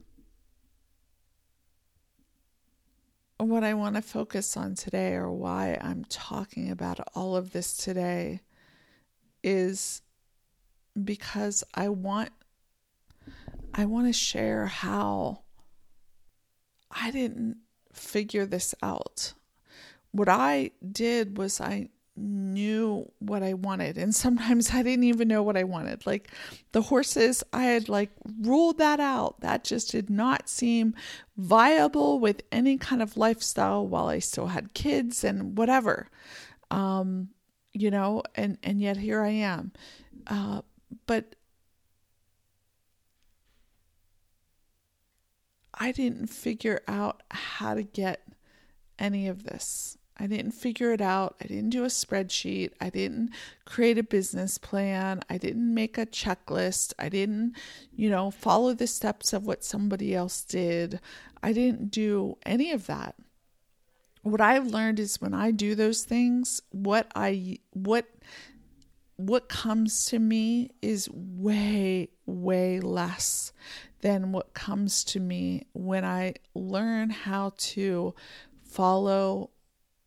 what 3.39 3.65
I 3.65 3.75
want 3.75 3.97
to 3.97 4.03
focus 4.03 4.57
on 4.57 4.75
today, 4.75 5.15
or 5.15 5.31
why 5.31 5.79
I'm 5.81 6.05
talking 6.05 6.71
about 6.71 7.01
all 7.15 7.37
of 7.37 7.53
this 7.53 7.77
today, 7.77 8.41
is 9.43 10.03
because 11.03 11.65
I 11.75 11.89
want 11.89 12.31
I 13.75 13.87
want 13.87 14.07
to 14.07 14.13
share 14.13 14.67
how 14.67 15.43
I 16.91 17.11
didn't 17.11 17.57
figure 17.93 18.45
this 18.47 18.75
out. 18.83 19.33
What 20.11 20.29
I 20.29 20.73
did 20.91 21.39
was 21.39 21.61
I 21.61 21.89
knew 22.17 23.11
what 23.19 23.43
I 23.43 23.55
wanted. 23.55 23.97
And 23.99 24.15
sometimes 24.15 24.71
I 24.73 24.83
didn't 24.83 25.05
even 25.05 25.29
know 25.29 25.43
what 25.43 25.57
I 25.57 25.65
wanted. 25.65 26.07
Like 26.07 26.31
the 26.73 26.83
horses, 26.83 27.43
I 27.53 27.65
had 27.65 27.89
like 27.89 28.11
ruled 28.41 28.79
that 28.79 29.01
out. 29.01 29.41
That 29.41 29.65
just 29.65 29.91
did 29.91 30.11
not 30.11 30.49
seem 30.49 30.95
viable 31.37 32.19
with 32.21 32.43
any 32.53 32.77
kind 32.77 33.03
of 33.03 33.17
lifestyle 33.17 33.87
while 33.87 34.09
I 34.09 34.19
still 34.19 34.49
had 34.49 34.75
kids 34.75 35.25
and 35.25 35.57
whatever. 35.57 36.09
Um, 36.71 37.31
you 37.73 37.91
know, 37.91 38.23
and 38.35 38.59
and 38.63 38.81
yet 38.81 38.97
here 38.97 39.23
I 39.23 39.31
am. 39.31 39.73
Uh, 40.27 40.63
but 41.07 41.35
I 45.75 45.93
didn't 45.93 46.27
figure 46.29 46.83
out 46.87 47.23
how 47.31 47.75
to 47.75 47.83
get 47.83 48.27
any 48.99 49.27
of 49.29 49.45
this. 49.45 49.97
I 50.19 50.27
didn't 50.27 50.53
figure 50.53 50.93
it 50.93 51.01
out. 51.01 51.37
I 51.41 51.47
didn't 51.47 51.71
do 51.71 51.85
a 51.85 51.89
spreadsheet. 51.89 52.73
I 52.81 52.91
didn't 52.91 53.31
create 53.65 53.99
a 53.99 54.03
business 54.03 54.59
plan. 54.59 55.21
I 55.29 55.39
didn't 55.39 55.73
make 55.73 55.99
a 55.99 56.07
checklist. 56.07 56.93
I 56.99 57.09
didn't, 57.09 57.57
you 57.95 58.11
know, 58.11 58.31
follow 58.31 58.75
the 58.75 58.87
steps 58.87 59.33
of 59.33 59.47
what 59.47 59.65
somebody 59.65 60.15
else 60.15 60.45
did. 60.45 61.01
I 61.43 61.53
didn't 61.53 61.91
do 61.91 62.37
any 62.45 62.71
of 62.73 62.87
that. 62.87 63.17
What 64.23 64.41
I've 64.41 64.69
learned 64.69 65.01
is 65.01 65.21
when 65.21 65.35
I 65.35 65.51
do 65.51 65.75
those 65.75 66.05
things, 66.05 66.63
what 66.71 67.11
I 67.15 67.59
what 67.73 68.07
what 69.17 69.49
comes 69.49 70.07
to 70.07 70.19
me 70.19 70.71
is 70.81 71.09
way 71.11 72.09
way 72.27 72.81
less 72.81 73.53
than 74.01 74.33
what 74.33 74.55
comes 74.55 75.05
to 75.05 75.21
me 75.21 75.67
when 75.73 76.05
I 76.05 76.35
learn 76.55 77.11
how 77.11 77.53
to 77.57 78.15
follow 78.65 79.51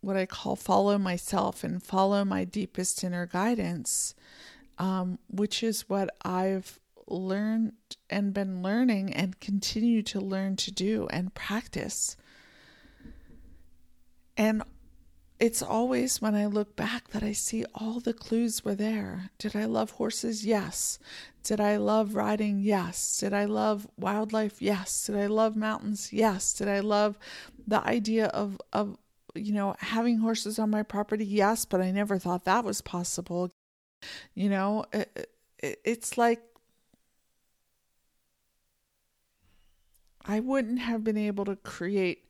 what 0.06 0.16
I 0.16 0.28
call 0.28 0.56
follow 0.56 1.00
myself 1.00 1.64
and 1.64 1.82
follow 1.82 2.24
my 2.24 2.44
deepest 2.44 3.04
inner 3.04 3.26
guidance, 3.26 4.14
um, 4.78 5.18
which 5.28 5.64
is 5.64 5.90
what 5.90 6.16
I've 6.24 6.80
learned 7.08 7.74
and 8.10 8.34
been 8.34 8.62
learning 8.62 9.14
and 9.14 9.40
continue 9.40 10.04
to 10.04 10.20
learn 10.20 10.58
to 10.58 10.72
do 10.72 11.08
and 11.10 11.34
practice. 11.34 12.16
And 14.38 14.62
it's 15.40 15.64
always 15.64 16.22
when 16.22 16.36
I 16.36 16.46
look 16.46 16.76
back 16.76 17.10
that 17.10 17.24
I 17.24 17.32
see 17.32 17.66
all 17.74 18.00
the 18.00 18.14
clues 18.14 18.64
were 18.64 18.76
there. 18.76 19.32
Did 19.40 19.56
I 19.56 19.66
love 19.66 19.92
horses? 19.92 20.46
Yes. 20.46 21.00
Did 21.44 21.60
I 21.60 21.78
love 21.78 22.16
riding? 22.16 22.60
Yes. 22.60 23.18
Did 23.18 23.34
I 23.34 23.46
love 23.46 23.88
wildlife? 23.98 24.62
Yes. 24.62 25.08
Did 25.08 25.16
I 25.16 25.26
love 25.26 25.56
mountains? 25.56 26.14
Yes. 26.14 26.54
Did 26.54 26.68
I 26.68 26.80
love 26.80 27.18
the 27.68 27.86
idea 27.86 28.28
of, 28.28 28.62
of 28.72 28.98
you 29.36 29.54
know, 29.54 29.76
having 29.80 30.20
horses 30.20 30.60
on 30.60 30.70
my 30.70 30.84
property, 30.84 31.26
yes, 31.26 31.66
but 31.66 31.82
I 31.82 31.92
never 31.92 32.18
thought 32.20 32.46
that 32.46 32.64
was 32.64 32.82
possible. 32.82 33.52
You 34.36 34.50
know, 34.50 34.86
it, 34.94 35.30
it, 35.60 35.82
it's 35.86 36.18
like 36.18 36.42
I 40.26 40.40
wouldn't 40.40 40.80
have 40.80 41.04
been 41.04 41.18
able 41.18 41.46
to 41.46 41.56
create 41.56 42.26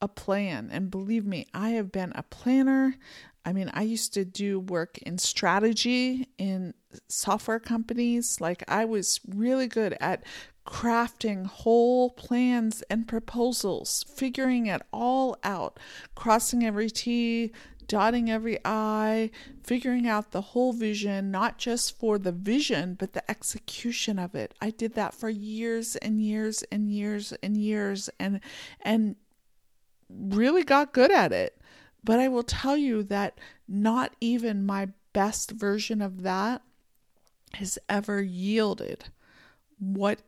a 0.00 0.08
plan. 0.08 0.70
And 0.72 0.90
believe 0.90 1.26
me, 1.26 1.46
I 1.54 1.70
have 1.70 1.92
been 1.92 2.12
a 2.14 2.22
planner. 2.22 2.96
I 3.44 3.52
mean, 3.52 3.70
I 3.74 3.82
used 3.82 4.14
to 4.14 4.24
do 4.24 4.60
work 4.60 4.98
in 4.98 5.18
strategy 5.18 6.28
in 6.38 6.74
software 7.08 7.60
companies. 7.60 8.40
Like, 8.40 8.64
I 8.68 8.84
was 8.86 9.20
really 9.28 9.66
good 9.66 9.96
at 10.00 10.24
crafting 10.66 11.46
whole 11.46 12.10
plans 12.10 12.82
and 12.88 13.06
proposals, 13.06 14.04
figuring 14.08 14.66
it 14.66 14.82
all 14.92 15.36
out, 15.44 15.78
crossing 16.14 16.64
every 16.64 16.90
T, 16.90 17.52
dotting 17.86 18.30
every 18.30 18.58
I, 18.64 19.30
figuring 19.62 20.06
out 20.06 20.30
the 20.30 20.40
whole 20.40 20.72
vision, 20.72 21.30
not 21.30 21.58
just 21.58 21.98
for 21.98 22.18
the 22.18 22.32
vision, 22.32 22.94
but 22.98 23.12
the 23.12 23.30
execution 23.30 24.18
of 24.18 24.34
it. 24.34 24.54
I 24.60 24.70
did 24.70 24.94
that 24.94 25.14
for 25.14 25.28
years 25.28 25.96
and 25.96 26.20
years 26.20 26.62
and 26.72 26.90
years 26.90 27.32
and 27.42 27.56
years 27.56 28.08
and 28.18 28.40
and 28.80 29.16
really 30.08 30.62
got 30.62 30.92
good 30.92 31.10
at 31.10 31.32
it. 31.32 31.58
But 32.02 32.20
I 32.20 32.28
will 32.28 32.42
tell 32.42 32.76
you 32.76 33.02
that 33.04 33.38
not 33.66 34.14
even 34.20 34.66
my 34.66 34.88
best 35.12 35.50
version 35.50 36.02
of 36.02 36.22
that 36.22 36.62
has 37.54 37.78
ever 37.88 38.20
yielded 38.20 39.06
what 39.78 40.20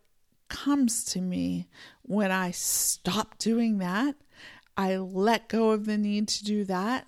comes 0.49 1.05
to 1.05 1.21
me 1.21 1.69
when 2.03 2.31
I 2.31 2.51
stop 2.51 3.39
doing 3.39 3.79
that. 3.79 4.17
I 4.77 4.97
let 4.97 5.49
go 5.49 5.71
of 5.71 5.87
the 5.87 5.97
need 5.97 6.29
to 6.29 6.45
do 6.45 6.65
that 6.65 7.07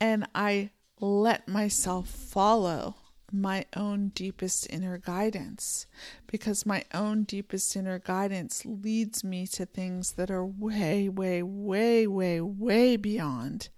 and 0.00 0.26
I 0.34 0.70
let 1.00 1.48
myself 1.48 2.08
follow 2.08 2.96
my 3.32 3.64
own 3.74 4.08
deepest 4.08 4.70
inner 4.70 4.98
guidance 4.98 5.86
because 6.26 6.66
my 6.66 6.84
own 6.92 7.24
deepest 7.24 7.74
inner 7.74 7.98
guidance 7.98 8.64
leads 8.64 9.24
me 9.24 9.46
to 9.46 9.66
things 9.66 10.12
that 10.12 10.30
are 10.30 10.44
way, 10.44 11.08
way, 11.08 11.42
way, 11.42 12.06
way, 12.06 12.40
way 12.40 12.96
beyond 12.96 13.68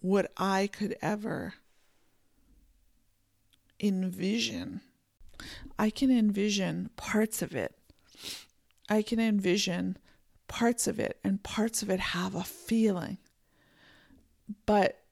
what 0.00 0.32
I 0.36 0.66
could 0.66 0.96
ever 1.02 1.54
envision. 3.78 4.80
I 5.78 5.90
can 5.90 6.10
envision 6.10 6.90
parts 6.96 7.42
of 7.42 7.54
it. 7.54 7.76
I 8.88 9.02
can 9.02 9.20
envision 9.20 9.98
parts 10.48 10.86
of 10.86 11.00
it, 11.00 11.18
and 11.24 11.42
parts 11.42 11.82
of 11.82 11.90
it 11.90 12.00
have 12.00 12.34
a 12.34 12.44
feeling. 12.44 13.18
But 14.64 15.02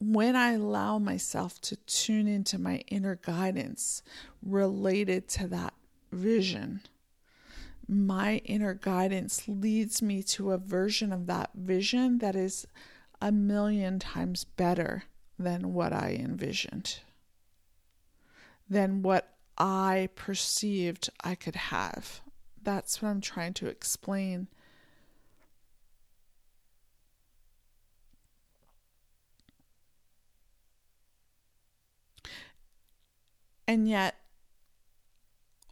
when 0.00 0.36
I 0.36 0.52
allow 0.52 0.98
myself 0.98 1.60
to 1.62 1.76
tune 1.76 2.26
into 2.26 2.58
my 2.58 2.78
inner 2.88 3.14
guidance 3.16 4.02
related 4.42 5.28
to 5.28 5.46
that 5.48 5.74
vision, 6.12 6.82
my 7.88 8.38
inner 8.44 8.74
guidance 8.74 9.46
leads 9.46 10.02
me 10.02 10.22
to 10.24 10.50
a 10.52 10.58
version 10.58 11.12
of 11.12 11.26
that 11.26 11.50
vision 11.54 12.18
that 12.18 12.34
is 12.34 12.66
a 13.22 13.30
million 13.32 13.98
times 13.98 14.44
better 14.44 15.04
than 15.38 15.72
what 15.72 15.92
I 15.92 16.18
envisioned, 16.20 16.98
than 18.68 19.02
what 19.02 19.34
I 19.58 20.08
perceived 20.14 21.10
I 21.22 21.34
could 21.34 21.56
have. 21.56 22.20
That's 22.62 23.00
what 23.00 23.08
I'm 23.10 23.20
trying 23.20 23.54
to 23.54 23.66
explain 23.68 24.48
And 33.68 33.88
yet, 33.88 34.16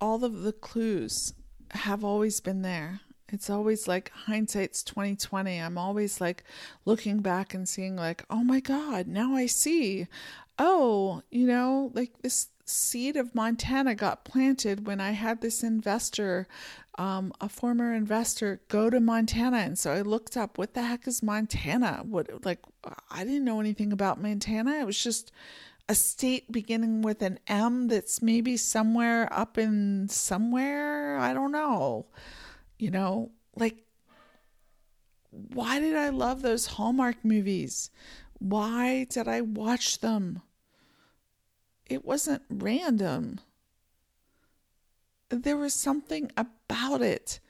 all 0.01 0.24
of 0.24 0.42
the 0.42 0.53
clues 0.53 1.34
have 1.70 2.05
always 2.05 2.40
been 2.40 2.62
there. 2.62 3.01
It's 3.28 3.51
always 3.51 3.88
like 3.88 4.11
hindsight's 4.11 4.82
2020. 4.82 5.59
I'm 5.59 5.78
always 5.78 6.20
like 6.20 6.45
looking 6.84 7.18
back 7.20 7.55
and 7.55 7.68
seeing 7.68 7.97
like, 7.97 8.24
"Oh 8.30 8.45
my 8.45 8.61
god, 8.61 9.07
now 9.09 9.34
I 9.34 9.47
see." 9.47 10.07
Oh, 10.59 11.22
you 11.30 11.47
know, 11.47 11.90
like 11.95 12.12
this 12.22 12.49
seed 12.65 13.17
of 13.17 13.35
Montana 13.35 13.95
got 13.95 14.25
planted 14.25 14.87
when 14.87 15.01
I 15.01 15.11
had 15.11 15.41
this 15.41 15.62
investor, 15.62 16.47
um, 16.97 17.33
a 17.41 17.49
former 17.49 17.95
investor, 17.95 18.61
go 18.69 18.89
to 18.91 19.01
Montana. 19.01 19.59
And 19.59 19.79
so 19.79 19.93
I 19.93 20.01
looked 20.01 20.37
up 20.37 20.57
what 20.57 20.75
the 20.75 20.83
heck 20.83 21.07
is 21.07 21.23
Montana? 21.23 22.03
What, 22.05 22.45
like, 22.45 22.61
I 23.11 23.25
didn't 23.25 23.45
know 23.45 23.61
anything 23.61 23.93
about 23.93 24.21
Montana. 24.21 24.73
It 24.81 24.87
was 24.87 25.03
just 25.03 25.33
a 25.89 25.95
state 25.95 26.51
beginning 26.51 27.03
with 27.03 27.21
an 27.21 27.39
M 27.47 27.89
that's 27.89 28.23
maybe 28.23 28.57
somewhere 28.57 29.29
up 29.33 29.59
in 29.59 30.09
somewhere. 30.09 31.19
I 31.19 31.35
don't 31.35 31.53
know. 31.53 32.07
You 32.79 32.91
know, 32.91 33.31
like, 33.57 33.85
why 35.31 35.81
did 35.81 35.97
I 35.97 36.09
love 36.11 36.43
those 36.43 36.67
Hallmark 36.67 37.25
movies? 37.25 37.91
Why 38.39 39.05
did 39.11 39.29
I 39.29 39.41
watch 39.43 40.01
them? 40.01 40.43
It 41.87 42.05
wasn't 42.05 42.43
random. 42.49 43.41
There 45.28 45.57
was 45.57 45.74
something 45.74 46.30
about 46.37 47.03
it, 47.03 47.41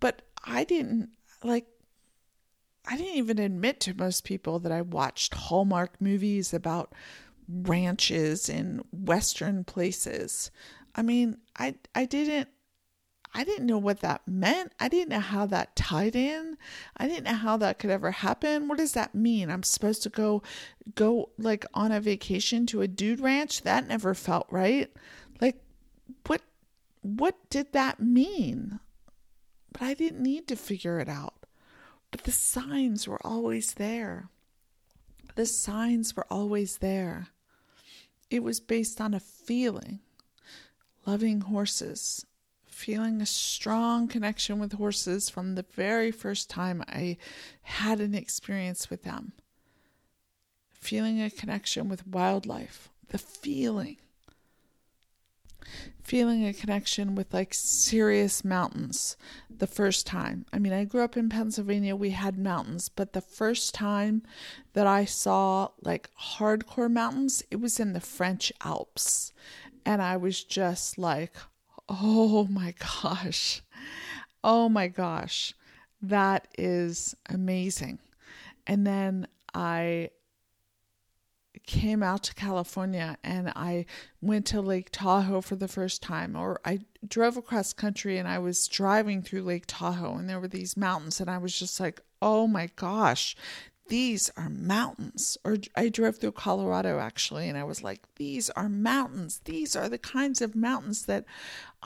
but 0.00 0.22
I 0.44 0.64
didn't 0.64 1.10
like. 1.42 1.66
I 2.86 2.96
didn't 2.96 3.16
even 3.16 3.38
admit 3.38 3.80
to 3.80 3.94
most 3.94 4.24
people 4.24 4.58
that 4.60 4.72
I 4.72 4.82
watched 4.82 5.34
Hallmark 5.34 6.00
movies 6.00 6.52
about 6.52 6.94
ranches 7.48 8.48
in 8.48 8.82
western 8.92 9.64
places. 9.64 10.50
I 10.94 11.02
mean, 11.02 11.38
I 11.56 11.76
I 11.94 12.04
didn't 12.04 12.48
I 13.34 13.44
didn't 13.44 13.66
know 13.66 13.78
what 13.78 14.00
that 14.00 14.22
meant. 14.26 14.72
I 14.78 14.88
didn't 14.88 15.08
know 15.08 15.20
how 15.20 15.46
that 15.46 15.74
tied 15.74 16.14
in. 16.14 16.58
I 16.96 17.08
didn't 17.08 17.24
know 17.24 17.34
how 17.34 17.56
that 17.58 17.78
could 17.78 17.90
ever 17.90 18.10
happen. 18.10 18.68
What 18.68 18.78
does 18.78 18.92
that 18.92 19.14
mean? 19.14 19.50
I'm 19.50 19.62
supposed 19.62 20.02
to 20.02 20.10
go 20.10 20.42
go 20.94 21.30
like 21.38 21.64
on 21.72 21.92
a 21.92 22.00
vacation 22.00 22.66
to 22.66 22.82
a 22.82 22.88
dude 22.88 23.20
ranch? 23.20 23.62
That 23.62 23.88
never 23.88 24.14
felt 24.14 24.46
right. 24.50 24.90
Like 25.40 25.62
what 26.26 26.42
what 27.00 27.36
did 27.48 27.72
that 27.72 28.00
mean? 28.00 28.80
But 29.72 29.82
I 29.82 29.94
didn't 29.94 30.22
need 30.22 30.46
to 30.48 30.56
figure 30.56 31.00
it 31.00 31.08
out. 31.08 31.46
But 32.10 32.24
the 32.24 32.32
signs 32.32 33.08
were 33.08 33.24
always 33.26 33.74
there. 33.74 34.28
The 35.34 35.46
signs 35.46 36.14
were 36.14 36.26
always 36.30 36.78
there. 36.78 37.28
It 38.30 38.42
was 38.42 38.60
based 38.60 39.00
on 39.00 39.14
a 39.14 39.20
feeling 39.20 40.00
loving 41.06 41.40
horses, 41.40 42.26
feeling 42.82 43.22
a 43.22 43.26
strong 43.26 44.08
connection 44.08 44.58
with 44.58 44.72
horses 44.72 45.30
from 45.30 45.54
the 45.54 45.64
very 45.74 46.10
first 46.10 46.50
time 46.50 46.82
I 46.88 47.16
had 47.62 48.00
an 48.00 48.12
experience 48.12 48.90
with 48.90 49.04
them, 49.04 49.34
feeling 50.68 51.22
a 51.22 51.30
connection 51.30 51.88
with 51.88 52.04
wildlife, 52.08 52.88
the 53.10 53.18
feeling 53.18 53.98
feeling 56.02 56.44
a 56.44 56.52
connection 56.52 57.14
with 57.14 57.32
like 57.32 57.54
serious 57.54 58.44
mountains 58.44 59.16
the 59.48 59.68
first 59.68 60.04
time. 60.04 60.44
I 60.52 60.58
mean, 60.58 60.72
I 60.72 60.84
grew 60.84 61.02
up 61.02 61.16
in 61.16 61.28
Pennsylvania, 61.28 61.94
we 61.94 62.10
had 62.10 62.36
mountains, 62.36 62.88
but 62.88 63.12
the 63.12 63.20
first 63.20 63.72
time 63.72 64.24
that 64.72 64.88
I 64.88 65.04
saw 65.04 65.68
like 65.80 66.10
hardcore 66.20 66.90
mountains, 66.90 67.44
it 67.52 67.60
was 67.60 67.78
in 67.78 67.92
the 67.92 68.00
French 68.00 68.52
Alps. 68.64 69.32
And 69.86 70.02
I 70.02 70.16
was 70.16 70.42
just 70.42 70.98
like, 70.98 71.36
oh 71.88 72.46
my 72.50 72.74
gosh, 73.02 73.62
oh 74.42 74.68
my 74.68 74.88
gosh, 74.88 75.54
that 76.00 76.48
is 76.58 77.14
amazing. 77.28 77.98
And 78.66 78.86
then 78.86 79.26
I 79.54 80.10
came 81.66 82.02
out 82.02 82.24
to 82.24 82.34
California 82.34 83.16
and 83.22 83.52
I 83.54 83.86
went 84.20 84.46
to 84.46 84.60
Lake 84.60 84.88
Tahoe 84.90 85.40
for 85.40 85.54
the 85.54 85.68
first 85.68 86.02
time, 86.02 86.34
or 86.34 86.60
I 86.64 86.80
drove 87.06 87.36
across 87.36 87.72
country 87.72 88.18
and 88.18 88.26
I 88.26 88.38
was 88.38 88.66
driving 88.66 89.22
through 89.22 89.42
Lake 89.42 89.64
Tahoe 89.66 90.16
and 90.16 90.28
there 90.28 90.40
were 90.40 90.48
these 90.48 90.76
mountains, 90.76 91.20
and 91.20 91.30
I 91.30 91.38
was 91.38 91.56
just 91.58 91.78
like, 91.78 92.00
oh 92.20 92.46
my 92.46 92.68
gosh, 92.76 93.36
these 93.88 94.30
are 94.36 94.48
mountains. 94.48 95.36
Or 95.44 95.58
I 95.76 95.88
drove 95.88 96.18
through 96.18 96.32
Colorado 96.32 96.98
actually, 96.98 97.48
and 97.48 97.58
I 97.58 97.64
was 97.64 97.82
like, 97.82 98.00
these 98.16 98.48
are 98.50 98.68
mountains. 98.68 99.40
These 99.44 99.76
are 99.76 99.88
the 99.88 99.98
kinds 99.98 100.40
of 100.40 100.56
mountains 100.56 101.06
that 101.06 101.24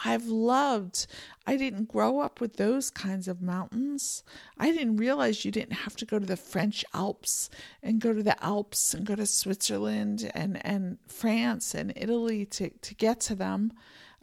I've 0.05 0.27
loved. 0.27 1.07
I 1.47 1.57
didn't 1.57 1.89
grow 1.89 2.21
up 2.21 2.41
with 2.41 2.57
those 2.57 2.91
kinds 2.91 3.29
of 3.29 3.41
mountains. 3.41 4.23
I 4.59 4.71
didn't 4.71 4.97
realize 4.97 5.45
you 5.45 5.51
didn't 5.51 5.73
have 5.73 5.97
to 5.97 6.05
go 6.05 6.19
to 6.19 6.27
the 6.27 6.37
French 6.37 6.85
Alps 6.93 7.49
and 7.83 8.01
go 8.01 8.13
to 8.13 8.23
the 8.23 8.43
Alps 8.45 8.93
and 8.93 9.07
go 9.07 9.15
to 9.15 9.27
Switzerland 9.27 10.31
and, 10.35 10.65
and 10.67 10.99
France 11.07 11.75
and 11.75 11.93
Italy 11.97 12.45
to, 12.47 12.71
to 12.71 12.95
get 12.95 13.21
to 13.21 13.35
them. 13.35 13.73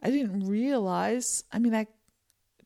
I 0.02 0.10
didn't 0.10 0.46
realize. 0.46 1.44
I 1.52 1.58
mean, 1.58 1.74
I 1.74 1.86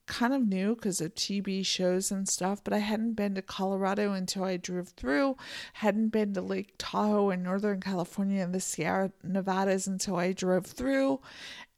kind 0.09 0.33
of 0.33 0.45
knew 0.45 0.75
because 0.75 0.99
of 0.99 1.13
TV 1.13 1.65
shows 1.65 2.11
and 2.11 2.27
stuff, 2.27 2.63
but 2.63 2.73
I 2.73 2.79
hadn't 2.79 3.13
been 3.13 3.35
to 3.35 3.41
Colorado 3.43 4.11
until 4.11 4.43
I 4.43 4.57
drove 4.57 4.89
through, 4.89 5.37
hadn't 5.73 6.09
been 6.09 6.33
to 6.33 6.41
Lake 6.41 6.73
Tahoe 6.79 7.29
in 7.29 7.43
Northern 7.43 7.79
California 7.79 8.43
and 8.43 8.53
the 8.53 8.59
Sierra 8.59 9.11
Nevadas 9.23 9.85
until 9.87 10.15
I 10.17 10.33
drove 10.33 10.65
through. 10.65 11.21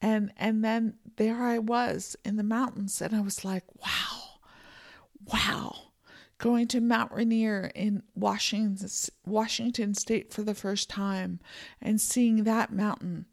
And 0.01 0.31
and 0.37 0.63
then 0.63 0.95
there 1.17 1.43
I 1.43 1.59
was 1.59 2.15
in 2.25 2.37
the 2.37 2.43
mountains 2.43 3.01
and 3.01 3.13
I 3.13 3.21
was 3.21 3.45
like, 3.45 3.65
wow. 3.83 4.39
Wow. 5.31 5.75
going 6.37 6.67
to 6.69 6.81
Mount 6.81 7.11
Rainier 7.11 7.71
in 7.75 8.01
Washington, 8.15 8.89
Washington 9.25 9.93
State 9.93 10.33
for 10.33 10.41
the 10.41 10.55
first 10.55 10.89
time 10.89 11.39
and 11.81 12.01
seeing 12.01 12.45
that 12.45 12.73
mountain. 12.73 13.25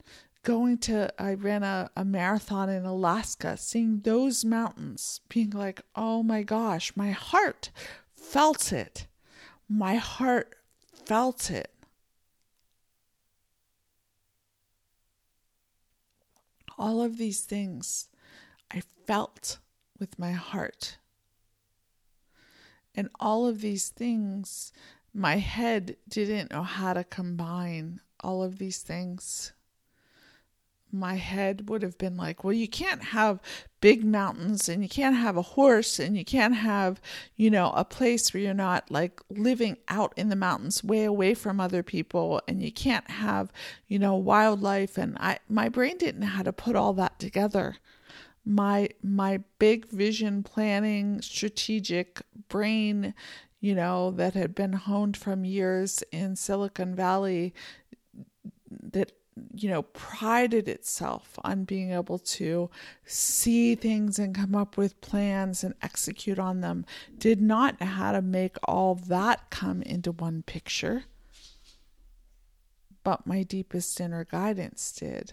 Going 0.48 0.78
to, 0.78 1.12
I 1.22 1.34
ran 1.34 1.62
a, 1.62 1.90
a 1.94 2.06
marathon 2.06 2.70
in 2.70 2.86
Alaska, 2.86 3.58
seeing 3.58 4.00
those 4.00 4.46
mountains, 4.46 5.20
being 5.28 5.50
like, 5.50 5.82
oh 5.94 6.22
my 6.22 6.42
gosh, 6.42 6.90
my 6.96 7.10
heart 7.10 7.70
felt 8.16 8.72
it. 8.72 9.06
My 9.68 9.96
heart 9.96 10.54
felt 11.04 11.50
it. 11.50 11.70
All 16.78 17.02
of 17.02 17.18
these 17.18 17.42
things 17.42 18.08
I 18.72 18.80
felt 19.06 19.58
with 19.98 20.18
my 20.18 20.32
heart. 20.32 20.96
And 22.94 23.10
all 23.20 23.46
of 23.46 23.60
these 23.60 23.90
things, 23.90 24.72
my 25.12 25.36
head 25.36 25.96
didn't 26.08 26.52
know 26.52 26.62
how 26.62 26.94
to 26.94 27.04
combine 27.04 28.00
all 28.20 28.42
of 28.42 28.56
these 28.56 28.78
things. 28.78 29.52
My 30.90 31.16
head 31.16 31.68
would 31.68 31.82
have 31.82 31.98
been 31.98 32.16
like, 32.16 32.44
well, 32.44 32.52
you 32.52 32.68
can't 32.68 33.02
have 33.02 33.40
big 33.80 34.04
mountains 34.04 34.68
and 34.68 34.82
you 34.82 34.88
can't 34.88 35.16
have 35.16 35.36
a 35.36 35.42
horse 35.42 35.98
and 35.98 36.16
you 36.16 36.24
can't 36.24 36.54
have, 36.54 37.00
you 37.36 37.50
know, 37.50 37.72
a 37.76 37.84
place 37.84 38.32
where 38.32 38.42
you're 38.42 38.54
not 38.54 38.90
like 38.90 39.20
living 39.30 39.76
out 39.88 40.12
in 40.16 40.28
the 40.28 40.36
mountains 40.36 40.82
way 40.82 41.04
away 41.04 41.34
from 41.34 41.60
other 41.60 41.82
people 41.82 42.40
and 42.48 42.62
you 42.62 42.72
can't 42.72 43.10
have, 43.10 43.52
you 43.86 43.98
know, 43.98 44.14
wildlife. 44.14 44.96
And 44.98 45.16
I 45.18 45.38
my 45.48 45.68
brain 45.68 45.98
didn't 45.98 46.20
know 46.20 46.26
how 46.26 46.42
to 46.42 46.52
put 46.52 46.76
all 46.76 46.92
that 46.94 47.18
together. 47.18 47.76
My 48.44 48.88
my 49.02 49.40
big 49.58 49.86
vision 49.88 50.42
planning 50.42 51.20
strategic 51.22 52.22
brain 52.48 53.14
you 53.60 53.74
know 53.74 54.10
that 54.12 54.34
had 54.34 54.54
been 54.54 54.72
honed 54.72 55.16
from 55.16 55.44
years 55.44 56.02
in 56.12 56.36
silicon 56.36 56.94
valley 56.94 57.52
that 58.70 59.12
you 59.54 59.68
know 59.68 59.82
prided 59.82 60.68
itself 60.68 61.38
on 61.44 61.64
being 61.64 61.92
able 61.92 62.18
to 62.18 62.70
see 63.04 63.74
things 63.74 64.18
and 64.18 64.34
come 64.34 64.54
up 64.54 64.76
with 64.76 65.00
plans 65.00 65.64
and 65.64 65.74
execute 65.82 66.38
on 66.38 66.60
them. 66.60 66.84
Did 67.18 67.40
not 67.40 67.80
know 67.80 67.86
how 67.86 68.12
to 68.12 68.22
make 68.22 68.56
all 68.64 68.94
that 68.94 69.50
come 69.50 69.82
into 69.82 70.12
one 70.12 70.42
picture. 70.42 71.04
But 73.04 73.26
my 73.26 73.42
deepest 73.42 74.00
inner 74.00 74.24
guidance 74.24 74.92
did 74.92 75.32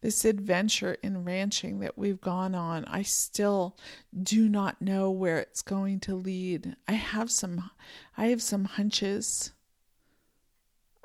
this 0.00 0.24
adventure 0.24 0.96
in 1.02 1.24
ranching 1.24 1.80
that 1.80 1.98
we've 1.98 2.20
gone 2.20 2.54
on, 2.54 2.84
I 2.84 3.02
still 3.02 3.76
do 4.22 4.48
not 4.48 4.80
know 4.80 5.10
where 5.10 5.38
it's 5.38 5.62
going 5.62 6.00
to 6.00 6.14
lead. 6.14 6.76
I 6.86 6.92
have 6.92 7.30
some 7.30 7.70
I 8.16 8.26
have 8.26 8.42
some 8.42 8.64
hunches. 8.64 9.52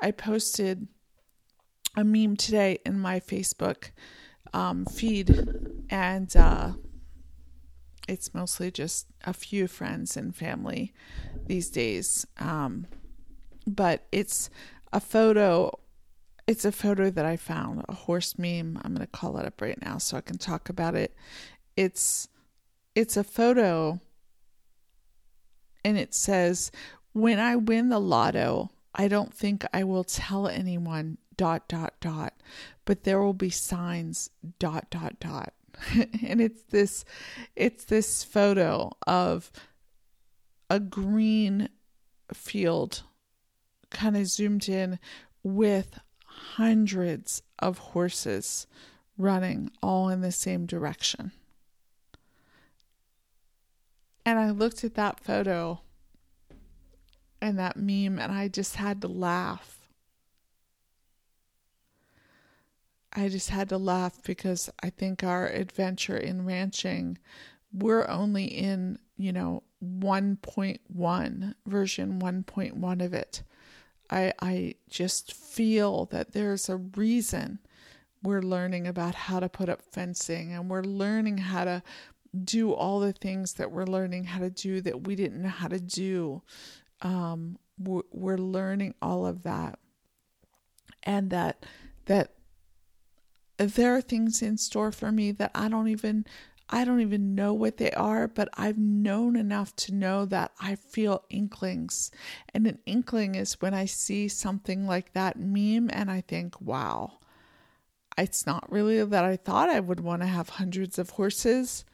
I 0.02 0.12
posted 0.12 0.88
a 1.96 2.04
meme 2.04 2.36
today 2.36 2.80
in 2.86 3.00
my 3.00 3.20
Facebook 3.20 3.92
um, 4.54 4.86
feed, 4.86 5.48
and 5.90 6.36
uh, 6.36 6.74
it's 8.08 8.34
mostly 8.34 8.72
just 8.72 9.08
a 9.24 9.34
few 9.34 9.68
friends 9.68 10.18
and 10.18 10.36
family 10.36 10.94
these 11.46 11.70
days. 11.70 12.26
Um, 12.40 12.88
but 13.66 14.06
it's 14.12 14.50
a 14.92 15.00
photo 15.00 15.80
it's 16.48 16.66
a 16.66 16.72
photo 16.72 17.10
that 17.10 17.26
I 17.26 17.38
found, 17.38 17.84
a 17.88 17.94
horse 17.94 18.38
meme. 18.38 18.80
I'm 18.84 18.94
going 18.94 19.06
to 19.06 19.12
call 19.12 19.38
it 19.38 19.46
up 19.46 19.62
right 19.62 19.82
now 19.82 19.98
so 19.98 20.18
I 20.18 20.22
can 20.22 20.38
talk 20.38 20.70
about 20.70 20.96
it. 20.96 21.16
It's 21.78 22.28
it's 22.96 23.18
a 23.18 23.24
photo 23.24 24.00
and 25.84 25.98
it 25.98 26.14
says, 26.14 26.72
"When 27.14 27.40
I 27.40 27.56
win 27.56 27.90
the 27.90 28.00
lotto, 28.00 28.72
I 28.94 29.08
don't 29.08 29.34
think 29.34 29.66
I 29.74 29.84
will 29.84 30.04
tell 30.04 30.48
anyone 30.48 31.18
dot 31.36 31.68
dot 31.68 31.96
dot, 32.00 32.34
but 32.86 33.04
there 33.04 33.22
will 33.22 33.34
be 33.34 33.50
signs 33.50 34.30
dot 34.60 34.90
dot 34.90 35.20
dot." 35.20 35.54
and 36.24 36.40
it's 36.40 36.64
this 36.64 37.04
it's 37.56 37.86
this 37.86 38.24
photo 38.24 38.92
of 39.08 39.52
a 40.70 40.80
green 40.80 41.70
field 42.34 43.04
kind 43.90 44.18
of 44.18 44.28
zoomed 44.28 44.68
in 44.68 45.00
with 45.44 46.00
hundreds 46.56 47.42
of 47.60 47.78
horses 47.78 48.68
running 49.18 49.72
all 49.82 50.10
in 50.10 50.22
the 50.22 50.32
same 50.32 50.66
direction. 50.66 51.32
And 54.26 54.40
I 54.40 54.52
looked 54.52 54.84
at 54.84 54.96
that 54.96 55.20
photo 55.20 55.82
and 57.42 57.60
that 57.60 57.78
meme 57.78 58.20
and 58.20 58.32
I 58.32 58.48
just 58.48 58.78
had 58.78 59.02
to 59.02 59.08
laugh. 59.08 59.80
I 63.12 63.28
just 63.30 63.50
had 63.50 63.70
to 63.70 63.78
laugh 63.78 64.24
because 64.24 64.70
I 64.82 64.90
think 64.90 65.24
our 65.24 65.48
adventure 65.48 66.18
in 66.18 66.46
ranching, 66.46 67.20
we're 67.72 68.08
only 68.08 68.46
in, 68.46 68.98
you 69.18 69.32
know, 69.32 69.64
1.1, 69.84 71.54
version 71.68 72.20
1.1 72.20 73.06
of 73.06 73.14
it. 73.14 73.44
I, 74.10 74.34
I 74.42 74.76
just 74.90 75.34
feel 75.34 76.06
that 76.06 76.34
there's 76.34 76.70
a 76.70 76.78
reason 76.78 77.60
we're 78.22 78.42
learning 78.42 78.88
about 78.88 79.16
how 79.16 79.40
to 79.40 79.50
put 79.50 79.70
up 79.70 79.82
fencing 79.82 80.54
and 80.54 80.70
we're 80.70 80.84
learning 80.84 81.40
how 81.40 81.66
to 81.66 81.84
do 82.44 82.74
all 82.74 83.00
the 83.00 83.14
things 83.14 83.54
that 83.54 83.72
we're 83.72 83.86
learning 83.86 84.24
how 84.24 84.40
to 84.40 84.50
do 84.50 84.82
that 84.82 85.06
we 85.06 85.16
didn't 85.16 85.42
know 85.42 85.50
how 85.50 85.68
to 85.68 85.80
do. 85.80 86.42
Um, 87.02 87.60
we're, 87.78 88.02
we're 88.12 88.38
learning 88.38 88.96
all 89.02 89.26
of 89.26 89.44
that, 89.44 89.78
and 91.04 91.30
that 91.30 91.66
that 92.06 92.32
there 93.58 93.96
are 93.96 94.02
things 94.02 94.42
in 94.42 94.58
store 94.58 94.92
for 94.92 95.12
me 95.12 95.32
that 95.32 95.52
I 95.54 95.68
don't 95.68 95.88
even 95.88 96.26
I 96.74 96.86
don't 96.86 97.02
even 97.02 97.36
know 97.36 97.54
what 97.54 97.78
they 97.78 97.92
are, 97.92 98.28
but 98.28 98.50
I've 98.56 98.80
known 98.80 99.36
enough 99.36 99.76
to 99.76 99.94
know 99.94 100.26
that 100.26 100.54
I 100.60 100.74
feel 100.74 101.24
inklings. 101.30 102.10
And 102.52 102.66
an 102.66 102.80
inkling 102.88 103.36
is 103.36 103.62
when 103.62 103.76
I 103.76 103.86
see 103.86 104.28
something 104.28 104.88
like 104.88 105.14
that 105.14 105.38
meme 105.38 105.92
and 105.94 106.10
I 106.10 106.22
think, 106.22 106.60
wow, 106.60 107.20
it's 108.18 108.48
not 108.48 108.72
really 108.72 109.06
that 109.06 109.24
I 109.24 109.36
thought 109.36 109.70
I 109.70 109.82
would 109.82 110.00
want 110.00 110.24
to 110.24 110.28
have 110.28 110.50
hundreds 110.50 110.98
of 110.98 111.12
horses, 111.12 111.86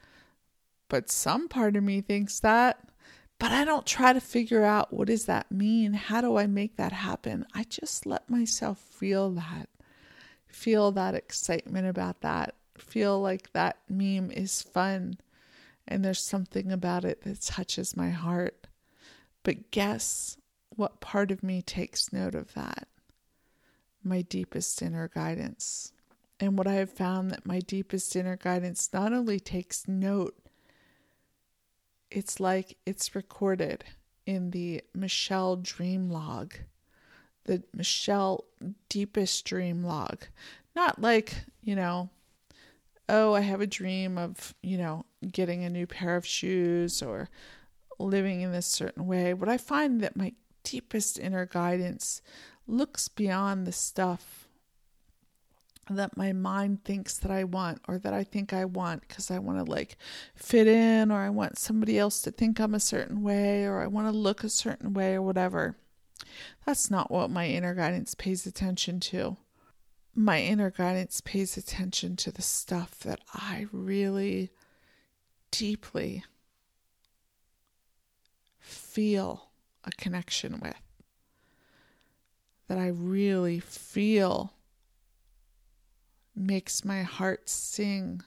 but 0.87 1.11
some 1.11 1.49
part 1.49 1.75
of 1.75 1.83
me 1.83 1.99
thinks 1.99 2.39
that. 2.39 2.79
But 3.37 3.51
I 3.51 3.65
don't 3.65 3.85
try 3.85 4.13
to 4.13 4.21
figure 4.21 4.63
out 4.63 4.93
what 4.93 5.07
does 5.07 5.25
that 5.25 5.51
mean? 5.51 5.91
How 5.91 6.21
do 6.21 6.37
I 6.37 6.47
make 6.47 6.77
that 6.77 6.93
happen? 6.93 7.45
I 7.53 7.65
just 7.65 8.05
let 8.05 8.29
myself 8.29 8.79
feel 8.79 9.29
that. 9.31 9.67
Feel 10.47 10.93
that 10.93 11.15
excitement 11.15 11.85
about 11.85 12.21
that 12.21 12.55
feel 12.81 13.19
like 13.19 13.51
that 13.53 13.77
meme 13.89 14.31
is 14.31 14.61
fun 14.61 15.17
and 15.87 16.05
there's 16.05 16.21
something 16.21 16.71
about 16.71 17.03
it 17.03 17.23
that 17.23 17.41
touches 17.41 17.97
my 17.97 18.09
heart. 18.09 18.67
But 19.43 19.71
guess 19.71 20.37
what 20.75 21.01
part 21.01 21.31
of 21.31 21.43
me 21.43 21.61
takes 21.61 22.13
note 22.13 22.35
of 22.35 22.53
that? 22.53 22.87
My 24.03 24.21
deepest 24.21 24.81
inner 24.81 25.07
guidance. 25.07 25.91
And 26.39 26.57
what 26.57 26.67
I 26.67 26.73
have 26.73 26.91
found 26.91 27.31
that 27.31 27.45
my 27.45 27.59
deepest 27.59 28.15
inner 28.15 28.37
guidance 28.37 28.89
not 28.93 29.11
only 29.11 29.39
takes 29.39 29.87
note, 29.87 30.37
it's 32.11 32.39
like 32.39 32.77
it's 32.85 33.15
recorded 33.15 33.83
in 34.25 34.51
the 34.51 34.83
Michelle 34.93 35.55
dream 35.55 36.09
log, 36.09 36.53
the 37.45 37.63
Michelle 37.73 38.45
deepest 38.89 39.43
dream 39.45 39.83
log. 39.83 40.25
Not 40.75 41.01
like, 41.01 41.33
you 41.61 41.75
know, 41.75 42.09
oh, 43.09 43.33
I 43.33 43.41
have 43.41 43.59
a 43.59 43.67
dream 43.67 44.17
of, 44.17 44.53
you 44.61 44.77
know, 44.77 45.05
getting 45.31 45.63
a 45.63 45.69
new 45.69 45.87
pair 45.87 46.15
of 46.15 46.25
shoes 46.25 47.01
or 47.01 47.29
living 47.97 48.41
in 48.41 48.51
this 48.51 48.67
certain 48.67 49.07
way. 49.07 49.33
But 49.33 49.49
I 49.49 49.57
find 49.57 49.99
that 50.01 50.15
my 50.15 50.33
deepest 50.63 51.19
inner 51.19 51.45
guidance 51.45 52.21
looks 52.67 53.07
beyond 53.07 53.65
the 53.65 53.71
stuff 53.71 54.47
that 55.89 56.15
my 56.15 56.31
mind 56.31 56.83
thinks 56.83 57.17
that 57.17 57.31
I 57.31 57.43
want 57.43 57.81
or 57.87 57.97
that 57.97 58.13
I 58.13 58.23
think 58.23 58.53
I 58.53 58.65
want 58.65 59.07
because 59.07 59.31
I 59.31 59.39
want 59.39 59.57
to 59.57 59.69
like 59.69 59.97
fit 60.35 60.67
in 60.67 61.11
or 61.11 61.19
I 61.21 61.29
want 61.29 61.57
somebody 61.57 61.97
else 61.97 62.21
to 62.21 62.31
think 62.31 62.59
I'm 62.59 62.75
a 62.75 62.79
certain 62.79 63.23
way 63.23 63.65
or 63.65 63.81
I 63.81 63.87
want 63.87 64.07
to 64.07 64.15
look 64.15 64.43
a 64.43 64.49
certain 64.49 64.93
way 64.93 65.15
or 65.15 65.23
whatever. 65.23 65.75
That's 66.63 66.91
not 66.91 67.09
what 67.09 67.31
my 67.31 67.47
inner 67.47 67.73
guidance 67.73 68.13
pays 68.13 68.45
attention 68.45 68.99
to 68.99 69.37
my 70.15 70.41
inner 70.41 70.71
guidance 70.71 71.21
pays 71.21 71.55
attention 71.57 72.15
to 72.17 72.31
the 72.31 72.41
stuff 72.41 72.99
that 72.99 73.21
I 73.33 73.67
really 73.71 74.49
deeply 75.51 76.23
feel 78.59 79.49
a 79.83 79.91
connection 79.91 80.59
with, 80.59 80.75
that 82.67 82.77
I 82.77 82.87
really 82.87 83.59
feel 83.59 84.53
makes 86.35 86.85
my 86.85 87.03
heart 87.03 87.49
sing, 87.49 88.21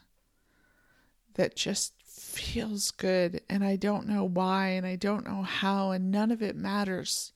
that 1.34 1.56
just 1.56 1.94
feels 2.04 2.90
good 2.90 3.40
and 3.48 3.64
I 3.64 3.76
don't 3.76 4.06
know 4.06 4.24
why 4.24 4.68
and 4.68 4.86
I 4.86 4.96
don't 4.96 5.26
know 5.26 5.42
how 5.42 5.90
and 5.90 6.10
none 6.10 6.30
of 6.30 6.42
it 6.42 6.56
matters. 6.56 7.32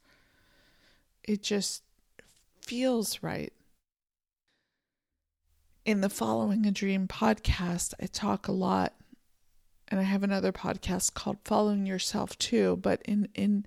It 1.25 1.43
just 1.43 1.83
feels 2.61 3.23
right. 3.23 3.53
In 5.87 6.01
the 6.01 6.09
Following 6.09 6.67
a 6.67 6.73
Dream 6.73 7.07
podcast, 7.07 7.95
I 8.03 8.07
talk 8.07 8.49
a 8.49 8.53
lot 8.53 8.93
and 9.87 10.01
I 10.01 10.03
have 10.03 10.25
another 10.25 10.51
podcast 10.51 11.15
called 11.15 11.37
Following 11.45 11.87
Yourself 11.87 12.37
too, 12.39 12.77
but 12.83 13.01
in 13.03 13.29
in 13.37 13.65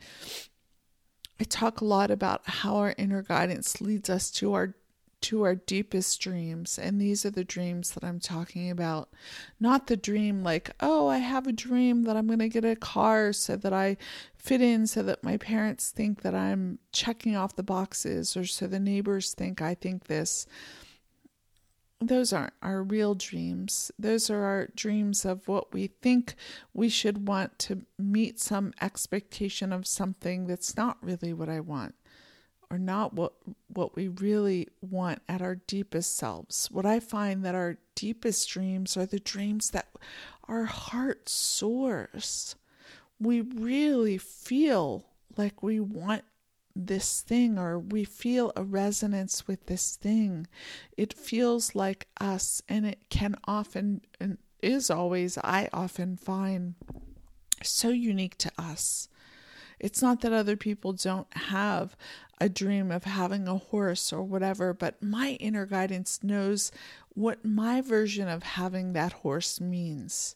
I 1.40 1.46
talk 1.46 1.80
a 1.80 1.86
lot 1.86 2.12
about 2.12 2.42
how 2.44 2.76
our 2.76 2.94
inner 2.98 3.22
guidance 3.22 3.80
leads 3.80 4.10
us 4.10 4.30
to 4.32 4.52
our 4.52 4.76
to 5.22 5.44
our 5.44 5.56
deepest 5.56 6.20
dreams. 6.20 6.78
And 6.78 7.00
these 7.00 7.26
are 7.26 7.30
the 7.30 7.46
dreams 7.46 7.92
that 7.92 8.04
I'm 8.04 8.20
talking 8.20 8.70
about. 8.70 9.08
Not 9.58 9.88
the 9.88 9.96
dream 9.96 10.44
like, 10.44 10.72
oh, 10.82 11.08
I 11.08 11.20
have 11.20 11.48
a 11.48 11.54
dream 11.54 12.04
that 12.04 12.18
I'm 12.18 12.28
going 12.28 12.40
to 12.40 12.50
get 12.50 12.66
a 12.66 12.76
car 12.76 13.32
so 13.32 13.56
that 13.56 13.72
I 13.72 13.96
fit 14.36 14.60
in, 14.60 14.88
so 14.88 15.04
that 15.04 15.24
my 15.24 15.38
parents 15.38 15.90
think 15.90 16.24
that 16.24 16.36
I'm 16.36 16.80
checking 16.92 17.38
off 17.38 17.56
the 17.56 17.64
boxes, 17.64 18.36
or 18.36 18.46
so 18.46 18.68
the 18.68 18.78
neighbors 18.78 19.34
think 19.34 19.62
I 19.62 19.74
think 19.74 20.08
this. 20.08 20.46
Those 22.02 22.32
aren't 22.32 22.54
our 22.62 22.82
real 22.82 23.14
dreams. 23.14 23.92
Those 24.00 24.30
are 24.30 24.44
our 24.44 24.68
dreams 24.76 25.26
of 25.26 25.48
what 25.48 25.74
we 25.74 25.88
think 25.88 26.36
we 26.74 26.88
should 26.88 27.28
want 27.28 27.60
to 27.60 27.86
meet 27.98 28.40
some 28.40 28.74
expectation 28.82 29.74
of 29.74 29.86
something 29.86 30.48
that's 30.48 30.78
not 30.78 30.98
really 31.02 31.34
what 31.34 31.50
I 31.50 31.60
want 31.60 31.96
or 32.72 32.78
not 32.78 33.14
what 33.14 33.34
what 33.68 33.96
we 33.96 34.08
really 34.08 34.68
want 34.82 35.22
at 35.28 35.42
our 35.42 35.56
deepest 35.56 36.16
selves. 36.16 36.70
What 36.72 36.86
I 36.86 37.00
find 37.00 37.44
that 37.44 37.56
our 37.56 37.78
deepest 37.96 38.50
dreams 38.50 38.96
are 38.96 39.06
the 39.06 39.20
dreams 39.20 39.72
that 39.72 39.88
our 40.48 40.66
heart 40.66 41.28
soars. 41.30 42.56
We 43.20 43.42
really 43.42 44.18
feel 44.18 45.06
like 45.36 45.62
we 45.62 45.80
want 45.80 46.24
this 46.88 47.22
thing 47.22 47.58
or 47.58 47.78
we 47.78 48.04
feel 48.04 48.52
a 48.56 48.64
resonance 48.64 49.48
with 49.48 49.66
this 49.66 49.96
thing. 49.96 50.48
It 50.98 51.14
feels 51.14 51.76
like 51.76 52.08
us 52.20 52.62
and 52.68 52.86
it 52.86 53.00
can 53.10 53.36
often 53.46 54.02
and 54.20 54.38
is 54.62 54.90
always 54.90 55.38
I 55.38 55.70
often 55.72 56.18
find 56.18 56.76
so 57.64 57.90
unique 57.90 58.38
to 58.40 58.52
us. 58.58 59.10
It's 59.80 60.02
not 60.02 60.22
that 60.22 60.34
other 60.34 60.58
people 60.58 60.94
don't 60.94 61.32
have 61.34 61.96
a 62.42 62.50
dream 62.50 62.92
of 62.92 63.04
having 63.04 63.48
a 63.48 63.58
horse 63.58 64.12
or 64.14 64.24
whatever, 64.24 64.74
but 64.74 65.02
my 65.02 65.32
inner 65.40 65.66
guidance 65.66 66.20
knows 66.24 66.72
what 67.10 67.44
my 67.44 67.82
version 67.82 68.28
of 68.28 68.44
having 68.44 68.94
that 68.94 69.14
horse 69.14 69.60
means. 69.60 70.36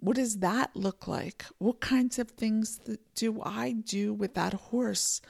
What 0.00 0.16
does 0.16 0.38
that 0.38 0.76
look 0.76 1.08
like? 1.08 1.44
What 1.58 1.80
kinds 1.80 2.18
of 2.18 2.30
things 2.30 2.80
do 3.14 3.42
I 3.42 3.72
do 3.72 4.14
with 4.14 4.34
that 4.34 4.54
horse? 4.54 5.20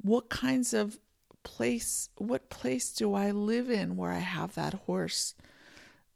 What 0.00 0.28
kinds 0.28 0.74
of 0.74 0.98
place, 1.42 2.10
what 2.16 2.50
place 2.50 2.92
do 2.92 3.14
I 3.14 3.30
live 3.30 3.70
in 3.70 3.96
where 3.96 4.12
I 4.12 4.18
have 4.18 4.54
that 4.54 4.74
horse? 4.74 5.34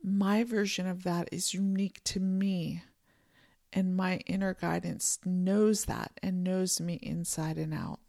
My 0.03 0.45
version 0.45 0.87
of 0.87 1.05
that 1.05 1.29
is 1.33 1.55
unique 1.55 2.05
to 2.05 2.21
me. 2.21 2.83
And 3.73 3.97
my 3.97 4.17
inner 4.27 4.53
guidance 4.53 5.19
knows 5.25 5.87
that 5.87 6.13
and 6.23 6.45
knows 6.45 6.81
me 6.81 6.99
inside 7.03 7.57
and 7.57 7.73
out. 7.73 8.01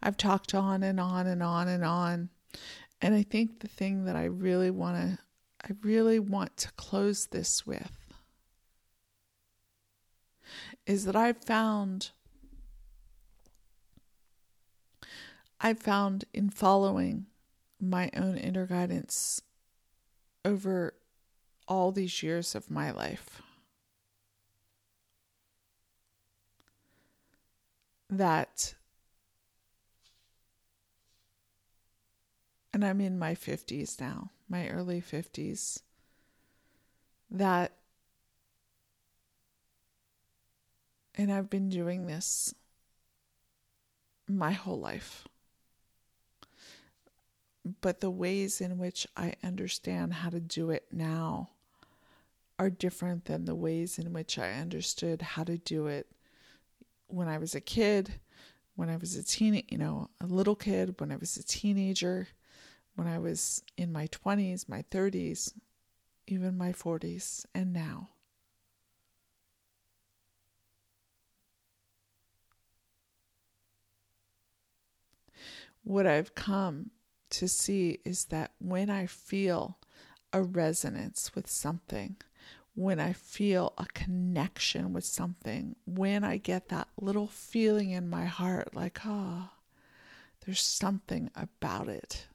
I've 0.00 0.16
talked 0.16 0.54
on 0.54 0.84
and 0.84 1.00
on 1.00 1.26
and 1.26 1.42
on 1.42 1.66
and 1.66 1.84
on. 1.84 2.28
And 3.00 3.14
I 3.16 3.24
think 3.24 3.58
the 3.58 3.68
thing 3.68 4.04
that 4.04 4.14
I 4.14 4.26
really 4.26 4.70
want 4.70 4.96
to 4.96 5.18
I 5.64 5.74
really 5.82 6.18
want 6.18 6.56
to 6.58 6.72
close 6.72 7.26
this 7.26 7.66
with 7.66 8.12
is 10.86 11.04
that 11.04 11.16
I've 11.16 11.42
found 11.44 12.10
I've 15.60 15.78
found 15.78 16.24
in 16.34 16.50
following 16.50 17.26
my 17.80 18.10
own 18.16 18.36
inner 18.36 18.66
guidance 18.66 19.40
over 20.44 20.94
all 21.68 21.92
these 21.92 22.22
years 22.22 22.56
of 22.56 22.68
my 22.68 22.90
life. 22.90 23.40
That, 28.10 28.74
and 32.74 32.84
I'm 32.84 33.00
in 33.00 33.18
my 33.18 33.36
50s 33.36 34.00
now, 34.00 34.30
my 34.52 34.68
early 34.68 35.00
50s, 35.00 35.80
that, 37.30 37.72
and 41.14 41.32
I've 41.32 41.48
been 41.48 41.70
doing 41.70 42.06
this 42.06 42.54
my 44.28 44.52
whole 44.52 44.78
life. 44.78 45.26
But 47.80 48.00
the 48.00 48.10
ways 48.10 48.60
in 48.60 48.76
which 48.76 49.06
I 49.16 49.34
understand 49.42 50.12
how 50.12 50.28
to 50.28 50.40
do 50.40 50.70
it 50.70 50.84
now 50.92 51.48
are 52.58 52.68
different 52.70 53.24
than 53.24 53.46
the 53.46 53.54
ways 53.54 53.98
in 53.98 54.12
which 54.12 54.38
I 54.38 54.52
understood 54.52 55.22
how 55.22 55.44
to 55.44 55.56
do 55.56 55.86
it 55.86 56.06
when 57.06 57.28
I 57.28 57.38
was 57.38 57.54
a 57.54 57.60
kid, 57.60 58.20
when 58.76 58.90
I 58.90 58.96
was 58.96 59.16
a 59.16 59.22
teen, 59.22 59.62
you 59.70 59.78
know, 59.78 60.10
a 60.20 60.26
little 60.26 60.56
kid, 60.56 61.00
when 61.00 61.10
I 61.10 61.16
was 61.16 61.36
a 61.38 61.42
teenager, 61.42 62.28
when 62.94 63.06
I 63.06 63.18
was 63.18 63.62
in 63.76 63.92
my 63.92 64.06
20s, 64.08 64.68
my 64.68 64.84
30s, 64.90 65.54
even 66.26 66.56
my 66.56 66.72
40s, 66.72 67.46
and 67.54 67.72
now. 67.72 68.10
What 75.84 76.06
I've 76.06 76.34
come 76.34 76.90
to 77.30 77.48
see 77.48 77.98
is 78.04 78.26
that 78.26 78.52
when 78.58 78.88
I 78.88 79.06
feel 79.06 79.78
a 80.32 80.42
resonance 80.42 81.34
with 81.34 81.50
something, 81.50 82.16
when 82.74 83.00
I 83.00 83.12
feel 83.12 83.74
a 83.76 83.86
connection 83.86 84.92
with 84.92 85.04
something, 85.04 85.76
when 85.84 86.24
I 86.24 86.36
get 86.36 86.68
that 86.68 86.88
little 87.00 87.26
feeling 87.26 87.90
in 87.90 88.08
my 88.08 88.26
heart 88.26 88.74
like, 88.74 89.00
oh, 89.04 89.50
there's 90.44 90.62
something 90.62 91.30
about 91.34 91.88
it. 91.88 92.26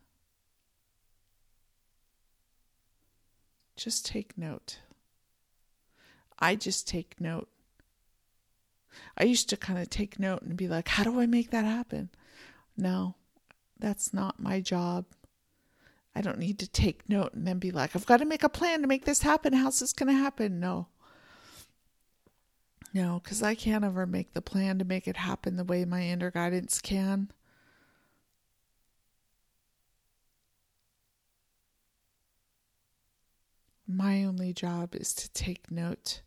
Just 3.77 4.07
take 4.07 4.37
note. 4.37 4.79
I 6.39 6.55
just 6.55 6.87
take 6.87 7.21
note. 7.21 7.47
I 9.15 9.23
used 9.23 9.49
to 9.49 9.57
kind 9.57 9.79
of 9.79 9.89
take 9.89 10.19
note 10.19 10.41
and 10.41 10.57
be 10.57 10.67
like, 10.67 10.87
how 10.87 11.03
do 11.03 11.19
I 11.19 11.27
make 11.27 11.51
that 11.51 11.63
happen? 11.63 12.09
No, 12.75 13.15
that's 13.79 14.13
not 14.13 14.39
my 14.39 14.59
job. 14.59 15.05
I 16.15 16.21
don't 16.21 16.39
need 16.39 16.57
to 16.59 16.67
take 16.67 17.07
note 17.07 17.35
and 17.35 17.45
then 17.45 17.59
be 17.59 17.69
like, 17.69 17.95
I've 17.95 18.07
got 18.07 18.17
to 18.17 18.25
make 18.25 18.43
a 18.43 18.49
plan 18.49 18.81
to 18.81 18.87
make 18.87 19.05
this 19.05 19.21
happen. 19.21 19.53
How's 19.53 19.79
this 19.79 19.93
going 19.93 20.07
to 20.07 20.19
happen? 20.19 20.59
No. 20.59 20.87
No, 22.95 23.21
because 23.23 23.43
I 23.43 23.53
can't 23.53 23.83
ever 23.83 24.07
make 24.07 24.33
the 24.33 24.41
plan 24.41 24.79
to 24.79 24.85
make 24.85 25.07
it 25.07 25.17
happen 25.17 25.55
the 25.55 25.63
way 25.63 25.85
my 25.85 26.01
inner 26.01 26.31
guidance 26.31 26.81
can. 26.81 27.29
My 33.87 34.25
only 34.25 34.51
job 34.51 34.95
is 34.95 35.13
to 35.13 35.29
take 35.31 35.71
note 35.71 36.21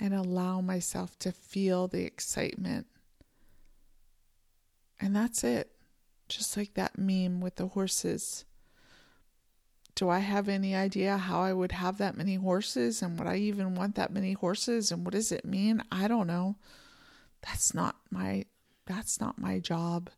and 0.00 0.12
allow 0.12 0.60
myself 0.60 1.18
to 1.20 1.30
feel 1.30 1.86
the 1.86 2.04
excitement. 2.04 2.86
And 5.00 5.14
that's 5.14 5.44
it. 5.44 5.70
Just 6.28 6.56
like 6.56 6.74
that 6.74 6.98
meme 6.98 7.40
with 7.40 7.56
the 7.56 7.68
horses. 7.68 8.44
Do 9.94 10.08
I 10.08 10.18
have 10.18 10.48
any 10.48 10.74
idea 10.74 11.16
how 11.16 11.40
I 11.40 11.52
would 11.52 11.72
have 11.72 11.98
that 11.98 12.16
many 12.16 12.34
horses 12.34 13.02
and 13.02 13.18
would 13.18 13.28
I 13.28 13.36
even 13.36 13.74
want 13.74 13.94
that 13.94 14.12
many 14.12 14.32
horses 14.32 14.92
and 14.92 15.04
what 15.04 15.14
does 15.14 15.32
it 15.32 15.44
mean? 15.44 15.82
I 15.90 16.06
don't 16.08 16.26
know. 16.26 16.56
That's 17.42 17.72
not 17.72 17.96
my 18.10 18.46
that's 18.86 19.20
not 19.20 19.38
my 19.38 19.58
job. 19.58 20.10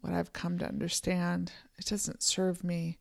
What 0.00 0.12
I've 0.12 0.32
come 0.32 0.58
to 0.58 0.68
understand, 0.68 1.52
it 1.78 1.86
doesn't 1.86 2.22
serve 2.22 2.62
me. 2.64 2.98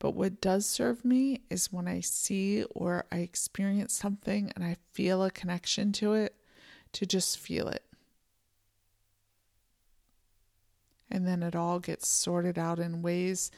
But 0.00 0.14
what 0.14 0.40
does 0.40 0.64
serve 0.64 1.04
me 1.04 1.42
is 1.50 1.70
when 1.70 1.86
I 1.86 2.00
see 2.00 2.64
or 2.74 3.04
I 3.12 3.18
experience 3.18 3.92
something 3.92 4.50
and 4.56 4.64
I 4.64 4.78
feel 4.92 5.22
a 5.22 5.30
connection 5.30 5.92
to 5.92 6.14
it, 6.14 6.34
to 6.94 7.06
just 7.06 7.38
feel 7.38 7.68
it. 7.68 7.84
And 11.10 11.26
then 11.26 11.42
it 11.42 11.54
all 11.54 11.80
gets 11.80 12.08
sorted 12.08 12.58
out 12.58 12.78
in 12.78 13.02
ways 13.02 13.50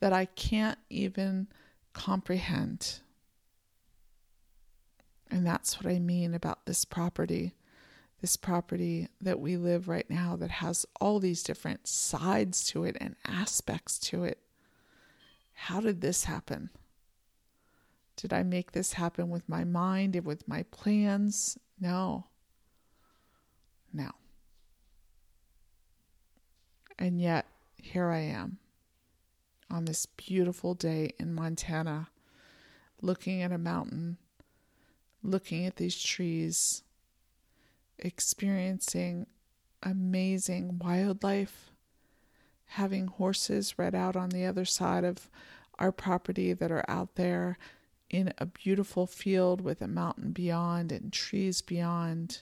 that 0.00 0.14
I 0.14 0.24
can't 0.24 0.78
even 0.88 1.48
comprehend. 1.92 3.00
And 5.30 5.46
that's 5.46 5.78
what 5.78 5.92
I 5.92 5.98
mean 5.98 6.32
about 6.32 6.64
this 6.64 6.86
property. 6.86 7.52
This 8.22 8.36
property 8.36 9.08
that 9.20 9.40
we 9.40 9.58
live 9.58 9.88
right 9.88 10.08
now 10.08 10.36
that 10.36 10.52
has 10.52 10.86
all 11.02 11.18
these 11.18 11.42
different 11.42 11.86
sides 11.86 12.64
to 12.70 12.84
it 12.84 12.96
and 12.98 13.14
aspects 13.26 13.98
to 13.98 14.24
it. 14.24 14.38
How 15.66 15.80
did 15.80 16.00
this 16.00 16.24
happen? 16.24 16.70
Did 18.16 18.32
I 18.32 18.42
make 18.42 18.72
this 18.72 18.94
happen 18.94 19.30
with 19.30 19.48
my 19.48 19.62
mind 19.62 20.16
and 20.16 20.26
with 20.26 20.48
my 20.48 20.64
plans? 20.64 21.56
No. 21.78 22.26
No. 23.92 24.10
And 26.98 27.20
yet, 27.20 27.46
here 27.76 28.08
I 28.08 28.22
am 28.22 28.58
on 29.70 29.84
this 29.84 30.04
beautiful 30.04 30.74
day 30.74 31.12
in 31.20 31.32
Montana, 31.32 32.08
looking 33.00 33.40
at 33.40 33.52
a 33.52 33.56
mountain, 33.56 34.16
looking 35.22 35.64
at 35.64 35.76
these 35.76 36.02
trees, 36.02 36.82
experiencing 38.00 39.28
amazing 39.80 40.80
wildlife, 40.80 41.71
having 42.72 43.06
horses 43.06 43.78
read 43.78 43.94
out 43.94 44.16
on 44.16 44.30
the 44.30 44.46
other 44.46 44.64
side 44.64 45.04
of 45.04 45.28
our 45.78 45.92
property 45.92 46.52
that 46.52 46.70
are 46.70 46.84
out 46.88 47.16
there 47.16 47.58
in 48.08 48.32
a 48.38 48.46
beautiful 48.46 49.06
field 49.06 49.60
with 49.60 49.82
a 49.82 49.88
mountain 49.88 50.32
beyond 50.32 50.90
and 50.90 51.12
trees 51.12 51.60
beyond. 51.60 52.40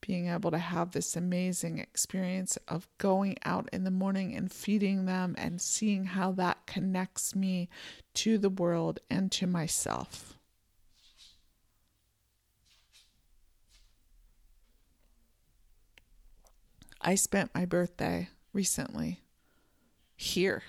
Being 0.00 0.28
able 0.28 0.52
to 0.52 0.58
have 0.58 0.92
this 0.92 1.16
amazing 1.16 1.78
experience 1.78 2.56
of 2.68 2.86
going 2.98 3.36
out 3.44 3.68
in 3.72 3.82
the 3.82 3.90
morning 3.90 4.36
and 4.36 4.52
feeding 4.52 5.06
them 5.06 5.34
and 5.36 5.60
seeing 5.60 6.04
how 6.04 6.30
that 6.32 6.66
connects 6.66 7.34
me 7.34 7.68
to 8.14 8.38
the 8.38 8.50
world 8.50 9.00
and 9.10 9.32
to 9.32 9.48
myself. 9.48 10.35
I 17.06 17.14
spent 17.14 17.54
my 17.54 17.66
birthday 17.66 18.30
recently 18.52 19.20
here. 20.16 20.64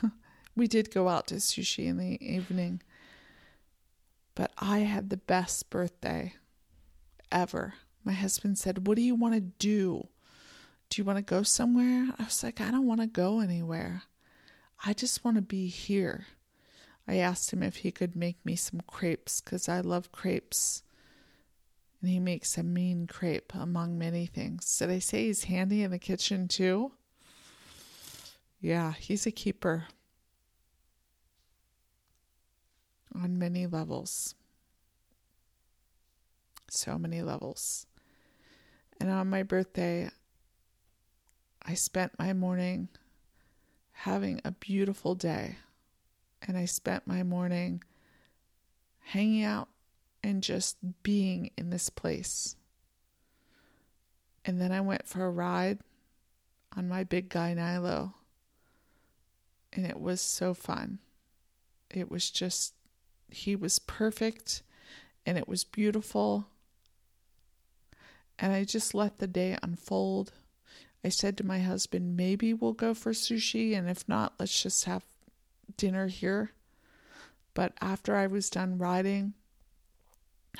we 0.56 0.68
did 0.68 0.94
go 0.94 1.08
out 1.08 1.26
to 1.26 1.34
sushi 1.34 1.86
in 1.86 1.96
the 1.96 2.24
evening, 2.24 2.82
but 4.36 4.52
I 4.58 4.78
had 4.78 5.10
the 5.10 5.16
best 5.16 5.68
birthday 5.68 6.34
ever. 7.32 7.74
My 8.04 8.12
husband 8.12 8.58
said, 8.58 8.86
What 8.86 8.94
do 8.94 9.02
you 9.02 9.16
want 9.16 9.34
to 9.34 9.40
do? 9.40 10.06
Do 10.88 11.00
you 11.00 11.04
want 11.04 11.18
to 11.18 11.22
go 11.22 11.42
somewhere? 11.42 12.10
I 12.16 12.22
was 12.22 12.44
like, 12.44 12.60
I 12.60 12.70
don't 12.70 12.86
want 12.86 13.00
to 13.00 13.08
go 13.08 13.40
anywhere. 13.40 14.04
I 14.84 14.92
just 14.92 15.24
want 15.24 15.36
to 15.36 15.42
be 15.42 15.66
here. 15.66 16.26
I 17.08 17.16
asked 17.16 17.52
him 17.52 17.64
if 17.64 17.78
he 17.78 17.90
could 17.90 18.14
make 18.14 18.36
me 18.46 18.54
some 18.54 18.82
crepes 18.86 19.40
because 19.40 19.68
I 19.68 19.80
love 19.80 20.12
crepes 20.12 20.84
and 22.00 22.10
he 22.10 22.20
makes 22.20 22.58
a 22.58 22.62
mean 22.62 23.06
crepe 23.06 23.54
among 23.54 23.98
many 23.98 24.26
things. 24.26 24.78
Did 24.78 24.90
I 24.90 24.98
say 24.98 25.26
he's 25.26 25.44
handy 25.44 25.82
in 25.82 25.90
the 25.90 25.98
kitchen 25.98 26.48
too? 26.48 26.92
Yeah, 28.60 28.92
he's 28.98 29.26
a 29.26 29.30
keeper 29.30 29.86
on 33.14 33.38
many 33.38 33.66
levels. 33.66 34.34
So 36.68 36.98
many 36.98 37.22
levels. 37.22 37.86
And 39.00 39.10
on 39.10 39.28
my 39.28 39.42
birthday, 39.42 40.10
I 41.62 41.74
spent 41.74 42.18
my 42.18 42.32
morning 42.32 42.88
having 43.92 44.40
a 44.44 44.52
beautiful 44.52 45.14
day. 45.14 45.56
And 46.42 46.56
I 46.56 46.64
spent 46.66 47.06
my 47.06 47.22
morning 47.22 47.82
hanging 49.00 49.42
out 49.42 49.68
and 50.26 50.42
just 50.42 50.76
being 51.04 51.52
in 51.56 51.70
this 51.70 51.88
place. 51.88 52.56
And 54.44 54.60
then 54.60 54.72
I 54.72 54.80
went 54.80 55.06
for 55.06 55.24
a 55.24 55.30
ride 55.30 55.78
on 56.76 56.88
my 56.88 57.04
big 57.04 57.28
guy 57.28 57.54
Nilo. 57.54 58.12
And 59.72 59.86
it 59.86 60.00
was 60.00 60.20
so 60.20 60.52
fun. 60.52 60.98
It 61.90 62.10
was 62.10 62.28
just, 62.28 62.74
he 63.30 63.54
was 63.54 63.78
perfect 63.78 64.64
and 65.24 65.38
it 65.38 65.46
was 65.46 65.62
beautiful. 65.62 66.48
And 68.36 68.52
I 68.52 68.64
just 68.64 68.94
let 68.94 69.18
the 69.18 69.28
day 69.28 69.56
unfold. 69.62 70.32
I 71.04 71.08
said 71.08 71.38
to 71.38 71.46
my 71.46 71.60
husband, 71.60 72.16
maybe 72.16 72.52
we'll 72.52 72.72
go 72.72 72.94
for 72.94 73.12
sushi, 73.12 73.78
and 73.78 73.88
if 73.88 74.08
not, 74.08 74.34
let's 74.40 74.60
just 74.60 74.86
have 74.86 75.04
dinner 75.76 76.08
here. 76.08 76.50
But 77.54 77.74
after 77.80 78.16
I 78.16 78.26
was 78.26 78.50
done 78.50 78.76
riding, 78.76 79.34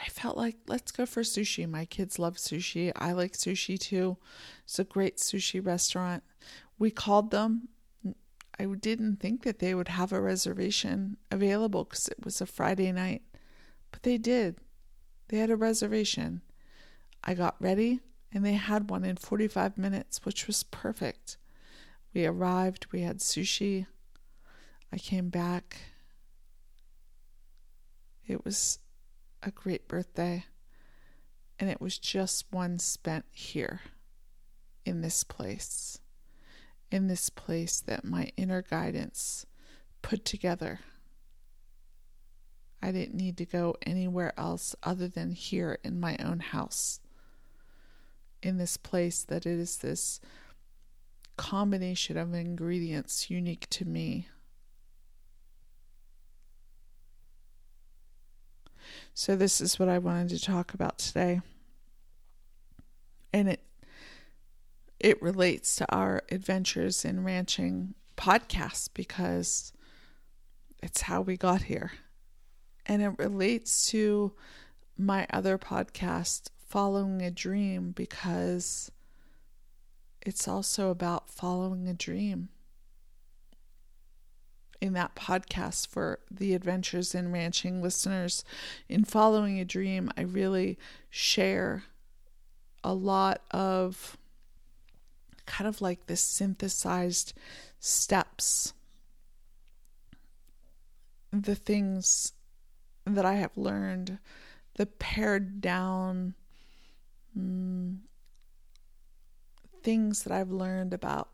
I 0.00 0.08
felt 0.08 0.36
like 0.36 0.56
let's 0.66 0.92
go 0.92 1.06
for 1.06 1.22
sushi. 1.22 1.68
My 1.68 1.84
kids 1.84 2.18
love 2.18 2.36
sushi. 2.36 2.92
I 2.96 3.12
like 3.12 3.32
sushi 3.32 3.78
too. 3.78 4.16
It's 4.64 4.78
a 4.78 4.84
great 4.84 5.18
sushi 5.18 5.64
restaurant. 5.64 6.22
We 6.78 6.90
called 6.90 7.30
them. 7.30 7.68
I 8.58 8.64
didn't 8.64 9.16
think 9.16 9.42
that 9.42 9.58
they 9.58 9.74
would 9.74 9.88
have 9.88 10.12
a 10.12 10.20
reservation 10.20 11.18
available 11.30 11.84
because 11.84 12.08
it 12.08 12.24
was 12.24 12.40
a 12.40 12.46
Friday 12.46 12.90
night, 12.92 13.22
but 13.90 14.02
they 14.02 14.16
did. 14.16 14.58
They 15.28 15.38
had 15.38 15.50
a 15.50 15.56
reservation. 15.56 16.42
I 17.22 17.34
got 17.34 17.56
ready 17.60 18.00
and 18.32 18.44
they 18.44 18.54
had 18.54 18.90
one 18.90 19.04
in 19.04 19.16
45 19.16 19.76
minutes, 19.76 20.24
which 20.24 20.46
was 20.46 20.62
perfect. 20.62 21.36
We 22.14 22.24
arrived, 22.24 22.86
we 22.92 23.02
had 23.02 23.18
sushi. 23.18 23.86
I 24.92 24.98
came 24.98 25.28
back. 25.28 25.76
It 28.26 28.44
was 28.44 28.78
a 29.42 29.50
great 29.50 29.88
birthday, 29.88 30.44
and 31.58 31.70
it 31.70 31.80
was 31.80 31.98
just 31.98 32.46
one 32.50 32.78
spent 32.78 33.24
here 33.30 33.80
in 34.84 35.00
this 35.00 35.24
place, 35.24 36.00
in 36.90 37.08
this 37.08 37.30
place 37.30 37.80
that 37.80 38.04
my 38.04 38.30
inner 38.36 38.62
guidance 38.62 39.46
put 40.02 40.24
together. 40.24 40.80
I 42.82 42.92
didn't 42.92 43.16
need 43.16 43.36
to 43.38 43.46
go 43.46 43.76
anywhere 43.82 44.32
else 44.38 44.76
other 44.82 45.08
than 45.08 45.32
here 45.32 45.78
in 45.82 45.98
my 45.98 46.16
own 46.18 46.40
house, 46.40 47.00
in 48.42 48.58
this 48.58 48.76
place 48.76 49.24
that 49.24 49.46
it 49.46 49.58
is 49.58 49.78
this 49.78 50.20
combination 51.36 52.16
of 52.16 52.32
ingredients 52.32 53.30
unique 53.30 53.68
to 53.70 53.84
me 53.84 54.28
So 59.18 59.34
this 59.34 59.62
is 59.62 59.78
what 59.78 59.88
I 59.88 59.96
wanted 59.96 60.28
to 60.28 60.38
talk 60.38 60.74
about 60.74 60.98
today. 60.98 61.40
And 63.32 63.48
it 63.48 63.62
it 65.00 65.22
relates 65.22 65.74
to 65.76 65.90
our 65.90 66.22
adventures 66.30 67.02
in 67.02 67.24
ranching 67.24 67.94
podcast 68.18 68.90
because 68.92 69.72
it's 70.82 71.00
how 71.00 71.22
we 71.22 71.38
got 71.38 71.62
here. 71.62 71.92
And 72.84 73.00
it 73.00 73.14
relates 73.16 73.88
to 73.90 74.34
my 74.98 75.26
other 75.32 75.56
podcast, 75.56 76.50
Following 76.66 77.22
a 77.22 77.30
Dream, 77.30 77.92
because 77.92 78.90
it's 80.20 80.46
also 80.46 80.90
about 80.90 81.30
following 81.30 81.88
a 81.88 81.94
dream 81.94 82.50
in 84.80 84.92
that 84.94 85.14
podcast 85.14 85.88
for 85.88 86.18
the 86.30 86.54
Adventures 86.54 87.14
in 87.14 87.32
Ranching 87.32 87.82
listeners. 87.82 88.44
In 88.88 89.04
Following 89.04 89.58
a 89.58 89.64
Dream, 89.64 90.10
I 90.16 90.22
really 90.22 90.78
share 91.10 91.84
a 92.84 92.94
lot 92.94 93.42
of 93.50 94.16
kind 95.46 95.68
of 95.68 95.80
like 95.80 96.06
the 96.06 96.16
synthesized 96.16 97.32
steps, 97.78 98.74
the 101.32 101.54
things 101.54 102.32
that 103.04 103.24
I 103.24 103.34
have 103.34 103.56
learned, 103.56 104.18
the 104.74 104.86
pared 104.86 105.60
down 105.60 106.34
mm, 107.36 107.96
things 109.82 110.24
that 110.24 110.32
I've 110.32 110.50
learned 110.50 110.92
about 110.92 111.28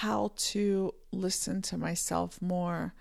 how 0.00 0.32
to 0.34 0.94
listen 1.12 1.60
to 1.60 1.76
myself 1.76 2.40
more 2.40 2.94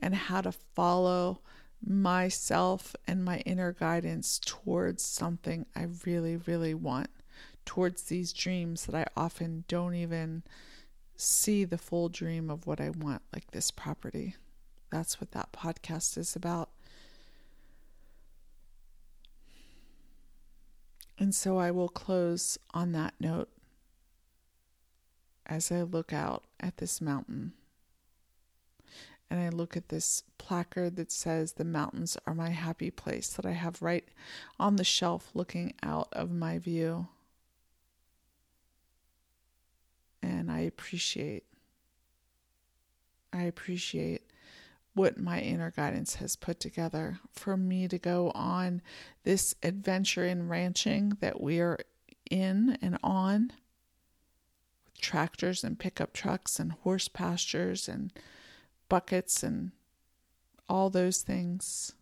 and 0.00 0.14
how 0.14 0.40
to 0.40 0.50
follow 0.50 1.38
myself 1.84 2.96
and 3.06 3.22
my 3.22 3.40
inner 3.40 3.74
guidance 3.74 4.40
towards 4.42 5.02
something 5.02 5.66
I 5.76 5.88
really, 6.06 6.38
really 6.38 6.72
want, 6.72 7.10
towards 7.66 8.04
these 8.04 8.32
dreams 8.32 8.86
that 8.86 8.94
I 8.94 9.04
often 9.20 9.64
don't 9.68 9.94
even 9.96 10.44
see 11.14 11.64
the 11.64 11.76
full 11.76 12.08
dream 12.08 12.48
of 12.48 12.66
what 12.66 12.80
I 12.80 12.88
want, 12.88 13.20
like 13.34 13.50
this 13.50 13.70
property. 13.70 14.36
That's 14.90 15.20
what 15.20 15.32
that 15.32 15.52
podcast 15.52 16.16
is 16.16 16.34
about. 16.34 16.70
And 21.18 21.34
so 21.34 21.58
I 21.58 21.70
will 21.70 21.90
close 21.90 22.58
on 22.72 22.92
that 22.92 23.12
note 23.20 23.50
as 25.46 25.70
I 25.70 25.82
look 25.82 26.12
out 26.12 26.44
at 26.60 26.78
this 26.78 27.00
mountain 27.00 27.52
and 29.30 29.40
I 29.40 29.48
look 29.48 29.76
at 29.76 29.88
this 29.88 30.22
placard 30.38 30.96
that 30.96 31.10
says, 31.10 31.54
The 31.54 31.64
mountains 31.64 32.16
are 32.26 32.34
my 32.34 32.50
happy 32.50 32.90
place, 32.90 33.28
that 33.30 33.46
I 33.46 33.52
have 33.52 33.82
right 33.82 34.06
on 34.58 34.76
the 34.76 34.84
shelf 34.84 35.30
looking 35.34 35.74
out 35.82 36.08
of 36.12 36.30
my 36.30 36.58
view. 36.58 37.08
And 40.22 40.50
I 40.50 40.60
appreciate 40.60 41.44
I 43.32 43.42
appreciate 43.42 44.22
what 44.94 45.18
my 45.18 45.40
inner 45.40 45.70
guidance 45.70 46.14
has 46.14 46.36
put 46.36 46.58
together 46.58 47.18
for 47.30 47.56
me 47.56 47.86
to 47.86 47.98
go 47.98 48.30
on 48.34 48.80
this 49.24 49.54
adventure 49.62 50.24
in 50.24 50.48
ranching 50.48 51.18
that 51.20 51.38
we 51.40 51.60
are 51.60 51.78
in 52.30 52.78
and 52.80 52.96
on 53.02 53.52
tractors 55.00 55.64
and 55.64 55.78
pickup 55.78 56.12
trucks 56.12 56.58
and 56.58 56.72
horse 56.72 57.08
pastures 57.08 57.88
and 57.88 58.12
buckets 58.88 59.42
and 59.42 59.72
all 60.68 60.90
those 60.90 61.22
things. 61.22 61.92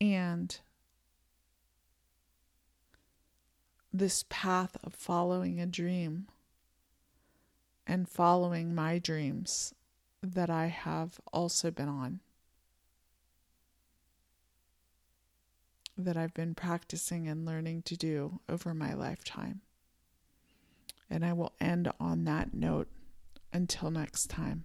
And 0.00 0.58
this 3.92 4.24
path 4.28 4.76
of 4.84 4.94
following 4.94 5.60
a 5.60 5.66
dream 5.66 6.28
and 7.86 8.08
following 8.08 8.74
my 8.74 8.98
dreams 8.98 9.74
that 10.22 10.50
I 10.50 10.66
have 10.66 11.18
also 11.32 11.70
been 11.70 11.88
on, 11.88 12.20
that 15.96 16.16
I've 16.16 16.34
been 16.34 16.54
practicing 16.54 17.26
and 17.26 17.46
learning 17.46 17.82
to 17.82 17.96
do 17.96 18.40
over 18.48 18.74
my 18.74 18.94
lifetime. 18.94 19.62
And 21.10 21.24
I 21.24 21.32
will 21.32 21.52
end 21.60 21.90
on 21.98 22.24
that 22.24 22.54
note 22.54 22.88
until 23.52 23.90
next 23.90 24.28
time. 24.28 24.64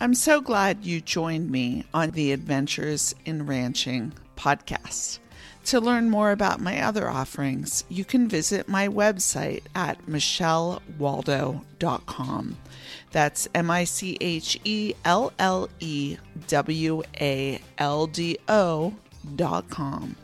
I'm 0.00 0.14
so 0.14 0.40
glad 0.40 0.84
you 0.84 1.00
joined 1.00 1.50
me 1.50 1.84
on 1.92 2.12
the 2.12 2.30
Adventures 2.32 3.16
in 3.24 3.46
Ranching 3.46 4.12
podcast. 4.36 5.18
To 5.64 5.80
learn 5.80 6.08
more 6.08 6.30
about 6.30 6.60
my 6.60 6.80
other 6.80 7.10
offerings, 7.10 7.82
you 7.88 8.04
can 8.04 8.28
visit 8.28 8.68
my 8.68 8.86
website 8.88 9.64
at 9.74 10.06
michellewaldo.com. 10.06 12.56
That's 13.10 13.48
M 13.54 13.70
I 13.70 13.84
C 13.84 14.16
H 14.20 14.60
E 14.64 14.94
L 15.04 15.32
L 15.38 15.68
E 15.80 16.16
W 16.46 17.02
A 17.20 17.60
L 17.76 18.06
D 18.06 18.38
O 18.48 18.94
dot 19.36 19.68
com. 19.68 20.16